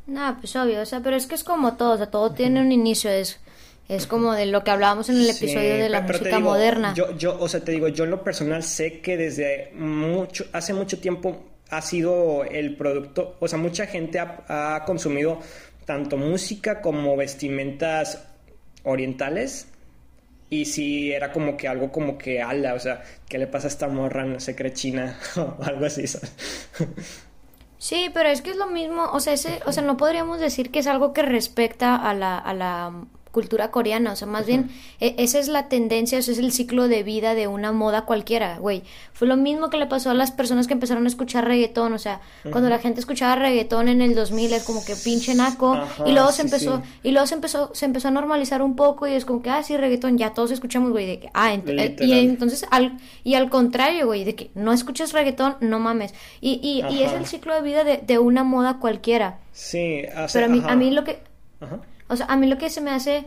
No, 0.06 0.36
pues 0.40 0.54
obvio, 0.56 0.80
o 0.80 0.86
sea, 0.86 1.00
pero 1.00 1.16
es 1.16 1.26
que 1.26 1.34
es 1.34 1.44
como 1.44 1.76
todo, 1.76 1.92
o 1.92 1.96
sea, 1.96 2.10
todo 2.10 2.32
tiene 2.32 2.60
un 2.60 2.72
inicio, 2.72 3.10
es, 3.10 3.38
es 3.88 4.06
como 4.06 4.32
de 4.32 4.46
lo 4.46 4.64
que 4.64 4.70
hablábamos 4.70 5.08
en 5.08 5.16
el 5.16 5.30
episodio 5.30 5.76
de 5.76 5.88
la 5.88 6.00
música 6.00 6.40
moderna. 6.40 6.92
Yo, 6.94 7.16
yo, 7.16 7.38
o 7.38 7.48
sea, 7.48 7.60
te 7.60 7.72
digo, 7.72 7.88
yo 7.88 8.04
en 8.04 8.10
lo 8.10 8.24
personal 8.24 8.62
sé 8.64 9.00
que 9.00 9.16
desde 9.16 9.72
mucho, 9.74 10.46
hace 10.52 10.74
mucho 10.74 10.98
tiempo 10.98 11.44
ha 11.70 11.80
sido 11.80 12.44
el 12.44 12.76
producto, 12.76 13.36
o 13.40 13.48
sea, 13.48 13.58
mucha 13.58 13.86
gente 13.86 14.18
ha, 14.18 14.82
consumido 14.84 15.40
tanto 15.86 16.16
música 16.16 16.80
como 16.80 17.16
vestimentas 17.16 18.24
orientales 18.84 19.68
y 20.50 20.66
si 20.66 21.12
era 21.12 21.32
como 21.32 21.56
que 21.56 21.68
algo 21.68 21.90
como 21.90 22.18
que 22.18 22.42
ala, 22.42 22.74
o 22.74 22.78
sea, 22.78 23.02
¿qué 23.28 23.38
le 23.38 23.46
pasa 23.46 23.68
a 23.68 23.70
esta 23.70 23.88
morra? 23.88 24.24
No 24.24 24.38
se 24.38 24.54
cree 24.54 24.74
china 24.74 25.18
o 25.36 25.62
algo 25.62 25.86
así, 25.86 26.06
¿sabes? 26.06 26.34
Sí, 27.82 28.10
pero 28.14 28.28
es 28.28 28.42
que 28.42 28.50
es 28.50 28.56
lo 28.56 28.68
mismo, 28.68 29.10
o 29.12 29.18
sea, 29.18 29.32
ese, 29.32 29.60
o 29.66 29.72
sea, 29.72 29.82
no 29.82 29.96
podríamos 29.96 30.38
decir 30.38 30.70
que 30.70 30.78
es 30.78 30.86
algo 30.86 31.12
que 31.12 31.22
respecta 31.22 31.96
a 31.96 32.14
la, 32.14 32.38
a 32.38 32.54
la 32.54 32.92
cultura 33.32 33.70
coreana, 33.70 34.12
o 34.12 34.16
sea, 34.16 34.28
más 34.28 34.46
bien 34.46 34.70
e, 35.00 35.14
esa 35.18 35.38
es 35.38 35.48
la 35.48 35.68
tendencia, 35.68 36.18
ese 36.18 36.32
es 36.32 36.38
el 36.38 36.52
ciclo 36.52 36.86
de 36.86 37.02
vida 37.02 37.34
de 37.34 37.48
una 37.48 37.72
moda 37.72 38.02
cualquiera, 38.02 38.58
güey. 38.58 38.82
Fue 39.14 39.26
lo 39.26 39.36
mismo 39.36 39.70
que 39.70 39.78
le 39.78 39.86
pasó 39.86 40.10
a 40.10 40.14
las 40.14 40.30
personas 40.30 40.66
que 40.66 40.74
empezaron 40.74 41.04
a 41.06 41.08
escuchar 41.08 41.46
reggaetón, 41.46 41.94
o 41.94 41.98
sea, 41.98 42.20
cuando 42.50 42.68
la 42.68 42.78
gente 42.78 43.00
escuchaba 43.00 43.34
reggaetón 43.34 43.88
en 43.88 44.02
el 44.02 44.14
2000 44.14 44.52
es 44.52 44.62
como 44.64 44.84
que 44.84 44.94
pinche 44.94 45.34
naco 45.34 45.78
y 46.06 46.12
luego 46.12 46.30
se 46.30 46.42
empezó 46.42 46.82
y 47.02 47.10
luego 47.10 47.26
se 47.26 47.34
empezó 47.34 47.70
se 47.74 47.86
empezó 47.86 48.08
a 48.08 48.10
normalizar 48.10 48.62
un 48.62 48.76
poco 48.76 49.08
y 49.08 49.12
es 49.12 49.24
como 49.24 49.42
que 49.42 49.50
ah, 49.50 49.62
sí, 49.62 49.76
reggaetón, 49.76 50.18
ya 50.18 50.34
todos 50.34 50.50
escuchamos, 50.50 50.90
güey, 50.90 51.06
de 51.06 51.20
que 51.20 51.30
ah, 51.32 51.54
eh, 51.54 51.96
y 52.00 52.12
entonces 52.12 52.66
al 52.70 52.98
y 53.24 53.34
al 53.34 53.48
contrario, 53.48 54.06
güey, 54.06 54.24
de 54.24 54.34
que 54.34 54.50
no 54.54 54.72
escuchas 54.72 55.12
reggaetón, 55.12 55.56
no 55.60 55.78
mames. 55.78 56.14
Y 56.40 56.60
y, 56.62 56.84
y 56.94 57.02
es 57.02 57.12
el 57.12 57.26
ciclo 57.26 57.54
de 57.54 57.62
vida 57.62 57.82
de, 57.84 57.96
de 57.96 58.18
una 58.18 58.44
moda 58.44 58.78
cualquiera. 58.78 59.38
Sí, 59.52 60.02
Pero 60.32 60.46
a 60.46 60.48
mí, 60.48 60.62
a 60.66 60.76
mí 60.76 60.90
lo 60.90 61.04
que 61.04 61.20
o 62.08 62.16
sea, 62.16 62.26
a 62.26 62.36
mí 62.36 62.46
lo 62.46 62.58
que 62.58 62.70
se 62.70 62.80
me 62.80 62.90
hace, 62.90 63.24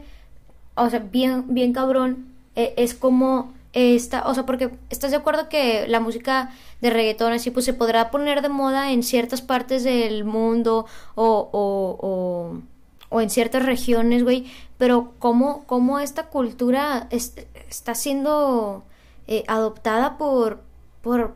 o 0.76 0.90
sea, 0.90 1.00
bien, 1.00 1.54
bien 1.54 1.74
cabrón, 1.74 2.34
e, 2.56 2.74
es 2.78 2.94
como 2.94 3.54
esta, 3.74 4.28
o 4.28 4.34
sea, 4.34 4.46
porque 4.46 4.72
estás 4.90 5.12
de 5.12 5.18
acuerdo 5.18 5.50
que 5.50 5.88
la 5.88 6.00
música 6.00 6.52
de 6.82 6.90
reggaetón 6.90 7.34
así 7.34 7.52
pues 7.52 7.66
se 7.66 7.74
podrá 7.74 8.10
poner 8.10 8.42
de 8.42 8.50
moda 8.50 8.92
en 8.92 9.04
ciertas 9.04 9.42
partes 9.42 9.84
del 9.84 10.24
mundo 10.24 10.86
o, 11.16 11.50
o, 11.52 12.62
o, 13.10 13.22
en 13.22 13.30
ciertas 13.30 13.66
regiones, 13.66 14.24
güey, 14.24 14.46
pero 14.78 15.14
cómo, 15.20 15.64
cómo 15.66 16.00
esta 16.00 16.28
cultura 16.28 17.08
está 17.12 17.96
siendo 17.96 18.84
eh, 19.28 19.44
adoptada 19.48 20.18
por, 20.18 20.62
por 21.02 21.36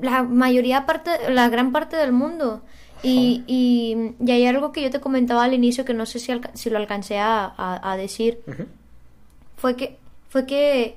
la 0.00 0.22
mayoría 0.22 0.86
parte, 0.86 1.10
la 1.30 1.48
gran 1.48 1.72
parte 1.72 1.96
del 1.96 2.12
mundo. 2.12 2.62
Y, 3.04 3.44
y, 3.46 4.30
hay 4.32 4.46
algo 4.46 4.72
que 4.72 4.82
yo 4.82 4.90
te 4.90 5.00
comentaba 5.00 5.44
al 5.44 5.52
inicio 5.52 5.84
que 5.84 5.92
no 5.92 6.06
sé 6.06 6.18
si, 6.18 6.32
si 6.54 6.70
lo 6.70 6.78
alcancé 6.78 7.18
a, 7.18 7.94
decir. 7.98 8.40
Fue 9.56 9.76
que, 9.76 9.98
fue 10.28 10.46
que 10.46 10.96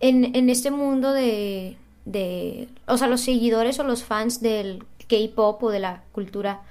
en, 0.00 0.34
en 0.36 0.50
este 0.50 0.70
mundo 0.70 1.12
de, 1.12 1.76
de, 2.04 2.68
o 2.86 2.98
sea, 2.98 3.08
los 3.08 3.20
seguidores 3.20 3.78
o 3.78 3.84
los 3.84 4.04
fans 4.04 4.40
del 4.40 4.84
K-pop 5.08 5.62
o 5.62 5.70
de 5.70 5.80
la 5.80 6.02
cultura 6.12 6.62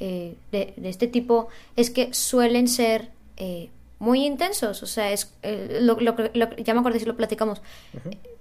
eh, 0.00 0.36
de, 0.52 0.74
este 0.84 1.06
tipo, 1.06 1.48
es 1.76 1.90
que 1.90 2.12
suelen 2.14 2.68
ser 2.68 3.10
eh, 3.36 3.70
muy 3.98 4.24
intensos. 4.24 4.82
O 4.82 4.86
sea, 4.86 5.12
es 5.12 5.32
eh, 5.42 5.78
lo, 5.80 5.98
lo, 6.00 6.56
ya 6.56 6.74
me 6.74 6.80
acuerdo 6.80 6.98
si 6.98 7.04
lo 7.04 7.16
platicamos. 7.16 7.62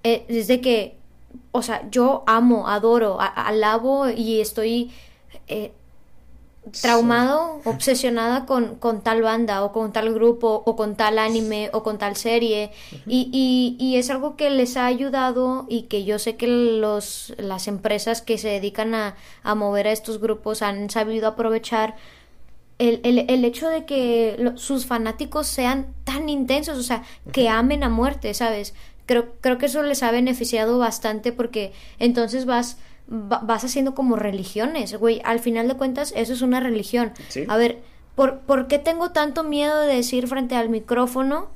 desde 0.03 0.61
que, 0.61 0.97
o 1.51 1.61
sea, 1.61 1.89
yo 1.89 2.23
amo, 2.27 2.67
adoro, 2.67 3.17
alabo 3.19 4.09
y 4.09 4.41
estoy 4.41 4.91
eh, 5.47 5.73
traumado, 6.81 7.61
obsesionada 7.65 8.45
con, 8.45 8.75
con, 8.75 9.01
tal 9.01 9.21
banda 9.21 9.63
o 9.63 9.71
con 9.71 9.91
tal 9.91 10.13
grupo 10.13 10.63
o 10.65 10.75
con 10.75 10.95
tal 10.95 11.19
anime 11.19 11.69
o 11.73 11.83
con 11.83 11.97
tal 11.97 12.15
serie. 12.15 12.71
Y, 13.05 13.77
y, 13.79 13.97
es 13.97 14.09
algo 14.09 14.35
que 14.35 14.49
les 14.49 14.77
ha 14.77 14.85
ayudado 14.85 15.65
y 15.69 15.83
que 15.83 16.05
yo 16.05 16.19
sé 16.19 16.35
que 16.35 16.47
los, 16.47 17.33
las 17.37 17.67
empresas 17.67 18.21
que 18.21 18.37
se 18.37 18.49
dedican 18.49 18.95
a, 18.95 19.15
a 19.43 19.55
mover 19.55 19.87
a 19.87 19.91
estos 19.91 20.19
grupos 20.19 20.61
han 20.61 20.89
sabido 20.89 21.27
aprovechar 21.27 21.95
el, 22.79 23.01
el, 23.03 23.25
el 23.29 23.45
hecho 23.45 23.69
de 23.69 23.85
que 23.85 24.53
sus 24.55 24.85
fanáticos 24.85 25.47
sean 25.47 25.93
tan 26.03 26.29
intensos, 26.29 26.77
o 26.77 26.83
sea, 26.83 27.03
que 27.31 27.49
amen 27.49 27.83
a 27.83 27.89
muerte, 27.89 28.33
¿sabes? 28.33 28.73
Creo, 29.05 29.33
creo 29.41 29.57
que 29.57 29.67
eso 29.67 29.83
les 29.83 30.01
ha 30.01 30.11
beneficiado 30.11 30.79
bastante 30.79 31.31
porque 31.31 31.73
entonces 31.99 32.45
vas 32.45 32.77
vas 33.13 33.63
haciendo 33.63 33.93
como 33.95 34.15
religiones, 34.15 34.95
güey. 34.95 35.21
Al 35.23 35.39
final 35.39 35.67
de 35.67 35.75
cuentas, 35.75 36.13
eso 36.15 36.33
es 36.33 36.41
una 36.41 36.59
religión. 36.59 37.13
A 37.47 37.57
ver, 37.57 37.77
¿por, 38.15 38.39
¿por 38.39 38.67
qué 38.67 38.79
tengo 38.79 39.11
tanto 39.11 39.43
miedo 39.43 39.81
de 39.81 39.95
decir 39.95 40.27
frente 40.27 40.55
al 40.55 40.69
micrófono 40.69 41.49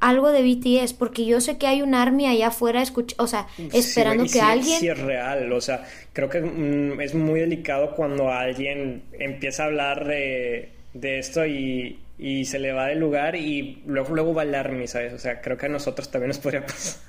algo 0.00 0.30
de 0.30 0.42
BTS? 0.42 0.92
Porque 0.92 1.24
yo 1.24 1.40
sé 1.40 1.56
que 1.56 1.66
hay 1.66 1.82
un 1.82 1.94
army 1.94 2.26
allá 2.26 2.48
afuera, 2.48 2.82
o 3.16 3.26
sea, 3.26 3.46
esperando 3.72 4.24
que 4.24 4.40
alguien... 4.40 4.80
Sí, 4.80 4.88
es 4.88 4.98
real, 4.98 5.52
o 5.52 5.60
sea, 5.60 5.86
creo 6.12 6.28
que 6.28 6.40
mm, 6.40 7.00
es 7.00 7.14
muy 7.14 7.40
delicado 7.40 7.94
cuando 7.94 8.30
alguien 8.30 9.02
empieza 9.18 9.62
a 9.62 9.66
hablar 9.66 10.04
de 10.06 10.74
de 10.94 11.18
esto 11.18 11.44
y, 11.44 11.98
y 12.18 12.44
se 12.44 12.58
le 12.58 12.72
va 12.72 12.86
del 12.86 12.98
lugar 13.00 13.34
y 13.36 13.82
luego, 13.86 14.14
luego 14.14 14.34
va 14.34 14.42
al 14.42 14.54
army, 14.54 14.86
¿sabes? 14.86 15.12
O 15.12 15.18
sea, 15.18 15.40
creo 15.40 15.56
que 15.56 15.66
a 15.66 15.68
nosotros 15.68 16.10
también 16.10 16.28
nos 16.28 16.38
podría 16.38 16.64
pasar. 16.66 17.00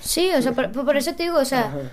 Sí, 0.00 0.30
o 0.36 0.40
sea, 0.40 0.52
por, 0.52 0.70
por 0.72 0.96
eso 0.96 1.14
te 1.14 1.24
digo, 1.24 1.38
o 1.38 1.44
sea, 1.44 1.90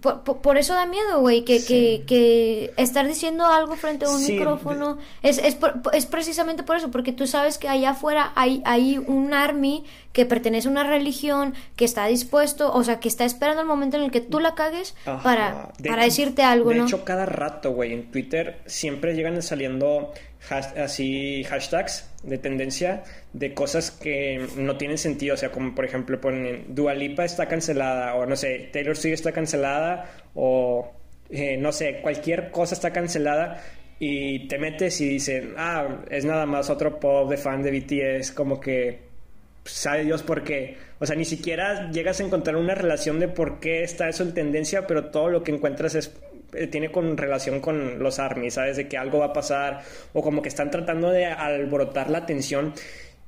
por, 0.00 0.22
por- 0.22 0.40
por 0.40 0.56
eso 0.56 0.72
da 0.72 0.86
miedo, 0.86 1.20
güey, 1.20 1.44
que, 1.44 1.62
que, 1.64 2.04
que 2.06 2.72
estar 2.76 3.06
diciendo 3.06 3.44
algo 3.44 3.74
frente 3.76 4.04
a 4.06 4.08
un 4.10 4.20
Sí, 4.20 4.32
micrófono 4.32 4.98
es, 5.22 5.38
es, 5.38 5.54
por- 5.56 5.80
es 5.92 6.06
precisamente 6.06 6.62
por 6.62 6.76
eso, 6.76 6.90
porque 6.90 7.12
tú 7.12 7.26
sabes 7.26 7.58
que 7.58 7.68
allá 7.68 7.90
afuera 7.90 8.32
hay, 8.36 8.62
hay 8.64 8.98
un 8.98 9.34
army 9.34 9.84
que 10.12 10.24
pertenece 10.26 10.68
a 10.68 10.70
una 10.70 10.84
religión, 10.84 11.54
que 11.76 11.84
está 11.84 12.06
dispuesto, 12.06 12.72
o 12.72 12.82
sea, 12.84 13.00
que 13.00 13.08
está 13.08 13.24
esperando 13.24 13.60
el 13.62 13.66
momento 13.68 13.96
en 13.96 14.04
el 14.04 14.10
que 14.12 14.20
tú 14.20 14.38
la 14.40 14.54
cagues 14.54 14.94
Ajá. 15.04 15.22
para, 15.22 15.72
De 15.78 15.90
para 15.90 16.02
hecho- 16.06 16.12
decirte 16.22 16.42
algo, 16.44 16.70
de 16.70 16.76
¿no? 16.76 16.84
hecho, 16.86 17.04
cada 17.04 17.26
rato, 17.26 17.72
güey, 17.72 17.92
en 17.92 18.10
Twitter 18.10 18.60
siempre 18.66 19.14
llegan 19.14 19.42
saliendo 19.42 20.12
así 20.50 21.44
hashtags 21.44 22.10
de 22.22 22.38
tendencia 22.38 23.02
de 23.32 23.54
cosas 23.54 23.90
que 23.90 24.46
no 24.56 24.76
tienen 24.76 24.98
sentido. 24.98 25.34
O 25.34 25.36
sea, 25.36 25.50
como 25.50 25.74
por 25.74 25.84
ejemplo 25.84 26.20
ponen 26.20 26.74
Dua 26.74 26.94
Lipa 26.94 27.24
está 27.24 27.46
cancelada, 27.46 28.14
o 28.14 28.26
no 28.26 28.36
sé, 28.36 28.70
Taylor 28.72 28.96
Swift 28.96 29.14
está 29.14 29.32
cancelada, 29.32 30.10
o 30.34 30.92
eh, 31.30 31.56
no 31.56 31.72
sé, 31.72 32.00
cualquier 32.02 32.50
cosa 32.50 32.74
está 32.74 32.92
cancelada. 32.92 33.62
Y 33.98 34.48
te 34.48 34.58
metes 34.58 35.00
y 35.00 35.08
dicen, 35.08 35.54
ah, 35.56 36.02
es 36.10 36.24
nada 36.24 36.46
más 36.46 36.68
otro 36.68 36.98
pop 36.98 37.30
de 37.30 37.36
fan 37.36 37.62
de 37.62 37.70
BTS, 37.70 38.32
como 38.32 38.60
que 38.60 38.98
sabe 39.64 40.04
Dios 40.04 40.22
por 40.22 40.42
qué. 40.44 40.76
O 40.98 41.06
sea, 41.06 41.16
ni 41.16 41.24
siquiera 41.24 41.90
llegas 41.90 42.20
a 42.20 42.24
encontrar 42.24 42.56
una 42.56 42.74
relación 42.74 43.20
de 43.20 43.28
por 43.28 43.60
qué 43.60 43.82
está 43.82 44.08
eso 44.08 44.22
en 44.22 44.34
tendencia, 44.34 44.86
pero 44.86 45.06
todo 45.06 45.28
lo 45.28 45.42
que 45.42 45.52
encuentras 45.52 45.94
es 45.94 46.12
tiene 46.70 46.90
con 46.90 47.16
relación 47.16 47.60
con 47.60 47.98
los 47.98 48.18
armies, 48.18 48.54
¿sabes? 48.54 48.76
De 48.76 48.88
que 48.88 48.96
algo 48.96 49.18
va 49.20 49.26
a 49.26 49.32
pasar 49.32 49.82
o 50.12 50.22
como 50.22 50.42
que 50.42 50.48
están 50.48 50.70
tratando 50.70 51.10
de 51.10 51.26
alborotar 51.26 52.10
la 52.10 52.18
atención. 52.18 52.72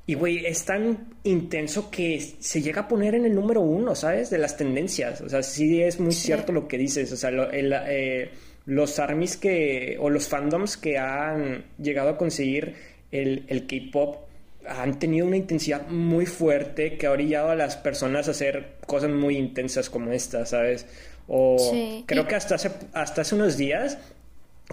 Y, 0.08 0.14
güey, 0.14 0.46
es 0.46 0.64
tan 0.64 1.08
intenso 1.24 1.90
que 1.90 2.20
se 2.38 2.62
llega 2.62 2.82
a 2.82 2.88
poner 2.88 3.16
en 3.16 3.24
el 3.26 3.34
número 3.34 3.60
uno, 3.60 3.94
¿sabes? 3.96 4.30
De 4.30 4.38
las 4.38 4.56
tendencias. 4.56 5.20
O 5.20 5.28
sea, 5.28 5.42
sí 5.42 5.82
es 5.82 5.98
muy 5.98 6.12
Sí. 6.12 6.26
cierto 6.26 6.52
lo 6.52 6.68
que 6.68 6.78
dices. 6.78 7.10
O 7.12 7.16
sea, 7.16 7.30
lo- 7.32 7.50
el, 7.50 7.74
eh, 7.88 8.30
los 8.66 8.98
armies 9.00 9.36
que, 9.36 9.96
o 10.00 10.08
los 10.08 10.28
fandoms 10.28 10.76
que 10.76 10.98
han 10.98 11.64
llegado 11.78 12.10
a 12.10 12.16
conseguir 12.16 12.74
el, 13.10 13.44
el 13.48 13.66
K-pop 13.66 14.26
han 14.68 14.98
tenido 14.98 15.26
una 15.26 15.36
intensidad 15.36 15.86
muy 15.88 16.26
fuerte 16.26 16.96
que 16.98 17.06
ha 17.06 17.12
orillado 17.12 17.50
a 17.50 17.54
las 17.54 17.76
personas 17.76 18.26
a 18.26 18.32
hacer 18.32 18.74
cosas 18.86 19.10
muy 19.10 19.36
intensas 19.36 19.88
como 19.90 20.10
esta, 20.12 20.44
¿sabes? 20.46 20.86
O 21.28 21.56
Sí, 21.58 22.04
creo 22.06 22.22
y- 22.22 22.26
que 22.26 22.34
hasta 22.36 22.54
hace, 22.54 22.70
hasta 22.92 23.22
hace 23.22 23.34
unos 23.34 23.56
días 23.56 23.98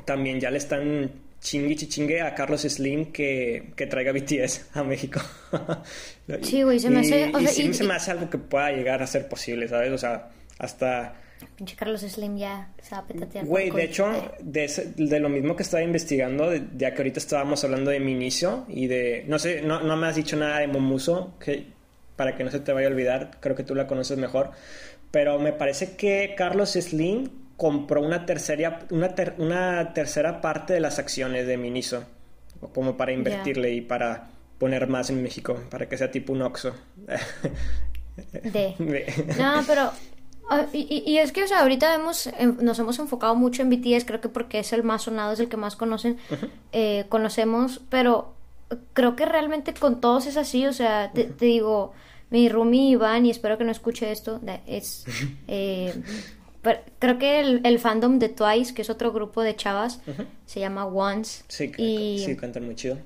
también 0.05 0.39
ya 0.39 0.49
le 0.51 0.57
están 0.57 1.11
chingue 1.41 1.73
y 1.73 1.75
chingue 1.75 2.21
a 2.21 2.33
Carlos 2.35 2.61
Slim 2.61 3.11
que, 3.11 3.73
que 3.75 3.85
traiga 3.87 4.11
BTS 4.13 4.67
a 4.73 4.83
México. 4.83 5.19
Sí, 6.41 6.63
güey, 6.63 6.79
se 6.79 6.89
me 6.89 7.01
hace- 7.01 7.29
Y, 7.31 7.35
o 7.35 7.39
y 7.39 7.43
sea, 7.45 7.53
sí 7.53 7.63
y- 7.67 7.73
se 7.73 7.83
me 7.83 7.93
hace 7.95 8.11
algo 8.11 8.29
que 8.29 8.37
pueda 8.37 8.71
llegar 8.71 9.03
a 9.03 9.07
ser 9.07 9.27
posible, 9.27 9.67
¿sabes? 9.67 9.91
O 9.91 9.97
sea, 9.97 10.29
hasta... 10.57 11.15
Pinche 11.57 11.75
Carlos 11.75 11.99
Slim 12.01 12.37
ya 12.37 12.69
se 12.81 12.95
va 12.95 13.01
a 13.01 13.07
petatear. 13.07 13.45
Güey, 13.45 13.69
de 13.71 13.83
hecho, 13.83 14.07
de, 14.39 14.63
ese- 14.63 14.93
de 14.95 15.19
lo 15.19 15.27
mismo 15.27 15.57
que 15.57 15.63
estaba 15.63 15.83
investigando, 15.83 16.49
de- 16.49 16.63
ya 16.77 16.91
que 16.93 16.97
ahorita 16.99 17.19
estábamos 17.19 17.61
hablando 17.65 17.91
de 17.91 17.99
mi 17.99 18.13
inicio 18.13 18.65
y 18.69 18.87
de, 18.87 19.25
no 19.27 19.37
sé, 19.39 19.61
no, 19.61 19.81
no 19.81 19.97
me 19.97 20.07
has 20.07 20.15
dicho 20.15 20.37
nada 20.37 20.59
de 20.59 20.67
Momuso, 20.67 21.33
que 21.43 21.65
para 22.15 22.37
que 22.37 22.45
no 22.45 22.51
se 22.51 22.61
te 22.61 22.71
vaya 22.71 22.87
a 22.87 22.91
olvidar, 22.91 23.31
creo 23.41 23.55
que 23.55 23.63
tú 23.63 23.75
la 23.75 23.85
conoces 23.87 24.17
mejor, 24.17 24.51
pero 25.13 25.37
me 25.37 25.53
parece 25.53 25.95
que 25.95 26.33
Carlos 26.35 26.71
Slim 26.71 27.29
compró 27.55 28.01
una 28.01 28.25
tercera, 28.25 28.79
una, 28.89 29.09
ter- 29.13 29.35
una 29.37 29.93
tercera 29.93 30.41
parte 30.41 30.73
de 30.73 30.79
las 30.79 30.97
acciones 30.97 31.45
de 31.45 31.55
Miniso, 31.55 32.03
como 32.73 32.97
para 32.97 33.11
invertirle 33.11 33.73
y 33.73 33.81
para 33.81 34.29
poner 34.57 34.87
más 34.87 35.11
en 35.11 35.21
México, 35.21 35.59
para 35.69 35.87
que 35.87 35.97
sea 35.97 36.09
tipo 36.09 36.33
un 36.33 36.41
Oxxo. 36.41 36.73
De. 38.43 38.75
De- 38.79 39.35
No, 39.37 39.61
pero. 39.67 39.91
ah, 40.49 40.65
y, 40.73 41.03
y- 41.05 41.17
es 41.19 41.31
que, 41.31 41.43
o 41.43 41.47
sea, 41.47 41.61
ahorita 41.61 41.93
hemos, 41.95 42.27
em, 42.39 42.57
nos 42.61 42.77
hemos 42.79 42.97
enfocado 42.99 43.35
mucho 43.35 43.61
en 43.61 43.69
BTS, 43.69 44.05
creo 44.05 44.19
que 44.21 44.29
porque 44.29 44.59
es 44.59 44.73
el 44.73 44.83
más 44.83 45.03
sonado, 45.03 45.33
es 45.33 45.39
el 45.39 45.47
que 45.49 45.57
más 45.57 45.75
conocen, 45.75 46.17
eh, 46.71 47.05
conocemos, 47.09 47.81
pero 47.89 48.33
creo 48.93 49.15
que 49.15 49.25
realmente 49.25 49.73
con 49.73 50.01
todos 50.01 50.25
es 50.25 50.37
así, 50.37 50.65
o 50.65 50.73
sea, 50.73 51.11
te, 51.13 51.25
te 51.25 51.45
digo, 51.45 51.93
mi 52.33 52.49
roomie 52.49 52.89
Iván, 52.91 53.25
y 53.25 53.29
espero 53.29 53.57
que 53.57 53.63
no 53.63 53.71
escuche 53.71 54.11
esto, 54.11 54.41
es. 54.67 55.05
eh, 55.47 55.93
pero 56.61 56.79
creo 56.99 57.17
que 57.17 57.39
el, 57.39 57.61
el 57.63 57.77
fandom 57.79 58.19
de 58.19 58.29
Twice, 58.29 58.73
que 58.73 58.81
es 58.81 58.89
otro 58.89 59.11
grupo 59.13 59.41
de 59.41 59.55
chavas, 59.55 60.01
se 60.45 60.59
llama 60.59 60.85
Once. 60.85 61.43
Sí, 61.47 61.71
y, 61.77 62.23
sí, 62.25 62.35
cantan 62.35 62.65
muy 62.65 62.75
chido. 62.75 62.97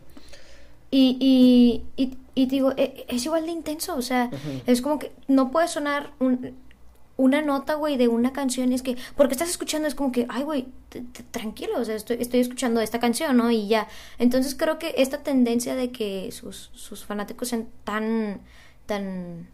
y, 0.91 1.17
y, 1.19 2.01
y, 2.03 2.17
y 2.35 2.45
digo, 2.45 2.71
e- 2.77 3.05
es 3.07 3.25
igual 3.25 3.45
de 3.45 3.51
intenso, 3.51 3.95
o 3.95 4.01
sea, 4.01 4.29
es 4.65 4.81
como 4.81 4.99
que 4.99 5.11
no 5.27 5.51
puede 5.51 5.67
sonar 5.67 6.11
un- 6.19 6.55
una 7.17 7.41
nota, 7.41 7.73
güey, 7.73 7.97
de 7.97 8.07
una 8.07 8.31
canción, 8.31 8.71
es 8.73 8.83
que, 8.83 8.95
porque 9.15 9.33
estás 9.33 9.49
escuchando, 9.49 9.87
es 9.87 9.95
como 9.95 10.11
que, 10.11 10.27
ay, 10.29 10.43
güey, 10.43 10.67
tranquilo, 11.31 11.79
o 11.79 11.83
sea, 11.83 11.95
estoy, 11.95 12.17
estoy 12.19 12.41
escuchando 12.41 12.79
esta 12.79 12.99
canción, 12.99 13.35
¿no? 13.37 13.49
Y 13.49 13.67
ya. 13.67 13.87
Entonces 14.19 14.53
creo 14.53 14.77
que 14.77 14.93
esta 14.97 15.23
tendencia 15.23 15.73
de 15.73 15.91
que 15.91 16.31
sus, 16.31 16.69
sus 16.75 17.03
fanáticos 17.05 17.47
sean 17.49 17.67
tan, 17.83 18.39
tan 18.87 19.47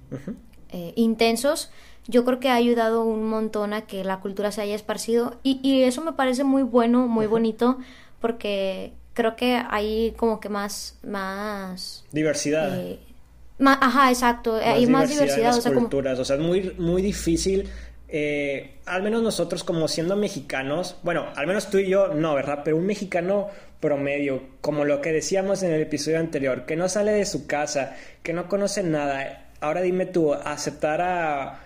eh, 0.70 0.94
intensos, 0.96 1.70
yo 2.08 2.24
creo 2.26 2.40
que 2.40 2.50
ha 2.50 2.56
ayudado 2.56 3.04
un 3.04 3.28
montón 3.28 3.74
a 3.74 3.82
que 3.82 4.04
la 4.06 4.20
cultura 4.22 4.52
se 4.52 4.62
haya 4.62 4.76
esparcido 4.76 5.40
y, 5.44 5.60
y 5.62 5.84
eso 5.84 6.02
me 6.04 6.14
parece 6.14 6.44
muy 6.46 6.64
bueno, 6.64 7.08
muy 7.08 7.28
bonito, 7.28 7.78
porque 8.22 8.94
creo 9.14 9.36
que 9.36 9.62
hay 9.70 10.14
como 10.18 10.40
que 10.40 10.50
más, 10.50 10.98
más, 11.04 12.06
Diversidad. 12.12 12.78
eh, 12.80 13.00
ajá, 13.60 14.10
exacto, 14.10 14.56
hay 14.56 14.88
más 14.88 15.04
en 15.12 15.18
diversidad, 15.18 15.46
las 15.48 15.58
o 15.60 15.62
sea, 15.62 15.72
como, 15.74 15.82
culturas. 15.88 16.20
O 16.20 16.26
sea, 16.26 16.36
es 16.38 16.42
muy, 16.42 16.74
muy 16.78 17.02
difícil. 17.02 17.70
eh, 18.08 18.80
al 18.86 19.02
menos 19.02 19.24
nosotros, 19.24 19.64
como 19.64 19.88
siendo 19.88 20.16
mexicanos, 20.16 20.98
bueno, 21.04 21.28
al 21.36 21.48
menos 21.48 21.70
tú 21.70 21.78
y 21.80 21.90
yo 21.90 22.10
no, 22.10 22.36
¿verdad? 22.36 22.62
Pero 22.64 22.78
un 22.78 22.86
mexicano 22.86 23.48
promedio, 23.84 24.42
como 24.62 24.86
lo 24.86 25.02
que 25.02 25.12
decíamos 25.12 25.62
en 25.62 25.74
el 25.74 25.82
episodio 25.82 26.18
anterior, 26.18 26.66
que 26.66 26.78
no 26.78 26.88
sale 26.88 27.12
de 27.12 27.26
su 27.26 27.48
casa, 27.48 27.98
que 28.24 28.32
no 28.32 28.48
conoce 28.48 28.82
nada. 28.82 29.52
Ahora 29.60 29.82
dime 29.82 30.06
tú, 30.06 30.34
aceptar 30.34 31.02
a, 31.02 31.60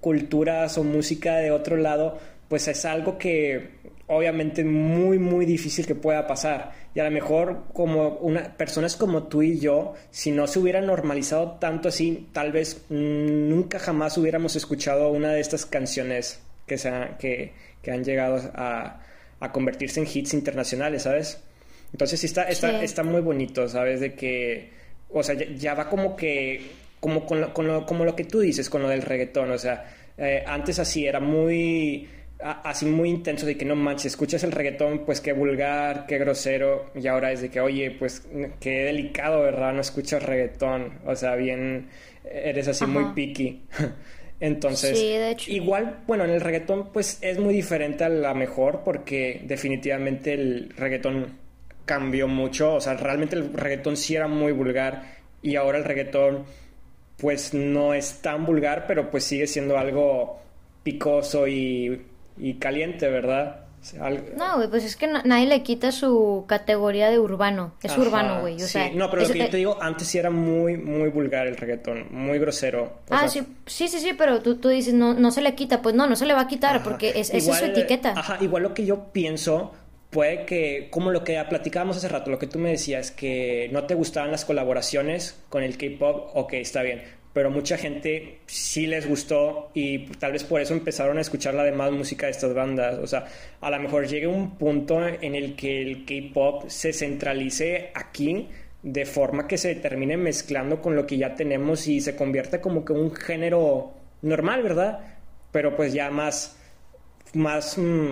culturas 0.00 0.78
o 0.78 0.82
música 0.82 1.36
de 1.36 1.50
otro 1.50 1.76
lado, 1.76 2.18
pues 2.48 2.68
es 2.68 2.86
algo 2.86 3.18
que 3.18 3.78
obviamente 4.06 4.64
muy 4.64 5.18
muy 5.18 5.44
difícil 5.44 5.86
que 5.86 5.94
pueda 5.94 6.26
pasar 6.26 6.72
y 6.94 7.00
a 7.00 7.04
lo 7.04 7.10
mejor 7.10 7.64
como 7.74 8.14
una 8.14 8.56
personas 8.56 8.96
como 8.96 9.24
tú 9.24 9.42
y 9.42 9.60
yo 9.60 9.92
si 10.10 10.32
no 10.32 10.46
se 10.46 10.58
hubiera 10.58 10.80
normalizado 10.80 11.58
tanto 11.60 11.90
así 11.90 12.28
tal 12.32 12.50
vez 12.50 12.86
nunca 12.88 13.78
jamás 13.78 14.16
hubiéramos 14.18 14.56
escuchado 14.56 15.10
una 15.12 15.32
de 15.32 15.40
estas 15.40 15.66
canciones 15.66 16.40
que 16.66 16.78
se 16.78 16.90
que, 17.20 17.52
que 17.82 17.92
han 17.92 18.02
llegado 18.02 18.40
a, 18.54 19.00
a 19.40 19.50
convertirse 19.52 20.00
en 20.00 20.06
hits 20.12 20.34
internacionales 20.34 21.02
sabes 21.02 21.42
entonces 21.92 22.20
sí 22.20 22.26
está 22.26 22.44
está 22.44 22.78
Sí. 22.78 22.84
está 22.84 23.02
muy 23.02 23.20
bonito 23.20 23.68
sabes 23.68 24.00
de 24.00 24.14
que 24.14 24.70
o 25.10 25.22
sea 25.22 25.34
ya, 25.34 25.46
ya 25.56 25.74
va 25.74 25.88
como 25.88 26.14
que 26.16 26.60
como 27.00 27.24
con 27.26 27.40
lo, 27.40 27.52
con 27.54 27.66
lo- 27.66 27.86
como 27.86 28.04
lo 28.04 28.14
que 28.14 28.24
tú 28.24 28.40
dices 28.40 28.68
con 28.70 28.82
lo 28.82 28.88
del 28.88 29.02
reggaetón 29.02 29.50
o 29.50 29.58
sea 29.58 29.92
eh, 30.18 30.44
antes 30.46 30.78
así 30.78 31.06
era 31.06 31.18
muy 31.20 32.06
a- 32.42 32.60
así 32.70 32.86
muy 32.86 33.08
intenso 33.10 33.44
de 33.46 33.56
que 33.56 33.64
no 33.66 33.74
manches, 33.76 34.06
escuchas 34.12 34.42
el 34.44 34.52
reggaetón, 34.52 35.04
pues 35.04 35.20
qué 35.20 35.32
vulgar, 35.34 36.06
qué 36.06 36.16
grosero, 36.16 36.90
y 36.94 37.06
ahora 37.06 37.32
es 37.32 37.42
de 37.42 37.50
que, 37.50 37.60
oye, 37.60 37.90
pues 37.90 38.26
qué 38.60 38.84
delicado, 38.84 39.42
¿verdad? 39.42 39.74
No 39.74 39.82
escuchas 39.82 40.22
reggaetón, 40.22 41.00
o 41.04 41.14
sea, 41.14 41.34
bien, 41.36 41.88
eres 42.24 42.66
así 42.68 42.84
Ajá. 42.84 42.92
muy 42.94 43.04
picky. 43.14 43.62
Entonces, 44.40 44.98
Sí, 44.98 45.08
de 45.08 45.30
hecho. 45.32 45.50
igual, 45.50 46.00
bueno, 46.06 46.24
en 46.24 46.30
el 46.30 46.40
reggaetón, 46.40 46.92
pues 46.92 47.18
es 47.20 47.38
muy 47.38 47.54
diferente 47.54 48.04
a 48.04 48.08
la 48.08 48.34
mejor, 48.34 48.82
porque 48.84 49.42
definitivamente 49.44 50.32
el 50.32 50.70
reggaetón 50.76 51.38
cambió 51.84 52.26
mucho, 52.28 52.74
o 52.74 52.80
sea, 52.80 52.94
realmente 52.94 53.36
el 53.36 53.52
reggaetón 53.52 53.96
sí 53.96 54.16
era 54.16 54.28
muy 54.28 54.52
vulgar, 54.52 55.02
y 55.42 55.56
ahora 55.56 55.78
el 55.78 55.84
reggaetón, 55.84 56.44
pues 57.18 57.52
no 57.54 57.92
es 57.94 58.20
tan 58.22 58.46
vulgar, 58.46 58.86
pero 58.86 59.10
pues 59.10 59.24
sigue 59.24 59.46
siendo 59.46 59.76
algo 59.78 60.40
picoso 60.82 61.46
y, 61.46 62.02
y 62.38 62.54
caliente, 62.54 63.08
¿verdad? 63.08 63.66
O 63.80 63.84
sea, 63.84 64.04
algo- 64.06 64.26
no, 64.36 64.56
güey, 64.56 64.68
pues 64.68 64.84
es 64.84 64.94
que 64.94 65.06
na- 65.06 65.22
nadie 65.24 65.46
le 65.46 65.62
quita 65.62 65.90
su 65.90 66.44
categoría 66.46 67.08
de 67.08 67.18
urbano, 67.18 67.72
es 67.82 67.92
Ajá, 67.92 68.00
urbano, 68.02 68.40
güey, 68.42 68.56
o 68.56 68.58
sí. 68.58 68.66
sea, 68.68 68.90
No, 68.92 69.08
pero 69.08 69.22
es- 69.22 69.28
lo 69.28 69.32
que 69.32 69.38
yo 69.38 69.44
eh, 69.46 69.50
te 69.50 69.56
digo, 69.56 69.78
antes 69.80 70.06
sí 70.06 70.18
era 70.18 70.28
muy, 70.30 70.76
muy 70.76 71.08
vulgar 71.08 71.46
el 71.46 71.56
reggaetón, 71.56 72.08
muy 72.10 72.38
grosero. 72.38 72.84
O 73.08 73.14
Ah, 73.14 73.20
sea, 73.20 73.28
sí, 73.28 73.42
sí, 73.66 73.88
sí, 73.88 73.98
sí, 74.00 74.12
pero 74.16 74.40
tú, 74.42 74.56
tú 74.56 74.68
dices, 74.68 74.92
no, 74.92 75.14
no 75.14 75.30
se 75.30 75.40
le 75.40 75.54
quita, 75.54 75.80
pues 75.80 75.94
no, 75.94 76.06
no 76.06 76.14
se 76.14 76.26
le 76.26 76.34
va 76.34 76.42
a 76.42 76.46
quitar, 76.48 76.76
Ajá. 76.76 76.84
porque 76.84 77.10
es, 77.18 77.30
esa 77.32 77.52
es 77.52 77.58
su 77.58 77.64
etiqueta. 77.64 78.12
Ajá, 78.16 78.36
igual 78.42 78.62
lo 78.64 78.74
que 78.74 78.84
yo 78.84 79.12
pienso 79.12 79.72
puede 80.10 80.44
que, 80.44 80.88
como 80.90 81.10
lo 81.10 81.24
que 81.24 81.42
platicábamos 81.48 81.96
hace 81.96 82.08
rato, 82.08 82.30
lo 82.30 82.38
que 82.38 82.48
tú 82.48 82.58
me 82.58 82.70
decías, 82.70 83.10
que 83.12 83.70
no 83.72 83.84
te 83.84 83.94
gustaban 83.94 84.30
las 84.30 84.44
colaboraciones 84.44 85.40
con 85.48 85.62
el 85.62 85.78
K-pop, 85.78 86.32
ok, 86.34 86.52
está 86.54 86.82
bien. 86.82 87.02
Pero 87.32 87.50
mucha 87.50 87.76
gente 87.76 88.40
sí 88.46 88.86
les 88.86 89.08
gustó 89.08 89.70
y 89.72 90.06
tal 90.16 90.32
vez 90.32 90.42
por 90.44 90.60
eso 90.60 90.74
empezaron 90.74 91.18
a 91.18 91.20
escuchar 91.20 91.54
la 91.54 91.62
demás 91.62 91.92
música 91.92 92.26
de 92.26 92.32
estas 92.32 92.54
bandas. 92.54 92.98
O 92.98 93.06
sea, 93.06 93.26
a 93.60 93.70
lo 93.70 93.78
mejor 93.78 94.06
llegue 94.08 94.26
un 94.26 94.56
punto 94.56 95.06
en 95.06 95.34
el 95.34 95.54
que 95.54 95.80
el 95.80 96.04
K-pop 96.04 96.68
se 96.68 96.92
centralice 96.92 97.90
aquí 97.94 98.48
de 98.82 99.04
forma 99.04 99.46
que 99.46 99.58
se 99.58 99.74
termine 99.76 100.16
mezclando 100.16 100.80
con 100.80 100.96
lo 100.96 101.06
que 101.06 101.18
ya 101.18 101.34
tenemos 101.34 101.86
y 101.86 102.00
se 102.00 102.16
convierta 102.16 102.60
como 102.60 102.84
que 102.84 102.92
un 102.92 103.14
género 103.14 103.92
normal, 104.22 104.62
¿verdad? 104.62 105.00
Pero 105.52 105.76
pues 105.76 105.92
ya 105.92 106.10
más, 106.10 106.58
más, 107.34 107.78
mm, 107.78 108.10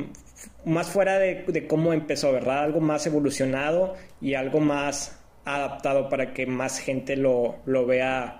más 0.66 0.90
fuera 0.90 1.18
de, 1.18 1.44
de 1.48 1.66
cómo 1.66 1.92
empezó, 1.92 2.32
¿verdad? 2.32 2.64
Algo 2.64 2.80
más 2.80 3.06
evolucionado 3.06 3.96
y 4.20 4.34
algo 4.34 4.60
más 4.60 5.18
adaptado 5.44 6.08
para 6.08 6.34
que 6.34 6.46
más 6.46 6.78
gente 6.78 7.16
lo, 7.16 7.56
lo 7.64 7.86
vea 7.86 8.38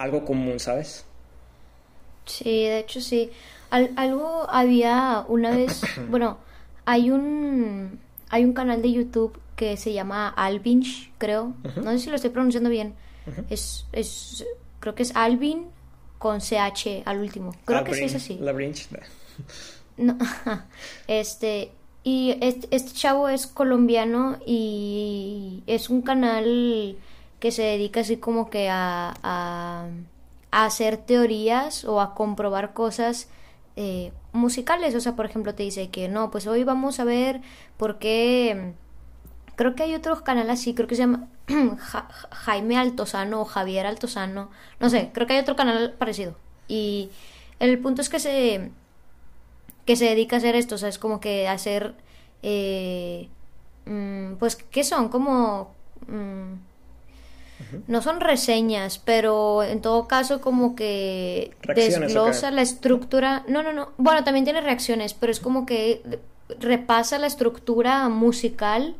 algo 0.00 0.24
común, 0.24 0.58
¿sabes? 0.58 1.04
Sí, 2.26 2.64
de 2.64 2.78
hecho 2.80 3.00
sí. 3.00 3.30
Al- 3.70 3.92
algo 3.96 4.46
había 4.50 5.24
una 5.28 5.50
vez, 5.50 5.82
bueno, 6.10 6.38
hay 6.84 7.10
un 7.10 8.00
hay 8.30 8.44
un 8.44 8.52
canal 8.52 8.80
de 8.82 8.92
YouTube 8.92 9.38
que 9.56 9.76
se 9.76 9.92
llama 9.92 10.28
Alvinch, 10.28 11.10
creo. 11.18 11.52
No 11.76 11.90
sé 11.92 11.98
si 11.98 12.10
lo 12.10 12.16
estoy 12.16 12.30
pronunciando 12.30 12.70
bien. 12.70 12.94
Es 13.50 13.86
es 13.92 14.44
creo 14.80 14.94
que 14.94 15.02
es 15.02 15.14
Alvin 15.14 15.66
con 16.18 16.40
CH 16.40 17.02
al 17.04 17.18
último. 17.20 17.52
Creo 17.64 17.84
que 17.84 17.94
sí 17.94 18.04
es 18.04 18.14
así. 18.14 18.38
La 18.40 18.52
Brinch. 18.52 18.88
No, 19.96 20.16
este, 21.08 21.72
y 22.04 22.34
este, 22.40 22.68
este 22.74 22.92
chavo 22.92 23.28
es 23.28 23.46
colombiano 23.46 24.38
y 24.46 25.62
es 25.66 25.90
un 25.90 26.00
canal 26.00 26.96
que 27.40 27.52
se 27.52 27.62
dedica 27.62 28.00
así 28.00 28.18
como 28.18 28.50
que 28.50 28.68
a, 28.70 29.14
a, 29.22 29.86
a 30.52 30.64
hacer 30.66 30.96
teorías 30.98 31.84
o 31.84 32.00
a 32.00 32.14
comprobar 32.14 32.74
cosas 32.74 33.28
eh, 33.76 34.12
musicales. 34.32 34.94
O 34.94 35.00
sea, 35.00 35.16
por 35.16 35.26
ejemplo, 35.26 35.54
te 35.54 35.62
dice 35.64 35.90
que 35.90 36.08
no, 36.08 36.30
pues 36.30 36.46
hoy 36.46 36.64
vamos 36.64 37.00
a 37.00 37.04
ver 37.04 37.40
por 37.78 37.98
qué... 37.98 38.74
Creo 39.56 39.74
que 39.74 39.82
hay 39.82 39.94
otro 39.94 40.24
canal 40.24 40.48
así, 40.50 40.74
creo 40.74 40.88
que 40.88 40.94
se 40.96 41.02
llama 41.02 41.28
Ja- 41.78 42.08
Jaime 42.30 42.78
Altozano 42.78 43.42
o 43.42 43.44
Javier 43.44 43.86
Altozano. 43.86 44.50
No 44.80 44.88
sé, 44.90 45.10
creo 45.12 45.26
que 45.26 45.34
hay 45.34 45.40
otro 45.40 45.56
canal 45.56 45.92
parecido. 45.98 46.36
Y 46.68 47.10
el 47.58 47.78
punto 47.78 48.00
es 48.02 48.08
que 48.08 48.20
se 48.20 48.70
que 49.84 49.96
se 49.96 50.04
dedica 50.06 50.36
a 50.36 50.38
hacer 50.38 50.56
esto, 50.56 50.74
o 50.76 50.78
sea, 50.78 50.88
es 50.88 50.98
como 50.98 51.20
que 51.20 51.48
hacer, 51.48 51.94
eh, 52.42 53.28
mm, 53.86 54.34
pues, 54.34 54.56
¿qué 54.56 54.84
son? 54.84 55.08
Como, 55.08 55.74
mm, 56.06 56.54
no 57.86 58.02
son 58.02 58.20
reseñas, 58.20 58.98
pero 58.98 59.62
en 59.62 59.80
todo 59.80 60.08
caso 60.08 60.40
como 60.40 60.74
que 60.74 61.52
Reacciones, 61.62 62.12
desglosa 62.12 62.50
la 62.50 62.62
estructura, 62.62 63.44
no, 63.48 63.62
no, 63.62 63.72
no, 63.72 63.90
bueno, 63.98 64.24
también 64.24 64.44
tiene 64.44 64.60
reacciones, 64.60 65.14
pero 65.14 65.30
es 65.32 65.40
como 65.40 65.66
que 65.66 66.02
repasa 66.58 67.18
la 67.18 67.26
estructura 67.26 68.08
musical 68.08 68.96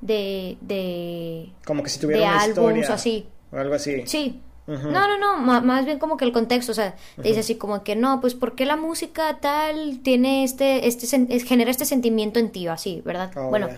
de, 0.00 0.58
de, 0.60 1.50
Como 1.64 1.82
que 1.82 1.90
si 1.90 1.98
tuviera 1.98 2.20
de 2.20 2.26
una 2.26 2.40
álbums 2.40 2.78
historia. 2.78 2.94
así. 2.94 3.28
O 3.52 3.56
algo 3.56 3.74
así. 3.74 4.02
Sí. 4.06 4.40
No, 4.66 5.08
no, 5.08 5.16
no, 5.16 5.62
más 5.62 5.86
bien 5.86 5.98
como 5.98 6.18
que 6.18 6.26
el 6.26 6.32
contexto, 6.32 6.72
o 6.72 6.74
sea, 6.74 6.94
te 7.16 7.28
dice 7.28 7.40
así 7.40 7.54
como 7.54 7.82
que 7.82 7.96
no, 7.96 8.20
pues 8.20 8.34
¿por 8.34 8.54
qué 8.54 8.66
la 8.66 8.76
música 8.76 9.38
tal 9.40 10.00
tiene 10.02 10.44
este, 10.44 10.86
este, 10.86 11.06
genera 11.40 11.70
este 11.70 11.86
sentimiento 11.86 12.38
en 12.38 12.50
ti, 12.50 12.68
así, 12.68 13.00
¿verdad? 13.02 13.30
Oh, 13.34 13.48
bueno. 13.48 13.68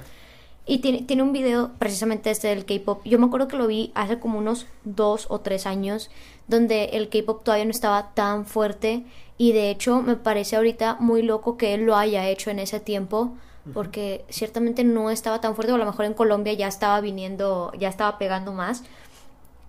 Y 0.66 0.78
tiene, 0.78 1.02
tiene 1.02 1.22
un 1.22 1.32
video 1.32 1.70
precisamente 1.78 2.30
este 2.30 2.48
del 2.48 2.64
K-pop. 2.64 3.02
Yo 3.04 3.18
me 3.18 3.26
acuerdo 3.26 3.48
que 3.48 3.56
lo 3.56 3.66
vi 3.66 3.90
hace 3.94 4.18
como 4.18 4.38
unos 4.38 4.66
dos 4.84 5.26
o 5.28 5.40
tres 5.40 5.66
años, 5.66 6.10
donde 6.46 6.84
el 6.92 7.08
K-pop 7.08 7.42
todavía 7.42 7.64
no 7.64 7.70
estaba 7.70 8.14
tan 8.14 8.46
fuerte. 8.46 9.04
Y 9.38 9.52
de 9.52 9.70
hecho, 9.70 10.02
me 10.02 10.16
parece 10.16 10.56
ahorita 10.56 10.96
muy 11.00 11.22
loco 11.22 11.56
que 11.56 11.74
él 11.74 11.86
lo 11.86 11.96
haya 11.96 12.28
hecho 12.28 12.50
en 12.50 12.58
ese 12.58 12.78
tiempo, 12.78 13.32
porque 13.72 14.24
ciertamente 14.28 14.84
no 14.84 15.10
estaba 15.10 15.40
tan 15.40 15.54
fuerte, 15.54 15.72
o 15.72 15.76
a 15.76 15.78
lo 15.78 15.86
mejor 15.86 16.04
en 16.04 16.14
Colombia 16.14 16.52
ya 16.52 16.68
estaba 16.68 17.00
viniendo, 17.00 17.72
ya 17.78 17.88
estaba 17.88 18.18
pegando 18.18 18.52
más. 18.52 18.84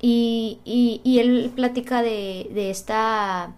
Y, 0.02 0.60
y, 0.66 1.02
y 1.04 1.20
él 1.20 1.52
platica 1.56 2.02
de, 2.02 2.50
de 2.54 2.70
esta 2.70 3.54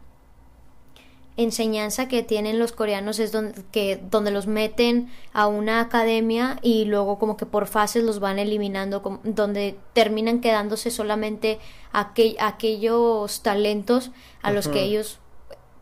enseñanza 1.35 2.07
que 2.07 2.21
tienen 2.23 2.59
los 2.59 2.71
coreanos 2.73 3.17
es 3.19 3.31
donde, 3.31 3.63
que, 3.71 3.99
donde 4.11 4.31
los 4.31 4.45
meten 4.47 5.09
a 5.33 5.47
una 5.47 5.79
academia 5.81 6.59
y 6.61 6.85
luego 6.85 7.17
como 7.17 7.37
que 7.37 7.45
por 7.45 7.65
fases 7.67 8.03
los 8.03 8.19
van 8.19 8.37
eliminando, 8.39 9.01
como- 9.01 9.19
donde 9.23 9.77
terminan 9.93 10.41
quedándose 10.41 10.91
solamente 10.91 11.59
aquel- 11.91 12.35
aquellos 12.39 13.41
talentos 13.41 14.11
a 14.41 14.51
los 14.51 14.67
que 14.67 14.83
ellos, 14.83 15.19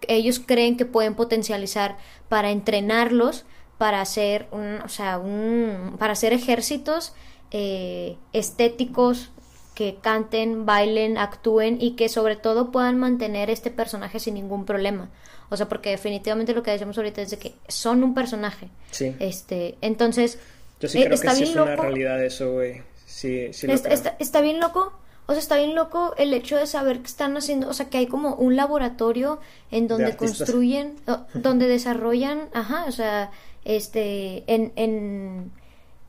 ellos 0.07 0.39
creen 0.39 0.77
que 0.77 0.85
pueden 0.85 1.15
potencializar 1.15 1.97
para 2.29 2.51
entrenarlos 2.51 3.45
para 3.77 3.99
hacer 4.01 4.47
un, 4.51 4.79
o 4.85 4.89
sea, 4.89 5.17
un, 5.17 5.95
para 5.97 6.13
hacer 6.13 6.33
ejércitos 6.33 7.13
eh, 7.49 8.15
estéticos 8.31 9.31
que 9.73 9.97
canten, 10.01 10.65
bailen, 10.65 11.17
actúen 11.17 11.77
y 11.81 11.95
que 11.95 12.07
sobre 12.09 12.35
todo 12.35 12.71
puedan 12.71 12.99
mantener 12.99 13.49
este 13.49 13.71
personaje 13.71 14.19
sin 14.19 14.35
ningún 14.35 14.65
problema. 14.65 15.09
O 15.51 15.57
sea, 15.57 15.67
porque 15.69 15.89
definitivamente 15.91 16.53
lo 16.53 16.63
que 16.63 16.71
decimos 16.71 16.97
ahorita 16.97 17.21
es 17.21 17.29
de 17.31 17.37
que 17.37 17.53
son 17.67 18.03
un 18.03 18.13
personaje. 18.15 18.69
Sí. 18.89 19.15
Este, 19.19 19.75
entonces, 19.81 20.39
Yo 20.79 20.87
sí 20.87 20.97
eh, 20.99 21.05
creo 21.05 21.09
que 21.19 21.27
está 21.27 21.35
sí 21.35 21.43
es 21.43 21.55
una 21.55 21.75
realidad 21.75 22.23
eso, 22.23 22.53
güey. 22.53 22.81
Sí, 23.05 23.51
sí 23.53 23.67
lo 23.67 23.73
Está, 23.73 23.89
creo. 23.89 23.97
está- 23.97 24.15
está 24.19 24.41
bien 24.41 24.59
loco. 24.59 24.93
O 25.27 25.33
sea, 25.33 25.39
está 25.39 25.57
bien 25.57 25.75
loco 25.75 26.13
el 26.17 26.33
hecho 26.33 26.57
de 26.57 26.65
saber 26.65 26.99
que 27.01 27.07
están 27.07 27.37
haciendo, 27.37 27.69
o 27.69 27.73
sea, 27.73 27.89
que 27.89 27.97
hay 27.99 28.07
como 28.07 28.33
un 28.35 28.55
laboratorio 28.55 29.39
en 29.69 29.87
donde 29.87 30.15
construyen, 30.17 30.95
donde 31.35 31.67
desarrollan, 31.67 32.49
ajá, 32.53 32.85
o 32.87 32.91
sea, 32.91 33.31
este, 33.63 34.43
en, 34.51 34.73
en, 34.75 35.51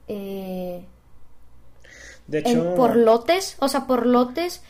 eh, 0.08 0.84
De 2.26 2.38
en- 2.38 2.46
hecho, 2.46 2.74
por 2.74 2.96
lotes, 2.96 3.56
o 3.60 3.68
sea, 3.68 3.86
por 3.86 4.06
lotes, 4.06 4.62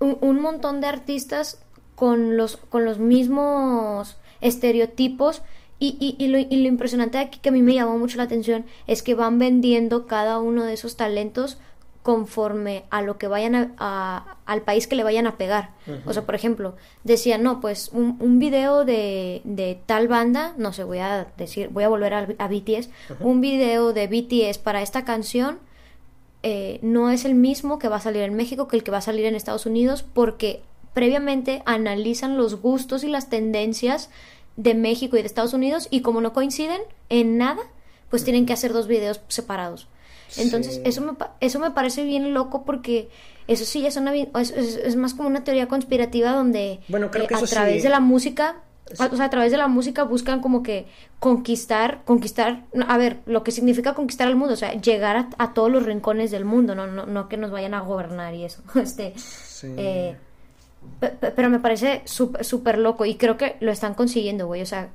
un, 0.00 0.16
un 0.20 0.40
montón 0.40 0.80
de 0.80 0.86
artistas 0.86 1.58
con 1.98 2.36
los, 2.36 2.56
con 2.56 2.84
los 2.84 2.98
mismos 2.98 4.16
estereotipos. 4.40 5.42
Y, 5.80 5.96
y, 6.00 6.22
y, 6.22 6.28
lo, 6.28 6.38
y 6.38 6.56
lo 6.62 6.66
impresionante 6.68 7.18
de 7.18 7.24
aquí 7.24 7.38
que 7.38 7.50
a 7.50 7.52
mí 7.52 7.62
me 7.62 7.74
llamó 7.74 7.98
mucho 7.98 8.16
la 8.16 8.24
atención 8.24 8.64
es 8.88 9.02
que 9.04 9.14
van 9.14 9.38
vendiendo 9.38 10.06
cada 10.08 10.38
uno 10.40 10.64
de 10.64 10.72
esos 10.72 10.96
talentos 10.96 11.58
conforme 12.02 12.84
a 12.90 13.02
lo 13.02 13.16
que 13.18 13.28
vayan 13.28 13.54
a, 13.54 13.72
a- 13.78 14.36
al 14.46 14.62
país 14.62 14.86
que 14.88 14.96
le 14.96 15.04
vayan 15.04 15.26
a 15.28 15.36
pegar. 15.36 15.70
O 16.06 16.12
sea, 16.12 16.24
por 16.24 16.34
ejemplo, 16.34 16.74
decían, 17.04 17.42
no, 17.44 17.60
pues 17.60 17.90
un, 17.92 18.16
un 18.20 18.38
video 18.40 18.84
de, 18.84 19.40
de 19.44 19.78
tal 19.86 20.08
banda, 20.08 20.52
no 20.56 20.72
sé, 20.72 20.82
voy 20.84 20.98
a 20.98 21.28
decir, 21.36 21.68
voy 21.68 21.84
a 21.84 21.88
volver 21.88 22.14
a, 22.14 22.28
a 22.38 22.48
BTS, 22.48 22.88
un 23.20 23.40
video 23.40 23.92
de 23.92 24.06
BTS 24.08 24.58
para 24.58 24.82
esta 24.82 25.04
canción 25.04 25.58
eh, 26.42 26.78
no 26.82 27.10
es 27.10 27.24
el 27.24 27.34
mismo 27.34 27.78
que 27.78 27.88
va 27.88 27.96
a 27.96 28.00
salir 28.00 28.22
en 28.22 28.34
México 28.34 28.68
que 28.68 28.76
el 28.76 28.82
que 28.84 28.90
va 28.92 28.98
a 28.98 29.02
salir 29.02 29.26
en 29.26 29.34
Estados 29.34 29.66
Unidos 29.66 30.02
porque 30.14 30.62
previamente 30.98 31.62
analizan 31.64 32.36
los 32.36 32.60
gustos 32.60 33.04
y 33.04 33.08
las 33.08 33.28
tendencias 33.30 34.10
de 34.56 34.74
México 34.74 35.16
y 35.16 35.20
de 35.20 35.26
Estados 35.28 35.52
Unidos 35.54 35.86
y 35.92 36.00
como 36.00 36.20
no 36.20 36.32
coinciden 36.32 36.80
en 37.08 37.38
nada, 37.38 37.62
pues 38.10 38.24
tienen 38.24 38.46
que 38.46 38.52
hacer 38.52 38.72
dos 38.72 38.88
videos 38.88 39.20
separados. 39.28 39.86
Entonces, 40.38 40.74
Sí. 40.74 40.80
eso, 40.84 41.00
me, 41.02 41.12
eso 41.38 41.60
me 41.60 41.70
parece 41.70 42.02
bien 42.02 42.34
loco 42.34 42.64
porque 42.64 43.08
eso 43.46 43.64
sí 43.64 43.86
es, 43.86 43.96
una, 43.96 44.12
es, 44.12 44.50
es- 44.50 44.74
es 44.76 44.96
más 44.96 45.14
como 45.14 45.28
una 45.28 45.44
teoría 45.44 45.68
conspirativa 45.68 46.32
donde 46.32 46.80
Bueno, 46.88 47.12
creo 47.12 47.26
eh, 47.26 47.28
que 47.28 47.34
a 47.36 47.38
sí. 47.38 47.46
través 47.46 47.84
de 47.84 47.90
la 47.90 48.00
música, 48.00 48.56
a- 48.98 49.06
o 49.06 49.16
sea, 49.16 49.26
a 49.26 49.30
través 49.30 49.52
de 49.52 49.58
la 49.58 49.68
música 49.68 50.02
buscan 50.02 50.40
como 50.40 50.64
que 50.64 50.86
conquistar, 51.20 52.02
conquistar, 52.04 52.64
a 52.88 52.98
ver, 52.98 53.18
lo 53.26 53.44
que 53.44 53.52
significa 53.52 53.94
conquistar 53.94 54.26
al 54.26 54.34
mundo, 54.34 54.54
o 54.54 54.56
sea, 54.56 54.72
llegar 54.72 55.16
a, 55.16 55.28
a 55.38 55.54
todos 55.54 55.70
los 55.70 55.84
rincones 55.84 56.32
del 56.32 56.44
mundo, 56.44 56.74
no, 56.74 56.88
no, 56.88 57.06
no 57.06 57.28
que 57.28 57.36
nos 57.36 57.52
vayan 57.52 57.74
a 57.74 57.80
gobernar 57.82 58.34
y 58.34 58.44
eso. 58.44 58.62
Este, 58.74 59.12
Sí. 59.16 59.68
eh, 59.76 60.16
pero 61.00 61.50
me 61.50 61.58
parece 61.60 62.02
súper 62.06 62.78
loco 62.78 63.04
y 63.04 63.14
creo 63.16 63.36
que 63.36 63.56
lo 63.60 63.70
están 63.72 63.94
consiguiendo, 63.94 64.46
güey. 64.46 64.62
O 64.62 64.66
sea, 64.66 64.88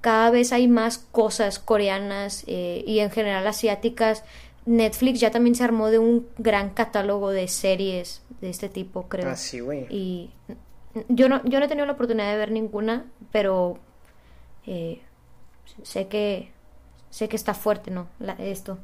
cada 0.00 0.30
vez 0.30 0.52
hay 0.52 0.68
más 0.68 0.98
cosas 0.98 1.58
coreanas 1.58 2.44
eh, 2.46 2.84
y 2.86 3.00
en 3.00 3.10
general 3.10 3.46
asiáticas. 3.46 4.24
Netflix 4.66 5.20
ya 5.20 5.30
también 5.30 5.54
se 5.54 5.64
armó 5.64 5.88
de 5.88 5.98
un 5.98 6.26
gran 6.38 6.70
catálogo 6.70 7.30
de 7.30 7.48
series 7.48 8.22
de 8.40 8.50
este 8.50 8.68
tipo, 8.68 9.08
creo. 9.08 9.30
Ah, 9.30 9.36
sí, 9.36 9.60
güey. 9.60 9.86
Y 9.90 10.30
yo 11.08 11.28
no, 11.28 11.40
yo 11.44 11.58
no 11.58 11.64
he 11.64 11.68
tenido 11.68 11.86
la 11.86 11.92
oportunidad 11.94 12.30
de 12.30 12.36
ver 12.38 12.50
ninguna, 12.50 13.06
pero 13.32 13.78
eh, 14.66 15.00
sé 15.82 16.08
que 16.08 16.52
sé 17.10 17.28
que 17.28 17.36
está 17.36 17.54
fuerte, 17.54 17.90
¿no? 17.90 18.08
La- 18.20 18.34
esto. 18.34 18.78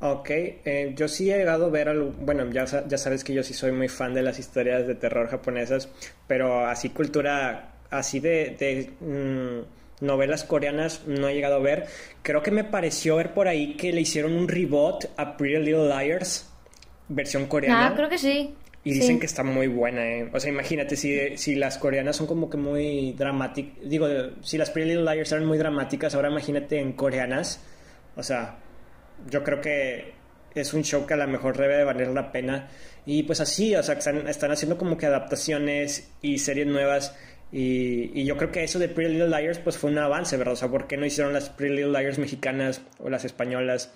Ok, 0.00 0.30
eh, 0.30 0.92
yo 0.94 1.08
sí 1.08 1.30
he 1.30 1.38
llegado 1.38 1.66
a 1.66 1.70
ver 1.70 1.88
algo, 1.88 2.14
bueno, 2.20 2.48
ya, 2.52 2.64
ya 2.86 2.98
sabes 2.98 3.24
que 3.24 3.34
yo 3.34 3.42
sí 3.42 3.52
soy 3.52 3.72
muy 3.72 3.88
fan 3.88 4.14
de 4.14 4.22
las 4.22 4.38
historias 4.38 4.86
de 4.86 4.94
terror 4.94 5.26
japonesas, 5.28 5.88
pero 6.28 6.66
así 6.66 6.90
cultura, 6.90 7.72
así 7.90 8.20
de, 8.20 8.54
de, 8.56 8.90
mm, 9.00 10.04
novelas 10.06 10.44
coreanas 10.44 11.02
no 11.06 11.28
he 11.28 11.34
llegado 11.34 11.56
a 11.56 11.58
ver. 11.58 11.86
Creo 12.22 12.44
que 12.44 12.52
me 12.52 12.62
pareció 12.62 13.16
ver 13.16 13.34
por 13.34 13.48
ahí 13.48 13.74
que 13.74 13.92
le 13.92 14.00
hicieron 14.00 14.34
un 14.34 14.46
reboot 14.46 15.06
a 15.16 15.36
Pretty 15.36 15.64
Little 15.64 15.88
Liars, 15.88 16.48
versión 17.08 17.46
coreana. 17.46 17.88
Ah, 17.88 17.94
creo 17.96 18.08
que 18.08 18.18
sí. 18.18 18.54
Y 18.84 18.92
dicen 18.92 19.18
que 19.18 19.26
está 19.26 19.42
muy 19.42 19.66
buena, 19.66 20.06
¿eh? 20.06 20.30
O 20.32 20.38
sea, 20.38 20.50
imagínate, 20.50 20.96
si, 20.96 21.36
si 21.36 21.56
las 21.56 21.76
coreanas 21.76 22.16
son 22.16 22.28
como 22.28 22.48
que 22.48 22.56
muy 22.56 23.12
dramáticas, 23.12 23.74
digo, 23.82 24.06
si 24.42 24.56
las 24.56 24.70
Pretty 24.70 24.90
Little 24.90 25.12
Liars 25.12 25.32
eran 25.32 25.44
muy 25.44 25.58
dramáticas, 25.58 26.14
ahora 26.14 26.30
imagínate 26.30 26.78
en 26.78 26.92
coreanas, 26.92 27.60
o 28.16 28.22
sea, 28.22 28.56
yo 29.28 29.42
creo 29.44 29.60
que 29.60 30.18
es 30.54 30.72
un 30.74 30.82
show 30.82 31.06
que 31.06 31.14
a 31.14 31.16
lo 31.16 31.26
mejor 31.26 31.56
debe 31.56 31.76
de 31.76 31.84
valer 31.84 32.08
la 32.08 32.32
pena. 32.32 32.68
Y 33.06 33.22
pues 33.22 33.40
así, 33.40 33.74
o 33.74 33.82
sea, 33.82 33.96
están, 33.96 34.28
están 34.28 34.50
haciendo 34.50 34.76
como 34.76 34.96
que 34.96 35.06
adaptaciones 35.06 36.10
y 36.20 36.38
series 36.38 36.66
nuevas. 36.66 37.16
Y, 37.50 38.10
y, 38.14 38.24
yo 38.24 38.36
creo 38.36 38.52
que 38.52 38.62
eso 38.62 38.78
de 38.78 38.88
Pretty 38.88 39.14
Little 39.14 39.28
Liars 39.28 39.58
pues 39.58 39.78
fue 39.78 39.90
un 39.90 39.98
avance, 39.98 40.36
¿verdad? 40.36 40.52
O 40.52 40.56
sea, 40.56 40.68
¿por 40.68 40.86
qué 40.86 40.98
no 40.98 41.06
hicieron 41.06 41.32
las 41.32 41.48
Pretty 41.48 41.76
Little 41.76 41.98
Liars 41.98 42.18
mexicanas 42.18 42.82
o 42.98 43.08
las 43.08 43.24
españolas? 43.24 43.92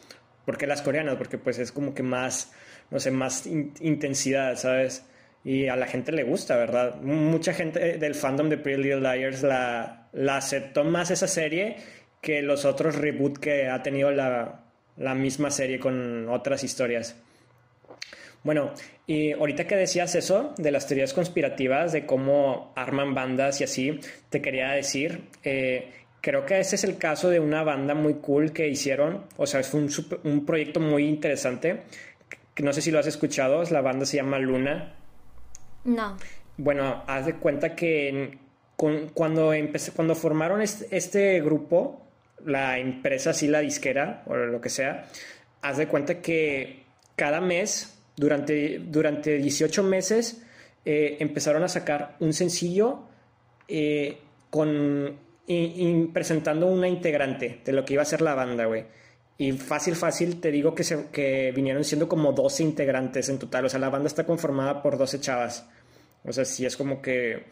¿Por 0.46 0.56
qué 0.56 0.66
las 0.66 0.80
coreanas? 0.80 1.16
Porque 1.16 1.36
pues 1.36 1.58
es 1.58 1.70
como 1.70 1.94
que 1.94 2.02
más, 2.02 2.52
no 2.90 2.98
sé, 2.98 3.10
más 3.10 3.46
intensidad, 3.46 4.56
¿sabes? 4.56 5.04
Y 5.44 5.66
a 5.66 5.76
la 5.76 5.86
gente 5.86 6.12
le 6.12 6.22
gusta, 6.22 6.56
¿verdad? 6.56 7.00
Mucha 7.02 7.52
gente 7.52 7.98
del 7.98 8.14
fandom 8.14 8.48
de 8.48 8.56
Pretty 8.56 8.82
Little 8.82 9.00
Liars 9.00 9.42
la, 9.42 10.08
la 10.12 10.38
aceptó 10.38 10.84
más 10.84 11.10
esa 11.10 11.26
serie 11.26 11.76
que 12.22 12.40
los 12.40 12.64
otros 12.64 12.96
reboot 12.96 13.38
que 13.38 13.68
ha 13.68 13.82
tenido 13.82 14.10
la, 14.12 14.61
la 14.96 15.14
misma 15.14 15.50
serie 15.50 15.78
con 15.78 16.28
otras 16.28 16.64
historias. 16.64 17.16
Bueno, 18.44 18.72
y 19.06 19.32
ahorita 19.32 19.66
que 19.66 19.76
decías 19.76 20.14
eso 20.14 20.52
de 20.56 20.72
las 20.72 20.86
teorías 20.86 21.12
conspirativas, 21.14 21.92
de 21.92 22.06
cómo 22.06 22.72
arman 22.74 23.14
bandas 23.14 23.60
y 23.60 23.64
así, 23.64 24.00
te 24.30 24.42
quería 24.42 24.70
decir, 24.72 25.28
eh, 25.44 25.92
creo 26.20 26.44
que 26.44 26.58
ese 26.58 26.74
es 26.74 26.84
el 26.84 26.98
caso 26.98 27.30
de 27.30 27.38
una 27.38 27.62
banda 27.62 27.94
muy 27.94 28.14
cool 28.14 28.52
que 28.52 28.68
hicieron, 28.68 29.24
o 29.36 29.46
sea, 29.46 29.60
es 29.60 29.72
un, 29.74 29.88
un 30.24 30.44
proyecto 30.44 30.80
muy 30.80 31.04
interesante, 31.06 31.82
que 32.54 32.62
no 32.64 32.72
sé 32.72 32.82
si 32.82 32.90
lo 32.90 32.98
has 32.98 33.06
escuchado, 33.06 33.62
la 33.70 33.80
banda 33.80 34.06
se 34.06 34.16
llama 34.16 34.38
Luna. 34.38 34.94
No. 35.84 36.16
Bueno, 36.56 37.04
haz 37.06 37.26
de 37.26 37.34
cuenta 37.36 37.76
que 37.76 38.38
cuando, 39.14 39.52
empecé, 39.52 39.92
cuando 39.92 40.14
formaron 40.14 40.60
este, 40.60 40.96
este 40.96 41.40
grupo, 41.40 42.02
la 42.44 42.78
empresa, 42.78 43.30
así 43.30 43.48
la 43.48 43.60
disquera 43.60 44.22
o 44.26 44.36
lo 44.36 44.60
que 44.60 44.68
sea, 44.68 45.06
haz 45.60 45.76
de 45.76 45.88
cuenta 45.88 46.20
que 46.20 46.84
cada 47.16 47.40
mes, 47.40 47.98
durante, 48.16 48.78
durante 48.78 49.38
18 49.38 49.82
meses, 49.82 50.42
eh, 50.84 51.16
empezaron 51.20 51.62
a 51.62 51.68
sacar 51.68 52.16
un 52.20 52.32
sencillo 52.32 53.04
eh, 53.68 54.18
con, 54.50 55.16
presentando 56.12 56.66
una 56.66 56.88
integrante 56.88 57.60
de 57.64 57.72
lo 57.72 57.84
que 57.84 57.94
iba 57.94 58.02
a 58.02 58.06
ser 58.06 58.22
la 58.22 58.34
banda, 58.34 58.66
güey. 58.66 58.84
Y 59.38 59.52
fácil, 59.52 59.96
fácil, 59.96 60.40
te 60.40 60.50
digo 60.50 60.74
que, 60.74 60.84
se, 60.84 61.08
que 61.10 61.52
vinieron 61.52 61.84
siendo 61.84 62.08
como 62.08 62.32
12 62.32 62.62
integrantes 62.62 63.28
en 63.28 63.38
total. 63.38 63.64
O 63.64 63.68
sea, 63.68 63.80
la 63.80 63.88
banda 63.88 64.06
está 64.06 64.24
conformada 64.24 64.82
por 64.82 64.98
12 64.98 65.20
chavas. 65.20 65.66
O 66.24 66.32
sea, 66.32 66.44
sí 66.44 66.64
es 66.64 66.76
como 66.76 67.02
que 67.02 67.46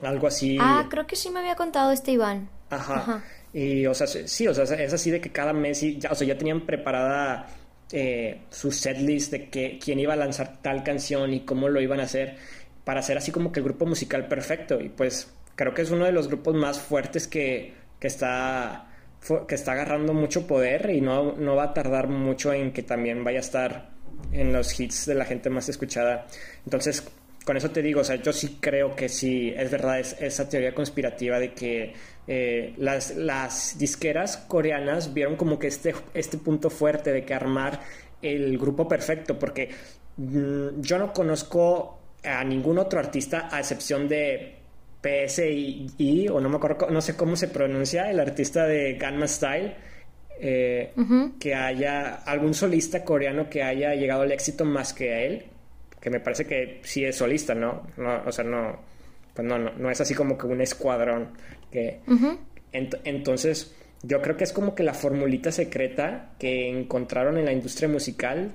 algo 0.00 0.26
así. 0.26 0.58
Ah, 0.60 0.86
creo 0.90 1.06
que 1.06 1.16
sí 1.16 1.30
me 1.30 1.40
había 1.40 1.54
contado 1.54 1.92
este 1.92 2.12
Iván. 2.12 2.48
Ajá. 2.70 3.22
Y, 3.52 3.86
o 3.86 3.94
sea, 3.94 4.06
sí, 4.06 4.46
o 4.46 4.54
sea, 4.54 4.64
es 4.64 4.92
así 4.92 5.10
de 5.10 5.20
que 5.20 5.30
cada 5.30 5.52
mes, 5.52 5.80
ya, 5.98 6.10
o 6.10 6.14
sea, 6.14 6.26
ya 6.26 6.38
tenían 6.38 6.64
preparada 6.64 7.46
eh, 7.92 8.42
su 8.50 8.72
setlist 8.72 9.32
de 9.32 9.50
que, 9.50 9.78
quién 9.82 10.00
iba 10.00 10.14
a 10.14 10.16
lanzar 10.16 10.62
tal 10.62 10.82
canción 10.82 11.34
y 11.34 11.40
cómo 11.40 11.68
lo 11.68 11.80
iban 11.80 12.00
a 12.00 12.04
hacer 12.04 12.36
para 12.84 13.00
hacer 13.00 13.18
así 13.18 13.30
como 13.30 13.52
que 13.52 13.60
el 13.60 13.64
grupo 13.64 13.86
musical 13.86 14.26
perfecto. 14.28 14.80
Y 14.80 14.88
pues 14.88 15.32
creo 15.54 15.74
que 15.74 15.82
es 15.82 15.90
uno 15.90 16.06
de 16.06 16.12
los 16.12 16.28
grupos 16.28 16.54
más 16.54 16.80
fuertes 16.80 17.28
que, 17.28 17.74
que 18.00 18.06
está 18.06 18.88
que 19.46 19.54
está 19.54 19.72
agarrando 19.72 20.14
mucho 20.14 20.48
poder 20.48 20.90
y 20.90 21.00
no, 21.00 21.36
no 21.36 21.54
va 21.54 21.64
a 21.64 21.74
tardar 21.74 22.08
mucho 22.08 22.52
en 22.52 22.72
que 22.72 22.82
también 22.82 23.22
vaya 23.22 23.38
a 23.38 23.42
estar 23.42 23.90
en 24.32 24.52
los 24.52 24.78
hits 24.78 25.06
de 25.06 25.14
la 25.14 25.24
gente 25.24 25.48
más 25.48 25.68
escuchada. 25.68 26.26
Entonces, 26.64 27.04
con 27.44 27.56
eso 27.56 27.70
te 27.70 27.82
digo, 27.82 28.00
o 28.00 28.04
sea, 28.04 28.16
yo 28.16 28.32
sí 28.32 28.58
creo 28.60 28.96
que 28.96 29.08
sí, 29.08 29.52
es 29.56 29.70
verdad 29.70 30.00
es, 30.00 30.16
esa 30.20 30.48
teoría 30.48 30.74
conspirativa 30.74 31.38
de 31.38 31.52
que 31.52 31.94
eh, 32.26 32.74
las, 32.76 33.16
las 33.16 33.76
disqueras 33.78 34.36
coreanas 34.36 35.12
vieron 35.12 35.36
como 35.36 35.58
que 35.58 35.66
este, 35.66 35.94
este 36.14 36.38
punto 36.38 36.70
fuerte 36.70 37.12
de 37.12 37.24
que 37.24 37.34
armar 37.34 37.80
el 38.20 38.56
grupo 38.58 38.86
perfecto, 38.88 39.38
porque 39.38 39.70
mm, 40.16 40.80
yo 40.80 40.98
no 40.98 41.12
conozco 41.12 41.98
a 42.24 42.44
ningún 42.44 42.78
otro 42.78 43.00
artista 43.00 43.48
a 43.50 43.58
excepción 43.58 44.08
de 44.08 44.56
PSI, 45.02 46.28
o 46.28 46.40
no 46.40 46.48
me 46.48 46.56
acuerdo, 46.56 46.88
no 46.90 47.00
sé 47.00 47.16
cómo 47.16 47.34
se 47.34 47.48
pronuncia, 47.48 48.10
el 48.10 48.20
artista 48.20 48.66
de 48.66 48.94
Gangnam 48.94 49.26
Style, 49.26 49.74
eh, 50.38 50.92
que 51.38 51.54
haya 51.54 52.14
algún 52.14 52.54
solista 52.54 53.04
coreano 53.04 53.48
que 53.48 53.62
haya 53.62 53.94
llegado 53.94 54.22
al 54.22 54.32
éxito 54.32 54.64
más 54.64 54.92
que 54.92 55.12
a 55.12 55.22
él 55.22 55.46
que 56.02 56.10
me 56.10 56.18
parece 56.18 56.44
que 56.44 56.80
sí 56.82 57.04
es 57.04 57.16
solista, 57.16 57.54
¿no? 57.54 57.86
no 57.96 58.22
o 58.26 58.32
sea, 58.32 58.44
no, 58.44 58.76
pues 59.32 59.46
no, 59.46 59.56
no, 59.56 59.88
es 59.88 60.00
así 60.00 60.14
como 60.14 60.36
que 60.36 60.46
un 60.46 60.60
escuadrón 60.60 61.28
que... 61.72 62.00
entonces, 63.04 63.74
yo 64.02 64.22
creo 64.22 64.36
que 64.36 64.44
es 64.44 64.52
como 64.52 64.74
que 64.74 64.84
la 64.84 64.94
formulita 64.94 65.50
secreta 65.50 66.34
que 66.38 66.68
encontraron 66.68 67.38
en 67.38 67.46
la 67.46 67.52
industria 67.52 67.88
musical 67.88 68.52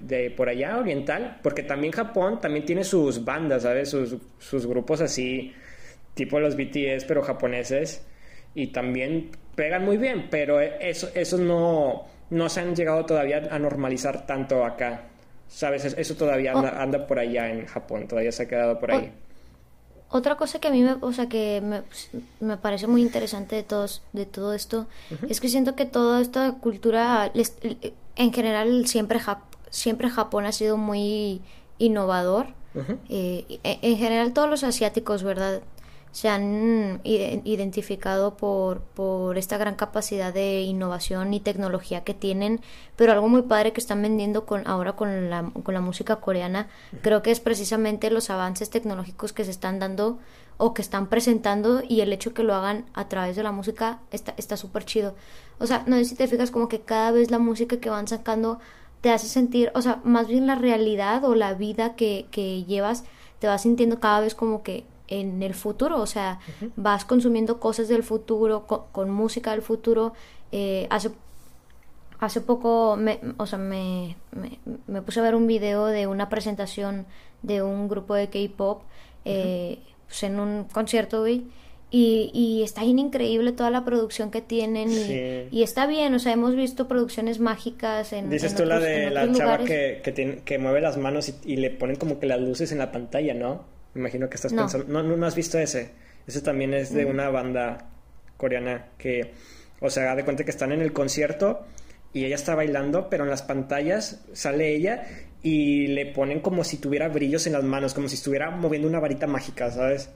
de 0.00 0.30
por 0.30 0.48
allá 0.48 0.78
oriental, 0.78 1.38
porque 1.42 1.62
también 1.62 1.92
Japón 1.92 2.40
también 2.40 2.64
tiene 2.64 2.84
sus 2.84 3.24
bandas, 3.24 3.62
¿sabes? 3.62 3.90
Sus, 3.90 4.16
sus 4.38 4.66
grupos 4.66 5.00
así, 5.00 5.52
tipo 6.14 6.40
los 6.40 6.56
BTS, 6.56 7.04
pero 7.06 7.22
japoneses, 7.22 8.04
y 8.54 8.68
también 8.68 9.30
pegan 9.54 9.84
muy 9.84 9.96
bien, 9.96 10.26
pero 10.30 10.60
eso, 10.60 11.08
esos 11.14 11.40
no, 11.40 12.06
no 12.30 12.48
se 12.48 12.60
han 12.60 12.74
llegado 12.74 13.04
todavía 13.06 13.48
a 13.50 13.58
normalizar 13.58 14.26
tanto 14.26 14.64
acá. 14.64 15.02
¿Sabes? 15.48 15.84
Eso 15.84 16.14
todavía 16.14 16.54
oh. 16.54 16.58
anda, 16.58 17.06
por 17.06 17.18
allá 17.18 17.48
en 17.50 17.64
Japón, 17.64 18.06
todavía 18.06 18.30
se 18.32 18.42
ha 18.42 18.48
quedado 18.48 18.78
por 18.78 18.92
ahí. 18.92 19.10
Otra 20.10 20.36
cosa 20.36 20.58
que 20.58 20.68
a 20.68 20.70
mí 20.70 20.82
me, 20.82 20.96
o 21.00 21.12
sea, 21.12 21.28
que 21.28 21.82
me, 22.40 22.56
parece 22.56 22.86
muy 22.86 23.02
interesante 23.02 23.56
de, 23.56 23.62
todos, 23.62 24.02
de 24.14 24.24
todo 24.24 24.54
esto 24.54 24.86
es 25.28 25.38
que 25.40 25.48
siento 25.48 25.76
que 25.76 25.84
toda 25.84 26.22
esta 26.22 26.52
cultura, 26.52 27.30
en 28.16 28.32
general, 28.32 28.86
siempre, 28.86 29.20
siempre 29.68 30.08
Japón 30.08 30.46
ha 30.46 30.52
sido 30.52 30.76
muy 30.76 31.42
innovador. 31.78 32.46
Eh, 33.08 33.58
en 33.64 33.96
general, 33.98 34.32
todos 34.32 34.48
los 34.48 34.64
asiáticos, 34.64 35.22
¿verdad? 35.24 35.62
Se 36.12 36.28
han 36.28 37.00
identificado 37.04 38.36
por, 38.36 38.80
por 38.80 39.38
esta 39.38 39.58
gran 39.58 39.74
capacidad 39.74 40.32
de 40.32 40.62
innovación 40.62 41.34
y 41.34 41.40
tecnología 41.40 42.04
que 42.04 42.14
tienen, 42.14 42.60
pero 42.96 43.12
algo 43.12 43.28
muy 43.28 43.42
padre 43.42 43.72
que 43.72 43.80
están 43.80 44.02
vendiendo 44.02 44.46
con 44.46 44.66
ahora 44.66 44.94
con 44.94 45.30
la, 45.30 45.50
con 45.62 45.74
la 45.74 45.80
música 45.80 46.16
coreana, 46.16 46.68
creo 47.02 47.22
que 47.22 47.30
es 47.30 47.40
precisamente 47.40 48.10
los 48.10 48.30
avances 48.30 48.70
tecnológicos 48.70 49.32
que 49.32 49.44
se 49.44 49.50
están 49.50 49.78
dando 49.78 50.18
o 50.56 50.74
que 50.74 50.82
están 50.82 51.08
presentando 51.08 51.82
y 51.86 52.00
el 52.00 52.12
hecho 52.12 52.34
que 52.34 52.42
lo 52.42 52.54
hagan 52.54 52.84
a 52.94 53.08
través 53.08 53.36
de 53.36 53.44
la 53.44 53.52
música 53.52 54.00
está 54.10 54.56
súper 54.56 54.84
chido. 54.84 55.14
O 55.58 55.66
sea, 55.66 55.84
no 55.86 55.96
sé 55.96 56.04
si 56.04 56.14
te 56.14 56.26
fijas 56.26 56.50
como 56.50 56.68
que 56.68 56.80
cada 56.80 57.12
vez 57.12 57.30
la 57.30 57.38
música 57.38 57.78
que 57.78 57.90
van 57.90 58.08
sacando 58.08 58.58
te 59.00 59.10
hace 59.10 59.28
sentir, 59.28 59.70
o 59.74 59.82
sea, 59.82 60.00
más 60.04 60.26
bien 60.26 60.46
la 60.46 60.56
realidad 60.56 61.24
o 61.24 61.34
la 61.34 61.54
vida 61.54 61.94
que, 61.94 62.26
que 62.30 62.64
llevas, 62.64 63.04
te 63.38 63.46
vas 63.46 63.62
sintiendo 63.62 64.00
cada 64.00 64.20
vez 64.20 64.34
como 64.34 64.62
que 64.62 64.84
en 65.08 65.42
el 65.42 65.54
futuro, 65.54 66.00
o 66.00 66.06
sea, 66.06 66.38
vas 66.76 67.04
consumiendo 67.04 67.58
cosas 67.58 67.88
del 67.88 68.02
futuro, 68.02 68.66
con, 68.66 69.10
música 69.10 69.52
del 69.52 69.62
futuro. 69.62 70.12
Eh, 70.52 70.86
hace, 70.90 71.10
hace 72.20 72.40
poco, 72.40 72.96
me, 72.96 73.18
o 73.38 73.46
sea, 73.46 73.58
me, 73.58 74.16
me, 74.86 75.02
puse 75.02 75.20
a 75.20 75.22
ver 75.22 75.34
un 75.34 75.46
video 75.46 75.86
de 75.86 76.06
una 76.06 76.28
presentación 76.28 77.06
de 77.42 77.62
un 77.62 77.88
grupo 77.88 78.14
de 78.14 78.28
K-pop 78.28 78.82
eh, 79.24 79.78
pues 80.06 80.22
en 80.22 80.40
un 80.40 80.64
concierto, 80.64 81.20
güey. 81.20 81.44
Y, 81.90 82.30
y, 82.34 82.62
está 82.64 82.82
bien 82.84 82.98
increíble 82.98 83.52
toda 83.52 83.70
la 83.70 83.82
producción 83.82 84.30
que 84.30 84.42
tienen 84.42 84.90
y, 85.50 85.62
está 85.62 85.86
bien, 85.86 86.12
o 86.12 86.18
sea, 86.18 86.34
hemos 86.34 86.54
visto 86.54 86.86
producciones 86.86 87.40
mágicas 87.40 88.12
en... 88.12 88.28
Dices 88.28 88.54
tú 88.54 88.66
la 88.66 88.78
de 88.78 89.08
la 89.08 89.32
chava 89.32 89.64
que, 89.64 90.02
que, 90.04 90.12
tiene, 90.12 90.40
que 90.44 90.58
mueve 90.58 90.82
las 90.82 90.98
manos 90.98 91.30
y, 91.30 91.34
y, 91.50 91.56
le 91.56 91.70
ponen 91.70 91.96
como 91.96 92.20
que 92.20 92.26
las 92.26 92.42
luces 92.42 92.72
en 92.72 92.78
la 92.78 92.92
pantalla, 92.92 93.32
¿no? 93.32 93.77
Imagino 93.98 94.30
que 94.30 94.36
estás 94.36 94.52
pensando. 94.52 94.86
No, 94.86 95.02
no, 95.02 95.26
has 95.26 95.34
visto 95.34 95.58
ese. 95.58 95.90
Ese 96.26 96.40
también 96.40 96.72
es 96.72 96.94
de 96.94 97.04
mm. 97.04 97.10
una 97.10 97.30
banda 97.30 97.90
coreana 98.36 98.86
que, 98.96 99.32
o 99.80 99.90
sea, 99.90 100.14
de 100.14 100.24
cuenta 100.24 100.44
que 100.44 100.52
están 100.52 100.70
en 100.70 100.80
el 100.80 100.92
concierto 100.92 101.66
y 102.12 102.24
ella 102.24 102.36
está 102.36 102.54
bailando, 102.54 103.10
pero 103.10 103.24
en 103.24 103.30
las 103.30 103.42
pantallas 103.42 104.24
sale 104.32 104.72
ella 104.72 105.04
y 105.42 105.88
le 105.88 106.06
ponen 106.06 106.40
como 106.40 106.62
si 106.62 106.76
tuviera 106.76 107.08
brillos 107.08 107.48
en 107.48 107.54
las 107.54 107.64
manos, 107.64 107.92
como 107.92 108.08
si 108.08 108.14
estuviera 108.14 108.50
moviendo 108.50 108.86
una 108.86 109.00
varita 109.00 109.26
mágica, 109.26 109.70
¿sabes? 109.72 110.10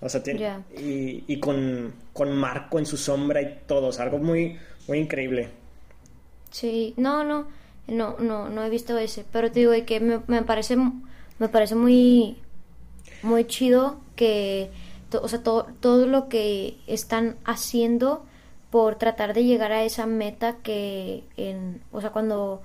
O 0.00 0.08
sea, 0.08 0.22
tiene, 0.22 0.48
y, 0.78 1.24
y 1.26 1.40
con, 1.40 1.92
con, 2.12 2.36
marco 2.36 2.78
en 2.78 2.86
su 2.86 2.96
sombra 2.96 3.42
y 3.42 3.62
todo, 3.66 3.88
o 3.88 3.92
sea, 3.92 4.04
algo 4.04 4.18
muy, 4.18 4.58
muy 4.86 4.98
increíble. 4.98 5.48
Sí, 6.50 6.94
no, 6.96 7.24
no, 7.24 7.48
no, 7.88 8.16
no, 8.20 8.48
no 8.48 8.64
he 8.64 8.70
visto 8.70 8.96
ese, 8.96 9.24
pero 9.32 9.50
te 9.50 9.60
digo 9.60 9.72
que 9.86 9.98
me, 9.98 10.20
me 10.28 10.42
parece, 10.42 10.76
me 10.76 11.48
parece 11.48 11.74
muy, 11.74 12.36
muy 13.24 13.46
chido 13.46 13.96
que, 14.16 14.70
o 15.20 15.28
sea, 15.28 15.42
todo, 15.42 15.66
todo 15.80 16.06
lo 16.06 16.28
que 16.28 16.76
están 16.86 17.36
haciendo 17.44 18.24
por 18.70 18.96
tratar 18.96 19.34
de 19.34 19.44
llegar 19.44 19.72
a 19.72 19.84
esa 19.84 20.06
meta 20.06 20.56
que, 20.62 21.24
en, 21.36 21.80
o 21.92 22.00
sea, 22.00 22.10
cuando, 22.10 22.62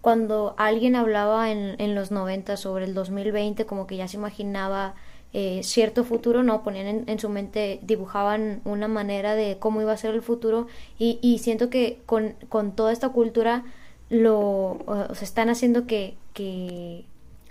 cuando 0.00 0.54
alguien 0.58 0.96
hablaba 0.96 1.50
en, 1.50 1.76
en 1.80 1.94
los 1.94 2.10
90 2.10 2.56
sobre 2.56 2.84
el 2.84 2.94
2020, 2.94 3.66
como 3.66 3.86
que 3.86 3.96
ya 3.96 4.08
se 4.08 4.16
imaginaba 4.16 4.94
eh, 5.32 5.60
cierto 5.62 6.02
futuro, 6.04 6.42
no, 6.42 6.62
ponían 6.62 7.04
en, 7.06 7.18
su 7.18 7.28
mente, 7.28 7.78
dibujaban 7.82 8.62
una 8.64 8.88
manera 8.88 9.34
de 9.34 9.58
cómo 9.58 9.82
iba 9.82 9.92
a 9.92 9.96
ser 9.96 10.14
el 10.14 10.22
futuro 10.22 10.66
y, 10.98 11.18
y 11.20 11.40
siento 11.40 11.68
que 11.68 12.00
con, 12.06 12.34
con, 12.48 12.72
toda 12.72 12.90
esta 12.92 13.10
cultura 13.10 13.64
lo 14.08 14.78
o 14.86 15.14
sea, 15.14 15.24
están 15.24 15.50
haciendo 15.50 15.86
que, 15.86 16.16
que 16.32 17.04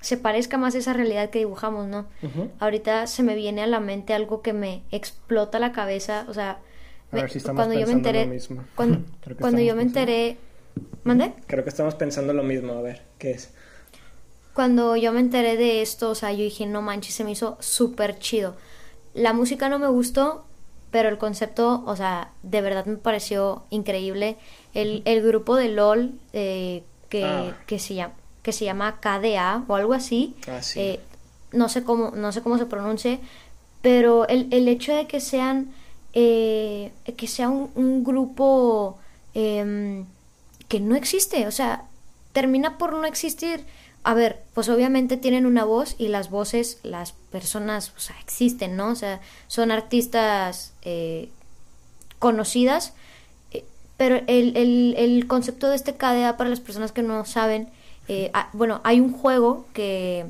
se 0.05 0.17
parezca 0.17 0.59
más 0.59 0.75
a 0.75 0.77
esa 0.77 0.93
realidad 0.93 1.31
que 1.31 1.39
dibujamos, 1.39 1.87
¿no? 1.87 2.05
Uh 2.21 2.27
-huh. 2.27 2.49
Ahorita 2.59 3.07
se 3.07 3.23
me 3.23 3.33
viene 3.33 3.63
a 3.63 3.67
la 3.67 3.79
mente 3.79 4.13
algo 4.13 4.43
que 4.43 4.53
me 4.53 4.83
explota 4.91 5.57
la 5.57 5.71
cabeza, 5.71 6.27
o 6.29 6.33
sea, 6.35 6.59
me, 7.11 7.27
si 7.27 7.39
cuando 7.39 7.73
yo 7.73 7.87
me 7.87 7.93
enteré, 7.93 8.39
cuando, 8.75 8.99
cuando 9.39 9.61
yo 9.61 9.75
me 9.75 9.81
enteré, 9.81 10.37
¿mande? 11.03 11.33
Creo 11.47 11.63
que 11.63 11.71
estamos 11.71 11.95
pensando 11.95 12.33
lo 12.33 12.43
mismo, 12.43 12.73
a 12.73 12.83
ver, 12.83 13.01
¿qué 13.17 13.31
es? 13.31 13.51
Cuando 14.53 14.95
yo 14.95 15.11
me 15.11 15.21
enteré 15.21 15.57
de 15.57 15.81
esto, 15.81 16.11
o 16.11 16.15
sea, 16.15 16.31
yo 16.33 16.43
dije, 16.43 16.67
no 16.67 16.83
manches, 16.83 17.15
se 17.15 17.23
me 17.23 17.31
hizo 17.31 17.57
súper 17.59 18.19
chido. 18.19 18.55
La 19.15 19.33
música 19.33 19.69
no 19.69 19.79
me 19.79 19.87
gustó, 19.87 20.45
pero 20.91 21.09
el 21.09 21.17
concepto, 21.17 21.83
o 21.87 21.95
sea, 21.95 22.31
de 22.43 22.61
verdad 22.61 22.85
me 22.85 22.97
pareció 22.97 23.65
increíble. 23.71 24.37
El, 24.75 25.01
el 25.05 25.23
grupo 25.23 25.55
de 25.55 25.69
LOL 25.69 26.11
eh, 26.33 26.83
que, 27.09 27.23
ah. 27.23 27.57
que, 27.65 27.79
se 27.79 27.95
llama, 27.95 28.13
que 28.45 28.51
se 28.51 28.63
llama 28.63 28.99
KDA 29.01 29.65
o 29.67 29.75
algo 29.75 29.93
así, 29.95 30.35
ah, 30.47 30.61
sí. 30.61 30.79
eh, 30.79 30.99
no, 31.51 31.67
sé 31.67 31.83
cómo, 31.83 32.11
no 32.11 32.31
sé 32.31 32.43
cómo 32.43 32.59
se 32.59 32.67
pronuncie, 32.67 33.19
pero 33.81 34.27
el, 34.27 34.47
el 34.51 34.67
hecho 34.67 34.93
de 34.93 35.07
que 35.07 35.19
sean, 35.19 35.73
eh, 36.13 36.91
que 37.17 37.25
sea 37.25 37.49
un, 37.49 37.71
un 37.73 38.03
grupo 38.03 38.99
em, 39.33 40.05
que 40.67 40.79
no 40.79 40.95
existe, 40.95 41.47
o 41.47 41.51
sea, 41.51 41.85
termina 42.33 42.77
por 42.77 42.93
no 42.93 43.05
existir. 43.05 43.65
A 44.03 44.13
ver, 44.13 44.43
pues 44.53 44.69
obviamente 44.69 45.17
tienen 45.17 45.47
una 45.47 45.63
voz 45.65 45.95
y 45.97 46.09
las 46.09 46.29
voces, 46.29 46.77
las 46.83 47.13
personas, 47.13 47.93
o 47.97 47.99
sea, 47.99 48.15
existen, 48.19 48.75
¿no? 48.75 48.89
O 48.89 48.95
sea, 48.95 49.21
son 49.47 49.71
artistas 49.71 50.73
eh, 50.83 51.29
conocidas, 52.19 52.93
pero 53.97 54.17
el, 54.27 54.55
el, 54.55 54.93
el, 54.99 55.25
concepto 55.25 55.67
de 55.67 55.77
este 55.77 55.95
KDA 55.95 56.37
para 56.37 56.51
las 56.51 56.59
personas 56.59 56.91
que 56.91 57.01
no 57.01 57.25
saben, 57.25 57.69
eh, 58.07 58.31
ah, 58.33 58.49
bueno, 58.53 58.81
hay 58.83 58.99
un 58.99 59.11
juego 59.11 59.65
que 59.73 60.25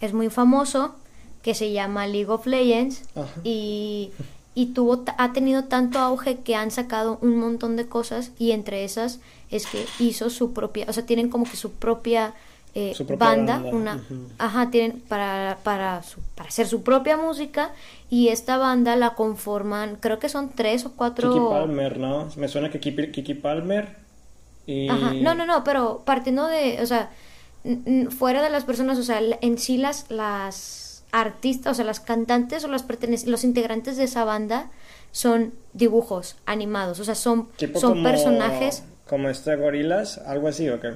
es 0.00 0.12
muy 0.12 0.30
famoso 0.30 0.94
que 1.42 1.54
se 1.54 1.72
llama 1.72 2.06
League 2.06 2.30
of 2.30 2.46
Legends 2.46 3.02
Ajá. 3.14 3.28
y 3.44 4.10
y 4.56 4.68
tuvo 4.72 5.04
ha 5.18 5.32
tenido 5.34 5.64
tanto 5.64 5.98
auge 5.98 6.38
que 6.38 6.56
han 6.56 6.70
sacado 6.70 7.18
un 7.20 7.38
montón 7.38 7.76
de 7.76 7.86
cosas 7.86 8.32
y 8.38 8.52
entre 8.52 8.84
esas 8.84 9.20
es 9.50 9.66
que 9.66 9.84
hizo 9.98 10.30
su 10.30 10.54
propia, 10.54 10.86
o 10.88 10.92
sea, 10.94 11.04
tienen 11.04 11.28
como 11.28 11.44
que 11.44 11.58
su 11.58 11.72
propia, 11.72 12.32
eh, 12.74 12.94
su 12.94 13.06
propia 13.06 13.28
banda, 13.28 13.58
banda, 13.58 13.76
una, 13.76 14.04
ajá, 14.38 14.70
tienen 14.70 15.02
para 15.06 15.58
para 15.62 16.02
su, 16.02 16.20
para 16.34 16.48
hacer 16.48 16.66
su 16.66 16.82
propia 16.82 17.18
música 17.18 17.72
y 18.08 18.28
esta 18.28 18.56
banda 18.56 18.96
la 18.96 19.10
conforman, 19.14 19.98
creo 20.00 20.18
que 20.18 20.30
son 20.30 20.48
tres 20.48 20.86
o 20.86 20.92
cuatro. 20.92 21.30
Kiki 21.30 21.44
Palmer, 21.50 21.98
¿no? 21.98 22.28
Me 22.36 22.48
suena 22.48 22.70
que 22.70 22.80
Kiki, 22.80 23.12
Kiki 23.12 23.34
Palmer 23.34 24.05
y 24.66 24.88
Ajá, 24.88 25.14
no, 25.14 25.34
no, 25.34 25.46
no, 25.46 25.64
pero 25.64 26.02
partiendo 26.04 26.46
de, 26.46 26.80
o 26.82 26.86
sea, 26.86 27.10
fuera 28.10 28.42
de 28.42 28.50
las 28.50 28.64
personas, 28.64 28.98
o 28.98 29.02
sea, 29.02 29.20
en 29.20 29.58
sí 29.58 29.78
las 29.78 30.10
las 30.10 31.04
artistas, 31.12 31.72
o 31.72 31.74
sea, 31.74 31.84
las 31.84 32.00
cantantes 32.00 32.64
o 32.64 32.68
las 32.68 32.84
los 33.26 33.44
integrantes 33.44 33.96
de 33.96 34.04
esa 34.04 34.24
banda 34.24 34.70
son 35.12 35.54
dibujos 35.72 36.36
animados, 36.44 37.00
o 37.00 37.04
sea, 37.04 37.14
son, 37.14 37.48
tipo 37.56 37.80
son 37.80 37.92
como, 37.92 38.02
personajes. 38.04 38.82
Como 39.08 39.28
este 39.28 39.56
gorilas, 39.56 40.18
algo 40.18 40.48
así, 40.48 40.68
¿o 40.68 40.80
qué? 40.80 40.94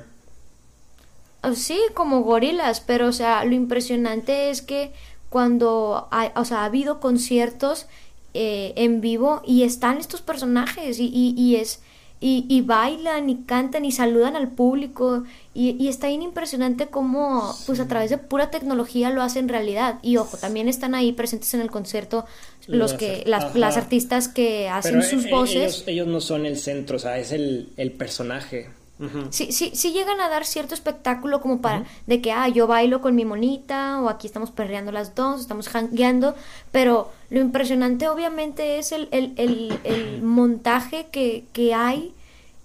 Oh, 1.43 1.55
sí, 1.55 1.81
como 1.95 2.21
gorilas, 2.21 2.81
pero, 2.81 3.07
o 3.07 3.13
sea, 3.13 3.45
lo 3.45 3.55
impresionante 3.55 4.51
es 4.51 4.61
que 4.61 4.93
cuando, 5.31 6.09
hay, 6.11 6.31
o 6.35 6.45
sea, 6.45 6.63
ha 6.63 6.65
habido 6.67 7.01
conciertos 7.01 7.87
eh, 8.35 8.75
en 8.77 9.01
vivo 9.01 9.41
y 9.47 9.63
están 9.63 9.97
estos 9.97 10.21
personajes 10.21 10.99
y, 10.99 11.07
y, 11.07 11.35
y 11.41 11.57
es 11.57 11.81
y, 12.23 12.45
y, 12.49 12.61
bailan 12.61 13.31
y 13.31 13.45
cantan 13.45 13.87
y 13.87 13.93
saludan 13.93 14.37
al 14.37 14.49
público. 14.49 15.25
Y, 15.55 15.71
y 15.83 15.89
está 15.89 16.09
bien 16.09 16.21
impresionante 16.21 16.89
cómo 16.89 17.55
sí. 17.55 17.65
pues 17.67 17.81
a 17.81 17.89
través 17.89 18.11
de 18.11 18.19
pura 18.19 18.51
tecnología 18.51 19.11
lo 19.11 19.23
hacen 19.23 19.49
realidad. 19.49 19.99
Y 20.03 20.19
ojo 20.19 20.37
también 20.37 20.69
están 20.69 20.95
ahí 20.95 21.13
presentes 21.13 21.55
en 21.55 21.63
el 21.63 21.71
concierto 21.71 22.27
los 22.67 22.93
que 22.93 23.25
las, 23.27 23.55
las 23.57 23.77
artistas 23.77 24.29
que 24.29 24.69
hacen 24.69 24.93
Pero 24.93 25.05
sus 25.05 25.25
eh, 25.25 25.31
voces. 25.31 25.57
ellos, 25.57 25.85
ellos, 25.87 26.07
no 26.07 26.21
son 26.21 26.47
el 26.47 26.57
centro 26.59 26.97
o 26.97 26.99
sea 27.01 27.19
es 27.19 27.33
el, 27.33 27.71
el 27.77 27.91
personaje 27.93 28.69
Uh 29.01 29.05
-huh. 29.05 29.27
sí, 29.31 29.51
sí, 29.51 29.73
sí 29.75 29.93
llegan 29.93 30.21
a 30.21 30.29
dar 30.29 30.45
cierto 30.45 30.75
espectáculo 30.75 31.41
como 31.41 31.63
para 31.63 31.79
uh 31.79 31.83
-huh. 31.83 32.07
de 32.07 32.21
que 32.21 32.33
ah 32.33 32.49
yo 32.49 32.67
bailo 32.67 33.01
con 33.01 33.15
mi 33.15 33.25
monita 33.25 34.01
o 34.03 34.11
aquí 34.11 34.27
estamos 34.27 34.51
perreando 34.51 34.93
las 34.93 35.15
dos, 35.15 35.41
estamos 35.41 35.69
jangueando, 35.69 36.35
pero 36.71 37.11
lo 37.31 37.41
impresionante 37.41 38.09
obviamente 38.09 38.79
es 38.79 38.93
el, 38.93 39.09
el, 39.11 39.33
el, 39.37 39.81
el 39.85 40.23
montaje 40.23 41.07
que, 41.11 41.45
que 41.55 41.73
hay 41.73 42.13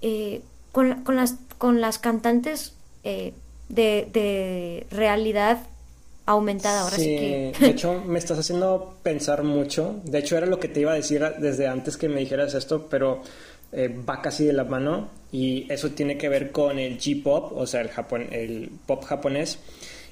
eh, 0.01 0.41
con, 0.71 1.03
con, 1.03 1.15
las, 1.15 1.35
con 1.57 1.79
las 1.79 1.99
cantantes 1.99 2.73
eh, 3.03 3.33
de, 3.69 4.07
de 4.11 4.87
realidad 4.91 5.59
aumentada 6.25 6.81
ahora 6.81 6.97
sí, 6.97 7.03
sí 7.03 7.17
que 7.17 7.53
de 7.59 7.67
hecho 7.67 8.01
me 8.07 8.19
estás 8.19 8.39
haciendo 8.39 8.95
pensar 9.03 9.43
mucho 9.43 9.95
de 10.03 10.19
hecho 10.19 10.37
era 10.37 10.47
lo 10.47 10.59
que 10.59 10.67
te 10.67 10.79
iba 10.81 10.91
a 10.91 10.95
decir 10.95 11.23
desde 11.39 11.67
antes 11.67 11.97
que 11.97 12.09
me 12.09 12.19
dijeras 12.19 12.55
esto 12.55 12.87
pero 12.89 13.21
eh, 13.75 13.89
va 14.07 14.21
casi 14.21 14.45
de 14.45 14.53
la 14.53 14.63
mano 14.63 15.09
y 15.31 15.71
eso 15.71 15.91
tiene 15.91 16.17
que 16.17 16.29
ver 16.29 16.51
con 16.51 16.79
el 16.79 16.97
J-pop, 16.97 17.51
o 17.55 17.67
sea, 17.67 17.81
el 17.81 18.69
pop 18.85 19.03
japonés. 19.03 19.59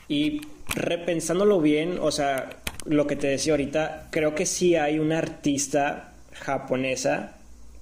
Y 0.10 0.42
repensándolo 0.76 1.62
bien, 1.62 1.98
o 2.02 2.12
sea, 2.12 2.50
lo 2.86 3.08
que 3.08 3.16
te 3.16 3.28
decía 3.28 3.54
ahorita, 3.54 4.10
creo 4.12 4.36
que 4.36 4.46
sí 4.46 4.76
hay 4.76 5.00
una 5.00 5.20
artista 5.20 6.14
japonesa 6.34 7.38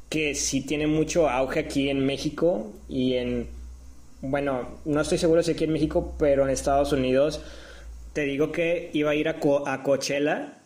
que 0.09 0.35
sí 0.35 0.61
tiene 0.61 0.87
mucho 0.87 1.29
auge 1.29 1.61
aquí 1.61 1.89
en 1.89 2.05
México 2.05 2.71
y 2.87 3.15
en, 3.15 3.47
bueno, 4.21 4.79
no 4.85 5.01
estoy 5.01 5.17
seguro 5.17 5.41
si 5.41 5.51
aquí 5.51 5.63
en 5.63 5.73
México, 5.73 6.15
pero 6.19 6.43
en 6.43 6.49
Estados 6.49 6.91
Unidos. 6.91 7.41
Te 8.13 8.21
digo 8.21 8.51
que 8.51 8.89
iba 8.93 9.11
a 9.11 9.15
ir 9.15 9.29
a, 9.29 9.39
Co 9.39 9.67
a 9.67 9.83
Coachella 9.83 10.59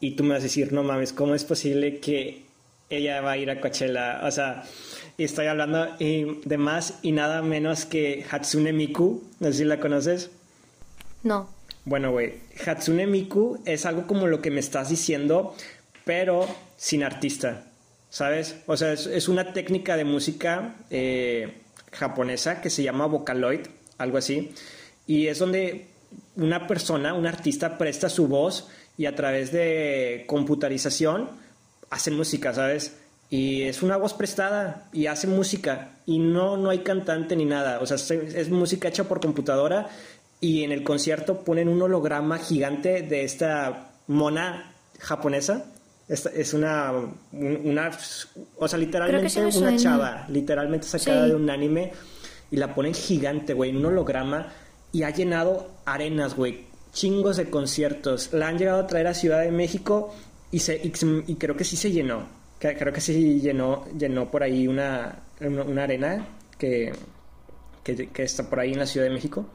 y 0.00 0.16
tú 0.16 0.24
me 0.24 0.30
vas 0.30 0.40
a 0.40 0.42
decir, 0.42 0.72
no 0.72 0.82
mames, 0.82 1.12
¿cómo 1.12 1.34
es 1.34 1.44
posible 1.44 2.00
que 2.00 2.45
ella 2.90 3.20
va 3.20 3.32
a 3.32 3.36
ir 3.36 3.50
a 3.50 3.60
Coachella. 3.60 4.20
O 4.24 4.30
sea, 4.30 4.64
y 5.16 5.24
estoy 5.24 5.46
hablando 5.46 5.86
de 5.98 6.58
más 6.58 6.98
y 7.02 7.12
nada 7.12 7.42
menos 7.42 7.84
que 7.84 8.24
Hatsune 8.30 8.72
Miku. 8.72 9.22
No 9.40 9.48
sé 9.48 9.58
si 9.58 9.64
la 9.64 9.80
conoces. 9.80 10.30
No. 11.22 11.48
Bueno, 11.84 12.10
güey, 12.10 12.34
Hatsune 12.64 13.06
Miku 13.06 13.60
es 13.64 13.86
algo 13.86 14.06
como 14.06 14.26
lo 14.26 14.40
que 14.40 14.50
me 14.50 14.60
estás 14.60 14.88
diciendo, 14.88 15.54
pero 16.04 16.46
sin 16.76 17.02
artista. 17.02 17.64
¿Sabes? 18.10 18.56
O 18.66 18.76
sea, 18.76 18.92
es, 18.92 19.06
es 19.06 19.28
una 19.28 19.52
técnica 19.52 19.96
de 19.96 20.04
música 20.04 20.76
eh, 20.90 21.58
japonesa 21.92 22.60
que 22.60 22.70
se 22.70 22.82
llama 22.82 23.06
Vocaloid, 23.06 23.66
algo 23.98 24.18
así. 24.18 24.52
Y 25.06 25.26
es 25.26 25.38
donde 25.38 25.86
una 26.36 26.66
persona, 26.66 27.14
un 27.14 27.26
artista, 27.26 27.78
presta 27.78 28.08
su 28.08 28.28
voz 28.28 28.68
y 28.96 29.06
a 29.06 29.14
través 29.14 29.52
de 29.52 30.24
computarización 30.26 31.30
hacen 31.96 32.16
música, 32.16 32.52
¿sabes? 32.54 32.94
Y 33.28 33.62
es 33.62 33.82
una 33.82 33.96
voz 33.96 34.14
prestada 34.14 34.88
y 34.92 35.06
hace 35.06 35.26
música 35.26 35.96
y 36.06 36.18
no, 36.18 36.56
no 36.56 36.70
hay 36.70 36.80
cantante 36.80 37.34
ni 37.34 37.44
nada. 37.44 37.80
O 37.80 37.86
sea, 37.86 37.96
es, 37.96 38.50
música 38.50 38.88
hecha 38.88 39.04
por 39.04 39.20
computadora 39.20 39.88
y 40.40 40.62
en 40.62 40.70
el 40.70 40.84
concierto 40.84 41.40
ponen 41.40 41.68
un 41.68 41.82
holograma 41.82 42.38
gigante 42.38 43.02
de 43.02 43.24
esta 43.24 43.90
mona 44.06 44.72
japonesa. 45.00 45.64
Esta, 46.08 46.30
es 46.30 46.54
una, 46.54 46.92
una, 47.32 47.90
o 48.58 48.68
sea, 48.68 48.78
literalmente 48.78 49.44
una 49.58 49.76
chava, 49.76 50.26
literalmente 50.28 50.86
sacada 50.86 51.24
Sí. 51.24 51.30
de 51.30 51.34
un 51.34 51.50
anime 51.50 51.92
y 52.52 52.56
la 52.58 52.76
ponen 52.76 52.94
gigante, 52.94 53.54
güey, 53.54 53.70
en 53.70 53.78
un 53.78 53.86
holograma 53.86 54.52
y 54.92 55.02
ha 55.02 55.10
llenado 55.10 55.68
arenas, 55.84 56.36
güey, 56.36 56.66
chingos 56.92 57.38
de 57.38 57.50
conciertos. 57.50 58.32
La 58.32 58.46
han 58.46 58.56
llegado 58.58 58.80
a 58.80 58.86
traer 58.86 59.08
a 59.08 59.14
Ciudad 59.14 59.40
de 59.40 59.50
México 59.50 60.14
y, 60.56 60.58
se, 60.58 60.76
y, 60.76 60.90
y, 61.26 61.34
creo 61.34 61.54
que 61.54 61.64
sí 61.64 61.76
se 61.76 61.92
llenó. 61.92 62.26
Creo 62.58 62.90
que 62.90 63.02
sí 63.02 63.38
llenó, 63.40 63.84
llenó 63.98 64.30
por 64.30 64.42
ahí 64.42 64.66
una, 64.66 65.24
una 65.38 65.82
arena 65.82 66.26
que, 66.56 66.92
que, 67.84 68.08
que, 68.08 68.22
está 68.22 68.48
por 68.48 68.60
ahí 68.60 68.72
en 68.72 68.78
la 68.78 68.86
Ciudad 68.86 69.06
de 69.06 69.12
México. 69.12 69.50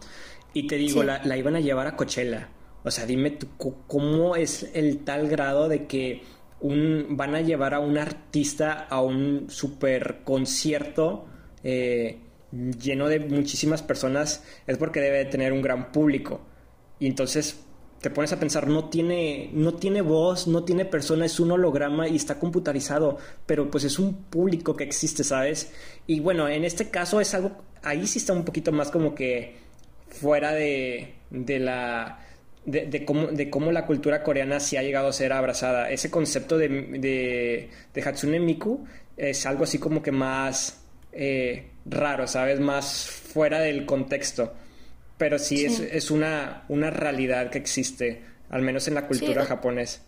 Y 0.53 0.67
te 0.67 0.75
digo, 0.75 1.01
sí. 1.01 1.07
la, 1.07 1.19
la, 1.25 1.35
iban 1.37 1.55
a 1.55 1.59
llevar 1.59 1.87
a 1.87 1.95
Coachella. 1.95 2.49
O 2.83 2.91
sea, 2.91 3.07
dime 3.07 3.31
tú, 3.31 3.47
¿cómo 3.87 4.35
es 4.35 4.69
el 4.75 4.99
tal 4.99 5.27
grado 5.27 5.67
de 5.67 5.87
que 5.87 6.21
un, 6.59 7.07
van 7.17 7.33
a 7.33 7.41
llevar 7.41 7.73
a 7.73 7.79
un 7.79 7.97
artista 7.97 8.85
a 8.87 9.01
un 9.01 9.49
super 9.49 10.19
concierto 10.23 11.25
eh, 11.63 12.19
lleno 12.51 13.07
de 13.07 13.21
muchísimas 13.21 13.81
personas? 13.81 14.43
Es 14.67 14.77
porque 14.77 14.99
debe 14.99 15.25
tener 15.25 15.51
un 15.51 15.63
gran 15.63 15.91
público. 15.91 16.41
Y 16.99 17.07
entonces 17.07 17.59
te 18.01 18.09
pones 18.09 18.33
a 18.33 18.39
pensar, 18.39 18.67
no 18.67 18.89
tiene, 18.89 19.51
no 19.53 19.75
tiene 19.75 20.01
voz, 20.01 20.47
no 20.47 20.63
tiene 20.63 20.85
persona, 20.85 21.25
es 21.25 21.39
un 21.39 21.51
holograma 21.51 22.07
y 22.07 22.15
está 22.15 22.39
computarizado, 22.39 23.17
pero 23.45 23.69
pues 23.69 23.83
es 23.83 23.99
un 23.99 24.23
público 24.23 24.75
que 24.75 24.83
existe, 24.83 25.23
¿sabes? 25.23 25.71
Y 26.07 26.19
bueno, 26.19 26.49
en 26.49 26.65
este 26.65 26.89
caso 26.89 27.21
es 27.21 27.33
algo, 27.35 27.51
ahí 27.83 28.07
sí 28.07 28.17
está 28.17 28.33
un 28.33 28.43
poquito 28.43 28.71
más 28.71 28.89
como 28.89 29.13
que 29.13 29.55
fuera 30.09 30.51
de, 30.51 31.13
de 31.29 31.59
la... 31.59 32.17
De, 32.63 33.05
cómo, 33.05 33.25
de 33.25 33.49
cómo 33.49 33.71
la 33.71 33.87
cultura 33.87 34.21
coreana 34.21 34.59
sí 34.59 34.77
ha 34.77 34.83
llegado 34.83 35.07
a 35.07 35.13
ser 35.13 35.33
abrazada. 35.33 35.89
Ese 35.89 36.11
concepto 36.11 36.59
de, 36.59 36.69
de, 36.69 37.69
de 37.91 38.01
Hatsune 38.03 38.39
Miku 38.39 38.85
es 39.17 39.47
algo 39.47 39.63
así 39.63 39.79
como 39.79 40.03
que 40.03 40.11
más 40.11 40.79
eh, 41.11 41.71
raro, 41.85 42.27
¿sabes? 42.27 42.59
Más 42.59 43.07
fuera 43.07 43.59
del 43.59 43.87
contexto. 43.87 44.53
Pero 45.21 45.37
sí, 45.37 45.57
Sí. 45.57 45.65
Es, 45.65 45.79
es 45.79 46.09
una, 46.11 46.63
una 46.67 46.89
realidad 46.89 47.51
que 47.51 47.59
existe, 47.59 48.25
al 48.49 48.63
menos 48.63 48.87
en 48.87 48.95
la 48.95 49.05
cultura 49.05 49.43
Sí. 49.43 49.47
japonesa. 49.49 50.01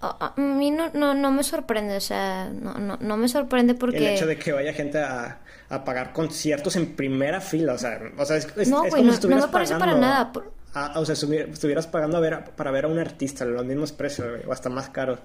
A, 0.00 0.32
a 0.36 0.40
mí 0.40 0.70
no, 0.70 0.90
no, 0.94 1.14
no 1.14 1.32
me 1.32 1.42
sorprende, 1.42 1.96
o 1.96 2.00
sea, 2.00 2.48
no, 2.48 2.74
no, 2.74 2.96
no 3.00 3.16
me 3.16 3.28
sorprende 3.28 3.74
porque... 3.74 3.96
El 3.98 4.06
hecho 4.14 4.26
de 4.26 4.38
que 4.38 4.52
vaya 4.52 4.72
gente 4.72 4.98
a, 5.00 5.40
a 5.68 5.84
pagar 5.84 6.12
conciertos 6.12 6.76
en 6.76 6.94
primera 6.94 7.40
fila, 7.40 7.72
o 7.74 7.78
sea, 7.78 8.00
o 8.16 8.24
sea 8.24 8.36
es, 8.36 8.46
es- 8.56 8.68
No, 8.68 8.84
es 8.84 8.92
como 8.92 9.02
no- 9.04 9.10
si 9.10 9.14
estuvieras 9.16 9.42
no 9.42 9.46
me 9.48 9.52
parece 9.52 9.74
para 9.76 9.96
nada, 9.96 10.30
por- 10.32 10.52
a- 10.74 11.00
o 11.00 11.04
sea, 11.04 11.16
estuvi- 11.16 11.50
estuvieras 11.52 11.88
pagando 11.88 12.16
a 12.18 12.20
ver, 12.20 12.34
a- 12.34 12.44
para 12.44 12.70
ver 12.70 12.84
a 12.84 12.88
un 12.88 13.00
artista, 13.00 13.44
los 13.44 13.64
mismos 13.66 13.90
precios, 13.90 14.28
o 14.46 14.52
hasta 14.52 14.68
más 14.70 14.90
caros. 14.90 15.18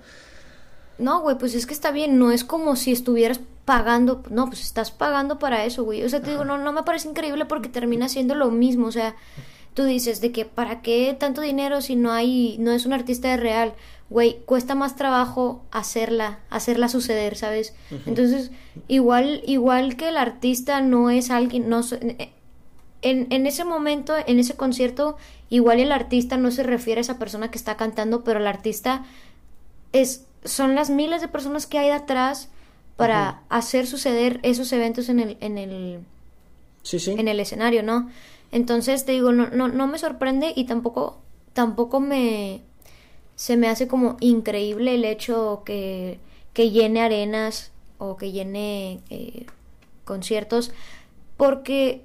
No, 1.00 1.22
güey, 1.22 1.38
pues 1.38 1.54
es 1.56 1.66
que 1.66 1.74
está 1.74 1.91
bien, 1.91 2.18
no 2.20 2.32
es 2.32 2.43
como 2.43 2.76
si 2.76 2.91
estuvieras 2.91 3.39
pagando, 3.66 4.24
no, 4.30 4.45
pues 4.48 4.62
estás 4.62 4.91
pagando 4.91 5.39
para 5.39 5.66
eso, 5.66 5.84
güey. 5.84 6.04
O 6.04 6.10
sea, 6.10 6.22
te 6.22 6.32
digo, 6.32 6.45
no, 6.45 6.58
no 6.58 6.72
me 6.74 6.84
parece 6.84 7.10
increíble 7.10 7.45
porque 7.45 7.70
termina 7.70 8.08
siendo 8.10 8.34
lo 8.36 8.50
mismo, 8.50 8.88
o 8.88 8.91
sea, 8.91 9.16
tú 9.74 9.84
dices 9.84 10.22
de 10.22 10.32
que 10.32 10.45
para 10.45 10.82
qué 10.82 11.16
tanto 11.20 11.41
dinero 11.41 11.82
si 11.82 11.95
no 11.95 12.12
hay, 12.12 12.56
no 12.60 12.72
es 12.72 12.86
un 12.86 12.93
artista 12.93 13.28
de 13.30 13.38
real, 13.38 13.74
güey, 14.10 14.39
cuesta 14.45 14.74
más 14.74 14.95
trabajo 14.95 15.62
hacerla, 15.70 16.39
hacerla 16.50 16.88
suceder, 16.88 17.36
¿sabes? 17.36 17.76
Entonces, 18.06 18.52
igual, 18.88 19.41
igual 19.45 19.98
que 19.98 20.08
el 20.08 20.18
artista 20.18 20.80
no 20.82 21.10
es 21.10 21.30
alguien, 21.30 21.68
no, 21.70 21.84
so- 21.84 21.98
en, 23.02 23.28
en 23.30 23.45
ese 23.45 23.66
momento, 23.66 24.16
en 24.26 24.39
ese 24.39 24.56
concierto, 24.56 25.18
igual 25.50 25.80
el 25.80 25.91
artista 25.91 26.38
no 26.38 26.50
se 26.52 26.64
refiere 26.64 27.00
a 27.00 27.02
esa 27.02 27.20
persona 27.20 27.52
que 27.52 27.58
está 27.58 27.76
cantando, 27.78 28.24
pero 28.24 28.39
el 28.39 28.48
artista 28.48 29.04
es, 29.93 30.26
son 30.44 30.76
las 30.76 30.90
miles 30.90 31.22
de 31.22 31.28
personas 31.28 31.68
que 31.68 31.80
hay 31.80 31.90
detrás 31.92 32.50
para 32.96 33.42
hacer 33.50 33.88
suceder 33.88 34.40
esos 34.44 34.72
eventos 34.74 35.10
en 35.10 35.20
el, 35.20 35.38
en 35.42 35.58
el, 35.58 36.00
Sí, 36.84 37.00
sí. 37.00 37.12
en 37.12 37.28
el 37.28 37.40
escenario, 37.40 37.84
¿no? 37.84 38.10
Entonces 38.52 39.06
te 39.06 39.12
digo, 39.14 39.32
no, 39.34 39.48
no, 39.50 39.68
no 39.68 39.88
me 39.88 39.98
sorprende 40.00 40.54
y 40.56 40.66
tampoco, 40.66 41.20
tampoco 41.54 42.00
me 42.00 42.62
se 43.36 43.58
me 43.58 43.68
hace 43.70 43.88
como 43.88 44.18
increíble 44.20 44.96
el 44.96 45.06
hecho 45.06 45.64
que, 45.66 46.20
que 46.54 46.72
llene 46.72 47.02
arenas 47.02 47.72
o 48.00 48.18
que 48.18 48.32
llene 48.32 49.02
eh, 49.12 49.46
conciertos 50.06 50.72
porque 51.38 52.04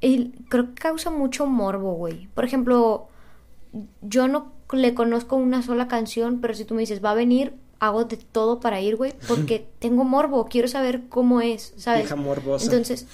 el- 0.00 0.34
creo 0.48 0.68
que 0.68 0.74
causa 0.74 1.10
mucho 1.10 1.46
morbo, 1.46 1.94
güey. 1.94 2.28
Por 2.34 2.44
ejemplo, 2.44 3.08
yo 4.02 4.28
no 4.28 4.52
le 4.72 4.94
conozco 4.94 5.36
una 5.36 5.62
sola 5.62 5.88
canción, 5.88 6.40
pero 6.40 6.54
si 6.54 6.64
tú 6.64 6.74
me 6.74 6.80
dices, 6.80 7.04
va 7.04 7.10
a 7.12 7.14
venir, 7.14 7.54
hago 7.80 8.04
de 8.04 8.16
todo 8.16 8.60
para 8.60 8.80
ir, 8.80 8.96
güey, 8.96 9.12
porque 9.28 9.66
tengo 9.78 10.04
morbo, 10.04 10.46
quiero 10.46 10.68
saber 10.68 11.02
cómo 11.08 11.40
es, 11.40 11.74
¿sabes? 11.76 12.02
Vieja 12.02 12.16
morbosa. 12.16 12.64
Entonces, 12.64 13.06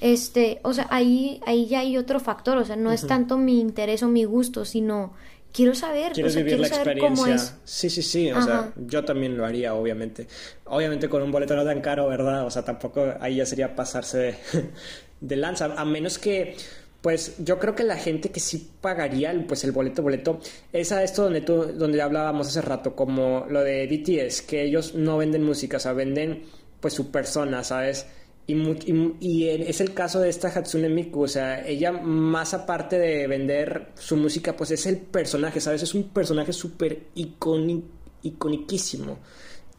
este, 0.00 0.60
o 0.62 0.72
sea, 0.74 0.86
ahí, 0.90 1.40
ahí 1.46 1.66
ya 1.66 1.80
hay 1.80 1.96
otro 1.96 2.20
factor, 2.20 2.58
o 2.58 2.64
sea, 2.64 2.76
no 2.76 2.92
es 2.92 3.06
tanto 3.06 3.38
mi 3.38 3.60
interés 3.60 4.02
o 4.02 4.08
mi 4.08 4.24
gusto, 4.24 4.64
sino 4.64 5.12
quiero 5.52 5.74
saber, 5.74 6.10
o 6.10 6.14
Quieres 6.14 6.32
sea, 6.34 6.42
vivir 6.42 6.56
quiero 6.58 6.62
la 6.68 6.68
saber 6.76 6.98
cómo 6.98 7.12
experiencia. 7.14 7.34
es. 7.34 7.54
Sí, 7.64 7.88
sí, 7.88 8.02
sí. 8.02 8.30
O 8.30 8.36
Ajá. 8.36 8.44
sea, 8.44 8.72
yo 8.76 9.04
también 9.04 9.36
lo 9.36 9.46
haría, 9.46 9.74
obviamente. 9.74 10.26
Obviamente 10.64 11.08
con 11.08 11.22
un 11.22 11.30
boleto 11.30 11.54
no 11.56 11.64
tan 11.64 11.80
caro, 11.80 12.08
¿verdad? 12.08 12.44
O 12.44 12.50
sea, 12.50 12.64
tampoco 12.64 13.14
ahí 13.20 13.36
ya 13.36 13.46
sería 13.46 13.74
pasarse 13.76 14.18
de, 14.18 14.34
de 15.20 15.36
lanza. 15.36 15.66
A 15.76 15.84
menos 15.84 16.18
que, 16.18 16.56
pues, 17.04 17.34
yo 17.38 17.58
creo 17.58 17.74
que 17.74 17.84
la 17.84 17.98
gente 17.98 18.30
que 18.30 18.40
sí 18.40 18.70
pagaría, 18.80 19.34
pues, 19.46 19.62
el 19.64 19.72
boleto, 19.72 20.02
boleto, 20.02 20.40
es 20.72 20.90
a 20.90 21.02
esto 21.04 21.24
donde 21.24 21.42
tú, 21.42 21.64
donde 21.76 22.00
hablábamos 22.00 22.48
hace 22.48 22.62
rato, 22.62 22.96
como 22.96 23.44
lo 23.50 23.62
de 23.62 23.86
BTS, 23.86 24.40
que 24.42 24.64
ellos 24.64 24.94
no 24.94 25.18
venden 25.18 25.42
música, 25.44 25.76
o 25.76 25.80
sea, 25.80 25.92
venden, 25.92 26.44
pues, 26.80 26.94
su 26.94 27.10
persona, 27.10 27.62
¿sabes? 27.62 28.06
Y, 28.46 28.54
y 28.56 29.14
y 29.20 29.48
es 29.48 29.80
el 29.82 29.92
caso 29.92 30.20
de 30.20 30.30
esta 30.30 30.48
Hatsune 30.48 30.88
Miku, 30.88 31.24
o 31.24 31.28
sea, 31.28 31.66
ella 31.66 31.92
más 31.92 32.54
aparte 32.54 32.98
de 32.98 33.26
vender 33.26 33.88
su 33.96 34.16
música, 34.16 34.56
pues 34.56 34.70
es 34.70 34.86
el 34.86 34.98
personaje, 34.98 35.60
¿sabes? 35.60 35.82
Es 35.82 35.94
un 35.94 36.04
personaje 36.10 36.52
súper 36.54 37.08
iconi- 37.16 37.82
iconiquísimo. 38.22 39.18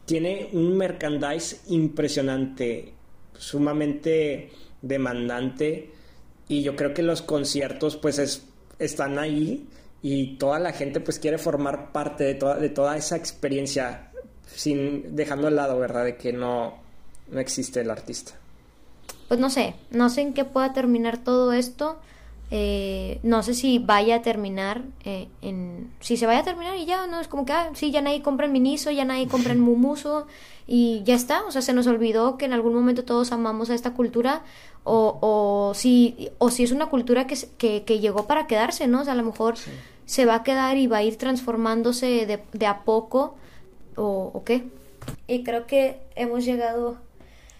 Tiene 0.04 0.50
un 0.52 0.76
merchandise 0.76 1.60
impresionante, 1.68 2.92
sumamente 3.36 4.50
demandante 4.82 5.90
y 6.48 6.62
yo 6.62 6.76
creo 6.76 6.94
que 6.94 7.02
los 7.02 7.22
conciertos 7.22 7.96
pues 7.96 8.18
es, 8.18 8.44
están 8.78 9.18
ahí 9.18 9.66
y 10.02 10.36
toda 10.36 10.58
la 10.58 10.72
gente 10.72 11.00
pues 11.00 11.18
quiere 11.18 11.38
formar 11.38 11.92
parte 11.92 12.24
de 12.24 12.34
toda, 12.34 12.56
de 12.56 12.68
toda 12.68 12.96
esa 12.96 13.16
experiencia 13.16 14.10
sin 14.46 15.16
dejando 15.16 15.48
al 15.48 15.56
lado, 15.56 15.78
¿verdad? 15.78 16.04
De 16.04 16.16
que 16.16 16.32
no, 16.32 16.74
no 17.30 17.40
existe 17.40 17.80
el 17.80 17.90
artista. 17.90 18.32
Pues 19.28 19.40
no 19.40 19.50
sé, 19.50 19.74
no 19.90 20.08
sé 20.08 20.20
en 20.20 20.34
qué 20.34 20.44
pueda 20.44 20.72
terminar 20.72 21.18
todo 21.18 21.52
esto. 21.52 21.98
eh, 22.52 23.18
no 23.24 23.42
sé 23.42 23.54
si 23.54 23.80
vaya 23.80 24.16
a 24.16 24.22
terminar 24.22 24.82
eh, 25.04 25.26
en 25.42 25.90
si 25.98 26.16
se 26.16 26.26
vaya 26.26 26.40
a 26.40 26.44
terminar 26.44 26.76
y 26.76 26.86
ya 26.86 27.08
no 27.08 27.18
es 27.18 27.26
como 27.26 27.44
que 27.44 27.52
ah, 27.52 27.70
sí 27.74 27.90
ya 27.90 28.02
nadie 28.02 28.22
compra 28.22 28.46
en 28.46 28.52
Miniso 28.52 28.92
ya 28.92 29.04
nadie 29.04 29.26
compra 29.26 29.52
en 29.52 29.60
Mumuso 29.66 30.28
y 30.64 31.02
ya 31.04 31.16
está 31.16 31.44
o 31.44 31.50
sea 31.50 31.60
se 31.60 31.72
nos 31.72 31.88
olvidó 31.88 32.38
que 32.38 32.44
en 32.44 32.52
algún 32.52 32.72
momento 32.72 33.02
todos 33.04 33.32
amamos 33.32 33.68
a 33.70 33.74
esta 33.74 33.94
cultura 33.94 34.44
o, 34.86 35.18
o 35.20 35.74
si 35.74 36.30
o 36.38 36.50
si 36.50 36.62
es 36.64 36.72
una 36.72 36.86
cultura 36.86 37.26
que, 37.26 37.36
se- 37.36 37.50
que, 37.58 37.82
que 37.84 37.98
llegó 37.98 38.26
para 38.26 38.46
quedarse 38.46 38.86
no 38.86 39.00
o 39.00 39.04
sea 39.04 39.12
a 39.12 39.16
lo 39.16 39.24
mejor 39.24 39.56
se 40.06 40.24
va 40.24 40.36
a 40.36 40.42
quedar 40.44 40.76
y 40.78 40.86
va 40.86 40.98
a 40.98 41.02
ir 41.02 41.16
transformándose 41.18 42.24
de, 42.26 42.40
de 42.52 42.66
a 42.66 42.84
poco 42.84 43.36
o, 43.96 44.30
o 44.32 44.44
qué 44.44 44.64
y 45.26 45.42
creo 45.42 45.66
que 45.66 45.98
hemos 46.14 46.44
llegado 46.44 46.96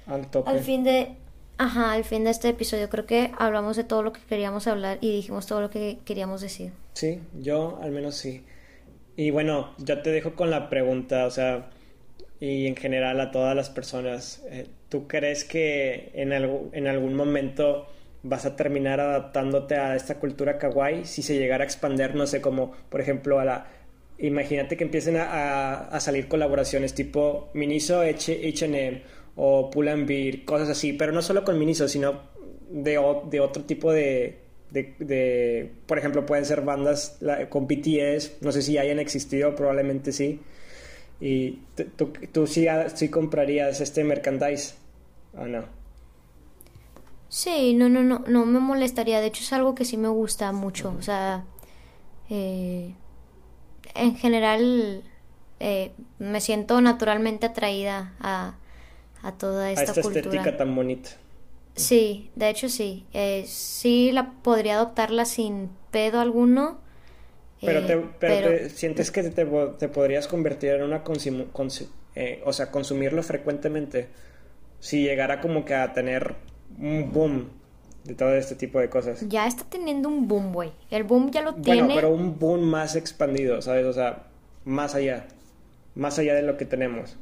Al 0.06 0.26
tope. 0.30 0.50
al 0.50 0.60
fin 0.60 0.84
de 0.84 1.16
ajá, 1.58 1.92
al 1.92 2.04
fin 2.04 2.24
de 2.24 2.30
este 2.30 2.48
episodio 2.50 2.88
creo 2.88 3.06
que 3.06 3.32
hablamos 3.38 3.76
de 3.76 3.84
todo 3.84 4.02
lo 4.02 4.12
que 4.12 4.20
queríamos 4.28 4.66
hablar 4.66 4.98
y 5.00 5.10
dijimos 5.10 5.46
todo 5.46 5.60
lo 5.62 5.70
que 5.70 5.98
queríamos 6.04 6.40
decir. 6.42 6.72
Sí, 6.94 7.20
yo 7.40 7.78
al 7.82 7.90
menos 7.92 8.14
sí. 8.14 8.44
Y 9.16 9.30
bueno, 9.30 9.70
ya 9.78 10.02
te 10.02 10.10
dejo 10.10 10.34
con 10.34 10.50
la 10.50 10.68
pregunta, 10.68 11.24
o 11.26 11.30
sea, 11.30 11.70
y 12.40 12.66
en 12.66 12.76
general 12.76 13.20
a 13.20 13.30
todas 13.30 13.56
las 13.56 13.70
personas, 13.70 14.42
eh, 14.50 14.66
¿tú 14.88 15.06
crees 15.08 15.44
que 15.44 16.10
en, 16.14 16.32
en 16.32 16.86
algún 16.86 17.14
momento 17.14 17.86
vas 18.22 18.44
a 18.44 18.56
terminar 18.56 19.00
adaptándote 19.00 19.76
a 19.76 19.94
esta 19.96 20.16
cultura 20.18 20.58
kawaii 20.58 21.04
si 21.04 21.22
se 21.22 21.38
llegara 21.38 21.62
a 21.64 21.66
expander, 21.66 22.14
no 22.14 22.26
sé, 22.26 22.40
como 22.40 22.72
por 22.90 23.00
ejemplo 23.00 23.38
a 23.40 23.44
la... 23.44 23.66
Imagínate 24.18 24.76
que 24.78 24.84
empiecen 24.84 25.16
a, 25.16 25.88
a- 25.88 26.00
salir 26.00 26.26
colaboraciones 26.26 26.94
tipo 26.94 27.50
Miniso 27.54 28.00
H&M 28.00 29.02
o 29.36 29.70
Pull 29.70 29.88
and 29.88 30.08
Bear, 30.08 30.44
cosas 30.44 30.70
así, 30.70 30.94
pero 30.94 31.12
no 31.12 31.20
solo 31.22 31.44
con 31.44 31.58
Miniso, 31.58 31.86
sino 31.86 32.22
de, 32.70 32.98
de 33.30 33.40
otro 33.40 33.64
tipo 33.64 33.92
de, 33.92 34.38
de, 34.70 34.94
de- 34.98 35.70
por 35.86 35.98
ejemplo, 35.98 36.24
pueden 36.24 36.46
ser 36.46 36.62
bandas 36.62 37.18
con 37.50 37.66
BTS, 37.66 38.38
no 38.40 38.52
sé 38.52 38.62
si 38.62 38.78
hayan 38.78 38.98
existido, 38.98 39.54
probablemente 39.54 40.12
sí. 40.12 40.40
Y 41.20 41.62
tú, 41.96 42.12
tú, 42.32 42.46
sí, 42.46 42.68
ah, 42.68 42.88
sí 42.90 43.10
comprarías 43.10 43.80
este 43.80 44.04
merchandise, 44.04 44.74
¿o 45.34 45.46
no? 45.46 45.64
Sí, 47.28 47.74
no, 47.74 47.88
no, 47.88 48.02
no, 48.02 48.20
no 48.26 48.46
me 48.46 48.60
molestaría. 48.60 49.20
De 49.20 49.26
hecho, 49.28 49.42
es 49.42 49.52
algo 49.52 49.74
que 49.74 49.84
sí 49.84 49.96
me 49.96 50.08
gusta 50.08 50.52
mucho. 50.52 50.94
O 50.98 51.02
sea, 51.02 51.44
eh, 52.30 52.94
en 53.94 54.16
general 54.16 55.04
eh, 55.60 55.92
me 56.18 56.40
siento 56.40 56.80
naturalmente 56.80 57.46
atraída 57.46 58.14
a, 58.20 58.56
a 59.22 59.32
toda 59.38 59.72
A 59.78 59.82
esta, 59.82 59.84
esta 59.84 60.00
cultura. 60.00 60.50
estética 60.50 60.56
tan 60.56 60.74
bonita. 60.74 61.10
Sí, 61.74 62.30
de 62.34 62.48
hecho 62.50 62.68
sí. 62.68 63.06
Eh, 63.12 63.44
sí 63.46 64.10
la 64.12 64.32
podría 64.42 64.76
adoptarla 64.76 65.24
sin 65.24 65.70
pedo 65.90 66.20
alguno. 66.20 66.78
Pero, 67.60 67.80
eh, 67.80 67.82
te, 67.82 67.96
pero, 67.96 68.10
pero- 68.18 68.48
te- 68.50 68.70
sientes 68.70 69.10
que 69.10 69.22
te, 69.22 69.44
te 69.46 69.88
podrías 69.88 70.28
convertir 70.28 70.70
en 70.72 70.82
una 70.82 71.02
consumo- 71.04 71.46
consu- 71.52 71.88
eh, 72.14 72.42
o 72.44 72.52
sea, 72.52 72.70
consumirlo 72.70 73.22
frecuentemente 73.22 74.08
si 74.78 75.02
llegara 75.02 75.40
como 75.40 75.64
que 75.64 75.74
a 75.74 75.92
tener 75.92 76.34
un 76.78 77.10
boom 77.12 77.48
de 78.04 78.14
todo 78.14 78.34
este 78.34 78.54
tipo 78.54 78.78
de 78.78 78.88
cosas. 78.90 79.24
ya 79.28 79.46
está 79.46 79.64
teniendo 79.68 80.08
un 80.08 80.28
boom, 80.28 80.52
güey. 80.52 80.70
El 80.90 81.04
boom 81.04 81.30
ya 81.30 81.42
lo 81.42 81.52
Bueno, 81.52 81.62
tiene. 81.86 81.94
pero 81.94 82.10
un 82.10 82.38
boom 82.38 82.60
más 82.60 82.94
expandido, 82.94 83.60
¿sabes? 83.62 83.84
O 83.86 83.92
sea, 83.92 84.24
más 84.64 84.94
allá. 84.94 85.26
Más 85.94 86.18
allá 86.18 86.34
de 86.34 86.42
lo 86.42 86.56
que 86.58 86.66
tenemos. 86.66 87.16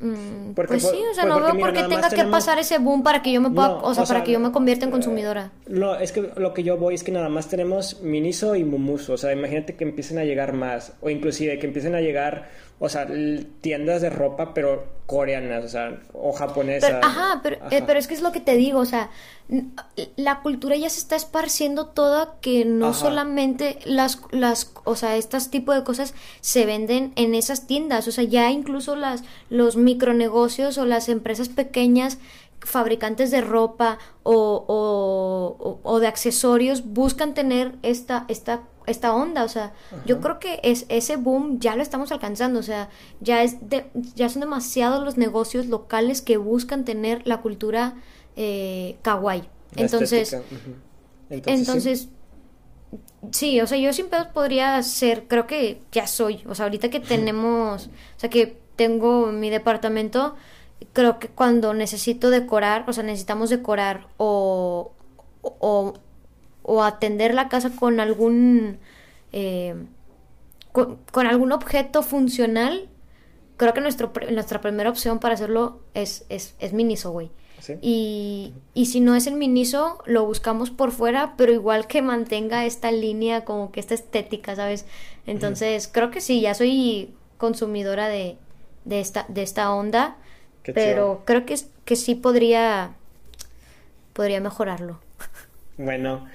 Mm, 0.00 0.52
Porque 0.54 0.72
pues 0.74 0.82
sí, 0.82 0.88
o 1.10 1.14
sea, 1.14 1.22
pues 1.24 1.34
no 1.34 1.40
veo 1.40 1.58
por 1.58 1.72
qué 1.72 1.82
tenga 1.84 2.08
que 2.08 2.16
tenemos- 2.16 2.32
pasar 2.32 2.58
ese 2.58 2.78
boom 2.78 3.02
para 3.02 3.22
que 3.22 3.32
yo 3.32 3.40
me 3.40 3.50
pueda, 3.50 3.68
No, 3.68 3.80
o 3.82 3.94
sea, 3.94 4.02
o 4.02 4.06
para 4.06 4.24
que 4.24 4.32
yo 4.32 4.40
me 4.40 4.50
convierta 4.52 4.84
en 4.84 4.88
eh, 4.90 4.92
consumidora. 4.92 5.52
No, 5.66 5.94
es 5.96 6.12
que 6.12 6.30
lo 6.36 6.52
que 6.52 6.62
yo 6.64 6.76
voy 6.76 6.94
es 6.94 7.04
que 7.04 7.12
nada 7.12 7.28
más 7.28 7.48
tenemos 7.48 8.00
Miniso 8.02 8.56
y 8.56 8.64
Mumuso. 8.64 9.12
O 9.14 9.16
sea, 9.16 9.32
imagínate 9.32 9.76
que 9.76 9.84
empiecen 9.84 10.18
a 10.18 10.24
llegar 10.24 10.52
más. 10.52 10.92
O 11.00 11.10
inclusive 11.10 11.58
que 11.58 11.66
empiecen 11.66 11.94
a 11.94 12.00
llegar, 12.00 12.48
o 12.78 12.88
sea, 12.88 13.06
tiendas 13.60 14.02
de 14.02 14.10
ropa, 14.10 14.52
pero 14.52 14.84
coreanas, 15.06 15.64
o 15.64 15.68
sea, 15.68 16.00
o 16.12 16.32
japonesas. 16.32 16.90
Pero, 16.90 17.04
ajá, 17.06 17.40
pero, 17.42 17.56
eh, 17.70 17.82
pero 17.86 17.98
es 17.98 18.06
que 18.08 18.14
es 18.14 18.22
lo 18.22 18.32
que 18.32 18.40
te 18.40 18.56
digo, 18.56 18.80
o 18.80 18.84
sea, 18.86 19.10
la 20.16 20.40
cultura 20.40 20.74
ya 20.76 20.88
se 20.88 20.98
está 20.98 21.14
esparciendo 21.14 21.86
toda 21.88 22.36
que 22.40 22.64
no 22.64 22.88
Ajá. 22.88 23.00
solamente 23.00 23.78
las, 23.84 24.20
las, 24.30 24.72
o 24.84 24.96
sea, 24.96 25.16
estos 25.16 25.50
tipo 25.50 25.72
de 25.72 25.84
cosas 25.84 26.14
se 26.40 26.64
venden 26.64 27.12
en 27.16 27.34
esas 27.34 27.66
tiendas, 27.66 28.08
o 28.08 28.12
sea, 28.12 28.24
ya 28.24 28.50
incluso 28.50 28.96
las, 28.96 29.22
los 29.50 29.76
micronegocios 29.76 30.78
o 30.78 30.86
las 30.86 31.08
empresas 31.08 31.50
pequeñas 31.50 32.18
fabricantes 32.64 33.30
de 33.30 33.40
ropa 33.40 33.98
o, 34.22 35.80
o, 35.84 36.00
de 36.00 36.06
accesorios 36.06 36.84
buscan 36.84 37.34
tener 37.34 37.76
esta, 37.82 38.24
esta, 38.28 38.62
esta 38.86 39.14
onda, 39.14 39.44
o 39.44 39.48
sea, 39.48 39.72
yo 40.06 40.20
creo 40.20 40.38
que 40.38 40.60
es, 40.62 40.86
ese 40.88 41.16
boom 41.16 41.58
ya 41.60 41.76
lo 41.76 41.82
estamos 41.82 42.12
alcanzando, 42.12 42.60
o 42.60 42.62
sea, 42.62 42.88
ya 43.20 43.42
es 43.42 43.68
de- 43.68 43.86
ya 44.14 44.28
son 44.28 44.40
demasiados 44.40 45.04
los 45.04 45.16
negocios 45.16 45.66
locales 45.66 46.22
que 46.22 46.36
buscan 46.38 46.84
tener 46.84 47.26
la 47.26 47.40
cultura 47.42 47.94
eh, 48.36 48.96
kawaii. 49.02 49.48
La 49.76 49.82
Entonces, 49.82 50.32
entonces, 51.30 51.46
entonces, 51.46 52.00
sí. 52.00 52.08
sí, 53.32 53.60
o 53.60 53.66
sea, 53.66 53.78
yo 53.78 53.92
siempre 53.92 54.18
podría 54.32 54.82
ser, 54.82 55.26
creo 55.28 55.46
que 55.46 55.80
ya 55.92 56.06
soy, 56.06 56.42
o 56.48 56.54
sea, 56.54 56.66
ahorita 56.66 56.90
que 56.90 57.00
tenemos, 57.00 57.86
o 58.16 58.20
sea, 58.20 58.30
que 58.30 58.58
tengo 58.76 59.26
mi 59.32 59.50
departamento, 59.50 60.36
creo 60.92 61.18
que 61.18 61.28
cuando 61.28 61.74
necesito 61.74 62.30
decorar, 62.30 62.84
o 62.88 62.92
sea, 62.92 63.04
necesitamos 63.04 63.50
decorar 63.50 64.08
o, 64.16 64.92
o, 65.42 65.94
o 66.62 66.82
atender 66.82 67.34
la 67.34 67.48
casa 67.48 67.70
con 67.70 68.00
algún, 68.00 68.78
eh, 69.32 69.74
con, 70.72 70.98
con 71.12 71.26
algún 71.26 71.52
objeto 71.52 72.02
funcional, 72.02 72.88
creo 73.56 73.74
que 73.74 73.80
nuestro, 73.80 74.12
nuestra 74.32 74.60
primera 74.60 74.90
opción 74.90 75.18
para 75.18 75.34
hacerlo 75.34 75.80
es, 75.94 76.24
es, 76.28 76.54
es 76.58 76.72
Miniso, 76.72 77.10
güey. 77.10 77.30
Sí. 77.60 77.74
Y, 77.80 78.54
y 78.74 78.86
si 78.86 79.00
no 79.00 79.14
es 79.14 79.26
el 79.26 79.34
Miniso, 79.34 80.02
lo 80.04 80.26
buscamos 80.26 80.70
por 80.70 80.90
fuera, 80.90 81.34
pero 81.36 81.52
igual 81.52 81.86
que 81.86 82.02
mantenga 82.02 82.66
esta 82.66 82.92
línea, 82.92 83.44
como 83.44 83.72
que 83.72 83.80
esta 83.80 83.94
estética, 83.94 84.54
¿sabes? 84.54 84.84
Entonces, 85.26 85.88
creo 85.88 86.10
que 86.10 86.20
sí, 86.20 86.40
ya 86.42 86.52
soy 86.52 87.14
consumidora 87.38 88.08
de, 88.08 88.36
de, 88.84 89.00
esta, 89.00 89.24
de 89.28 89.42
esta 89.42 89.72
onda, 89.72 90.18
Qué 90.64 90.74
pero 90.74 91.04
chido. 91.04 91.24
creo 91.24 91.46
que, 91.46 91.56
que 91.84 91.96
sí 91.96 92.14
podría, 92.14 92.96
podría 94.12 94.40
mejorarlo. 94.40 94.98
Bueno, 95.76 96.26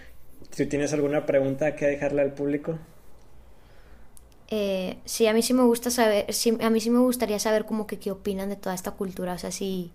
¿tú 0.56 0.68
tienes 0.70 0.94
alguna 0.94 1.26
pregunta 1.26 1.76
que 1.76 1.88
dejarle 1.88 2.22
al 2.22 2.34
público? 2.34 2.80
Eh, 4.48 4.98
sí, 5.06 5.28
a 5.28 5.34
mí 5.34 5.44
sí 5.44 5.54
me 5.54 5.64
gusta 5.64 5.92
saber, 5.92 6.32
sí, 6.34 6.58
a 6.62 6.70
mí 6.72 6.80
sí 6.82 6.90
me 6.90 7.00
gustaría 7.00 7.38
saber 7.40 7.66
como 7.66 7.86
que 7.88 8.00
qué 8.00 8.12
opinan 8.12 8.50
de 8.50 8.56
toda 8.56 8.74
esta 8.76 8.92
cultura, 8.92 9.34
o 9.34 9.38
sea, 9.38 9.52
si, 9.52 9.94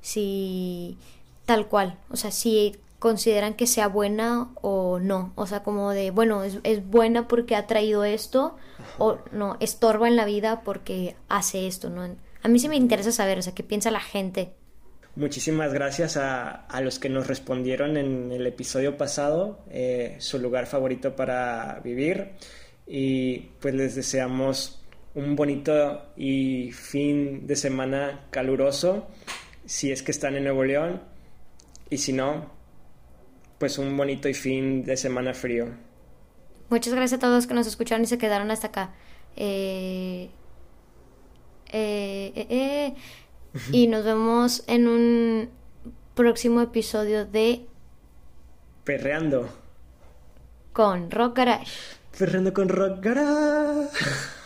si 0.00 0.98
tal 1.46 1.68
cual, 1.68 1.98
o 2.10 2.16
sea, 2.16 2.32
si 2.32 2.76
consideran 2.98 3.54
que 3.54 3.66
sea 3.68 3.86
buena 3.88 4.50
o 4.60 4.98
no, 5.00 5.32
o 5.36 5.46
sea, 5.46 5.62
como 5.62 5.90
de, 5.90 6.10
bueno, 6.10 6.42
es, 6.44 6.58
es 6.64 6.84
buena 6.88 7.28
porque 7.28 7.54
ha 7.56 7.66
traído 7.68 8.04
esto, 8.04 8.56
o 8.98 9.18
no, 9.32 9.56
estorba 9.60 10.08
en 10.08 10.16
la 10.16 10.24
vida 10.24 10.62
porque 10.64 11.16
hace 11.28 11.66
esto, 11.68 11.88
¿no? 11.90 12.08
A 12.42 12.48
mí 12.48 12.58
sí 12.58 12.68
me 12.68 12.76
interesa 12.76 13.12
saber, 13.12 13.38
o 13.38 13.42
sea, 13.42 13.54
qué 13.54 13.62
piensa 13.62 13.90
la 13.90 14.00
gente. 14.00 14.52
Muchísimas 15.14 15.72
gracias 15.72 16.16
a, 16.16 16.50
a 16.50 16.80
los 16.80 16.98
que 16.98 17.08
nos 17.08 17.26
respondieron 17.26 17.96
en 17.96 18.32
el 18.32 18.46
episodio 18.46 18.96
pasado, 18.96 19.64
eh, 19.70 20.16
su 20.18 20.38
lugar 20.38 20.66
favorito 20.66 21.14
para 21.14 21.80
vivir. 21.84 22.32
Y 22.86 23.50
pues 23.60 23.74
les 23.74 23.94
deseamos 23.94 24.82
un 25.14 25.36
bonito 25.36 26.12
y 26.16 26.72
fin 26.72 27.46
de 27.46 27.56
semana 27.56 28.26
caluroso, 28.30 29.06
si 29.66 29.92
es 29.92 30.02
que 30.02 30.10
están 30.12 30.34
en 30.36 30.44
Nuevo 30.44 30.64
León. 30.64 31.02
Y 31.90 31.98
si 31.98 32.12
no, 32.12 32.50
pues 33.58 33.78
un 33.78 33.96
bonito 33.96 34.28
y 34.28 34.34
fin 34.34 34.82
de 34.82 34.96
semana 34.96 35.34
frío. 35.34 35.68
Muchas 36.70 36.94
gracias 36.94 37.18
a 37.18 37.20
todos 37.20 37.46
que 37.46 37.54
nos 37.54 37.66
escucharon 37.66 38.02
y 38.04 38.06
se 38.06 38.16
quedaron 38.16 38.50
hasta 38.50 38.68
acá. 38.68 38.94
Eh, 39.36 40.30
eh, 41.72 42.32
eh, 42.36 42.46
eh. 42.50 42.94
Y 43.70 43.86
nos 43.86 44.04
vemos 44.04 44.64
en 44.66 44.88
un 44.88 45.50
próximo 46.14 46.60
episodio 46.60 47.26
de 47.26 47.66
Perreando. 48.84 49.48
Con 50.72 51.10
Rock 51.10 51.36
Garage. 51.38 51.72
Perreando 52.18 52.52
con 52.52 52.68
Rock 52.68 53.00
Garage. 53.00 53.88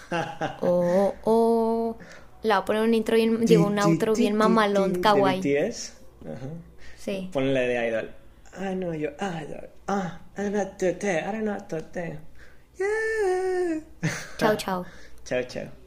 Oh, 0.61 1.15
oh. 1.25 1.99
La 2.45 2.61
voy 2.61 2.63
a 2.63 2.65
poner 2.65 2.83
un 2.83 2.95
intro 2.95 3.17
bien, 3.17 3.45
digo, 3.45 3.67
un 3.67 3.81
outro 3.81 4.15
bien 4.15 4.37
mamalón, 4.37 4.93
De 4.93 5.01
kawaii. 5.01 5.41
BTS. 5.41 5.95
Ajá. 6.23 6.47
Sí. 6.97 7.29
Ponle 7.33 7.67
de 7.67 7.89
Idol. 7.89 8.11
I 8.59 8.75
know 8.75 8.93
your 8.95 9.15
idol. 9.21 9.69
Ah, 9.89 10.21
today. 10.79 11.19
I 11.19 11.33
don't 11.33 11.45
know 11.45 11.59
today. 11.69 12.19
Yeah. 12.79 13.81
Chao, 14.39 14.57
chao. 14.57 14.87
Chao, 15.25 15.43
chao. 15.43 15.86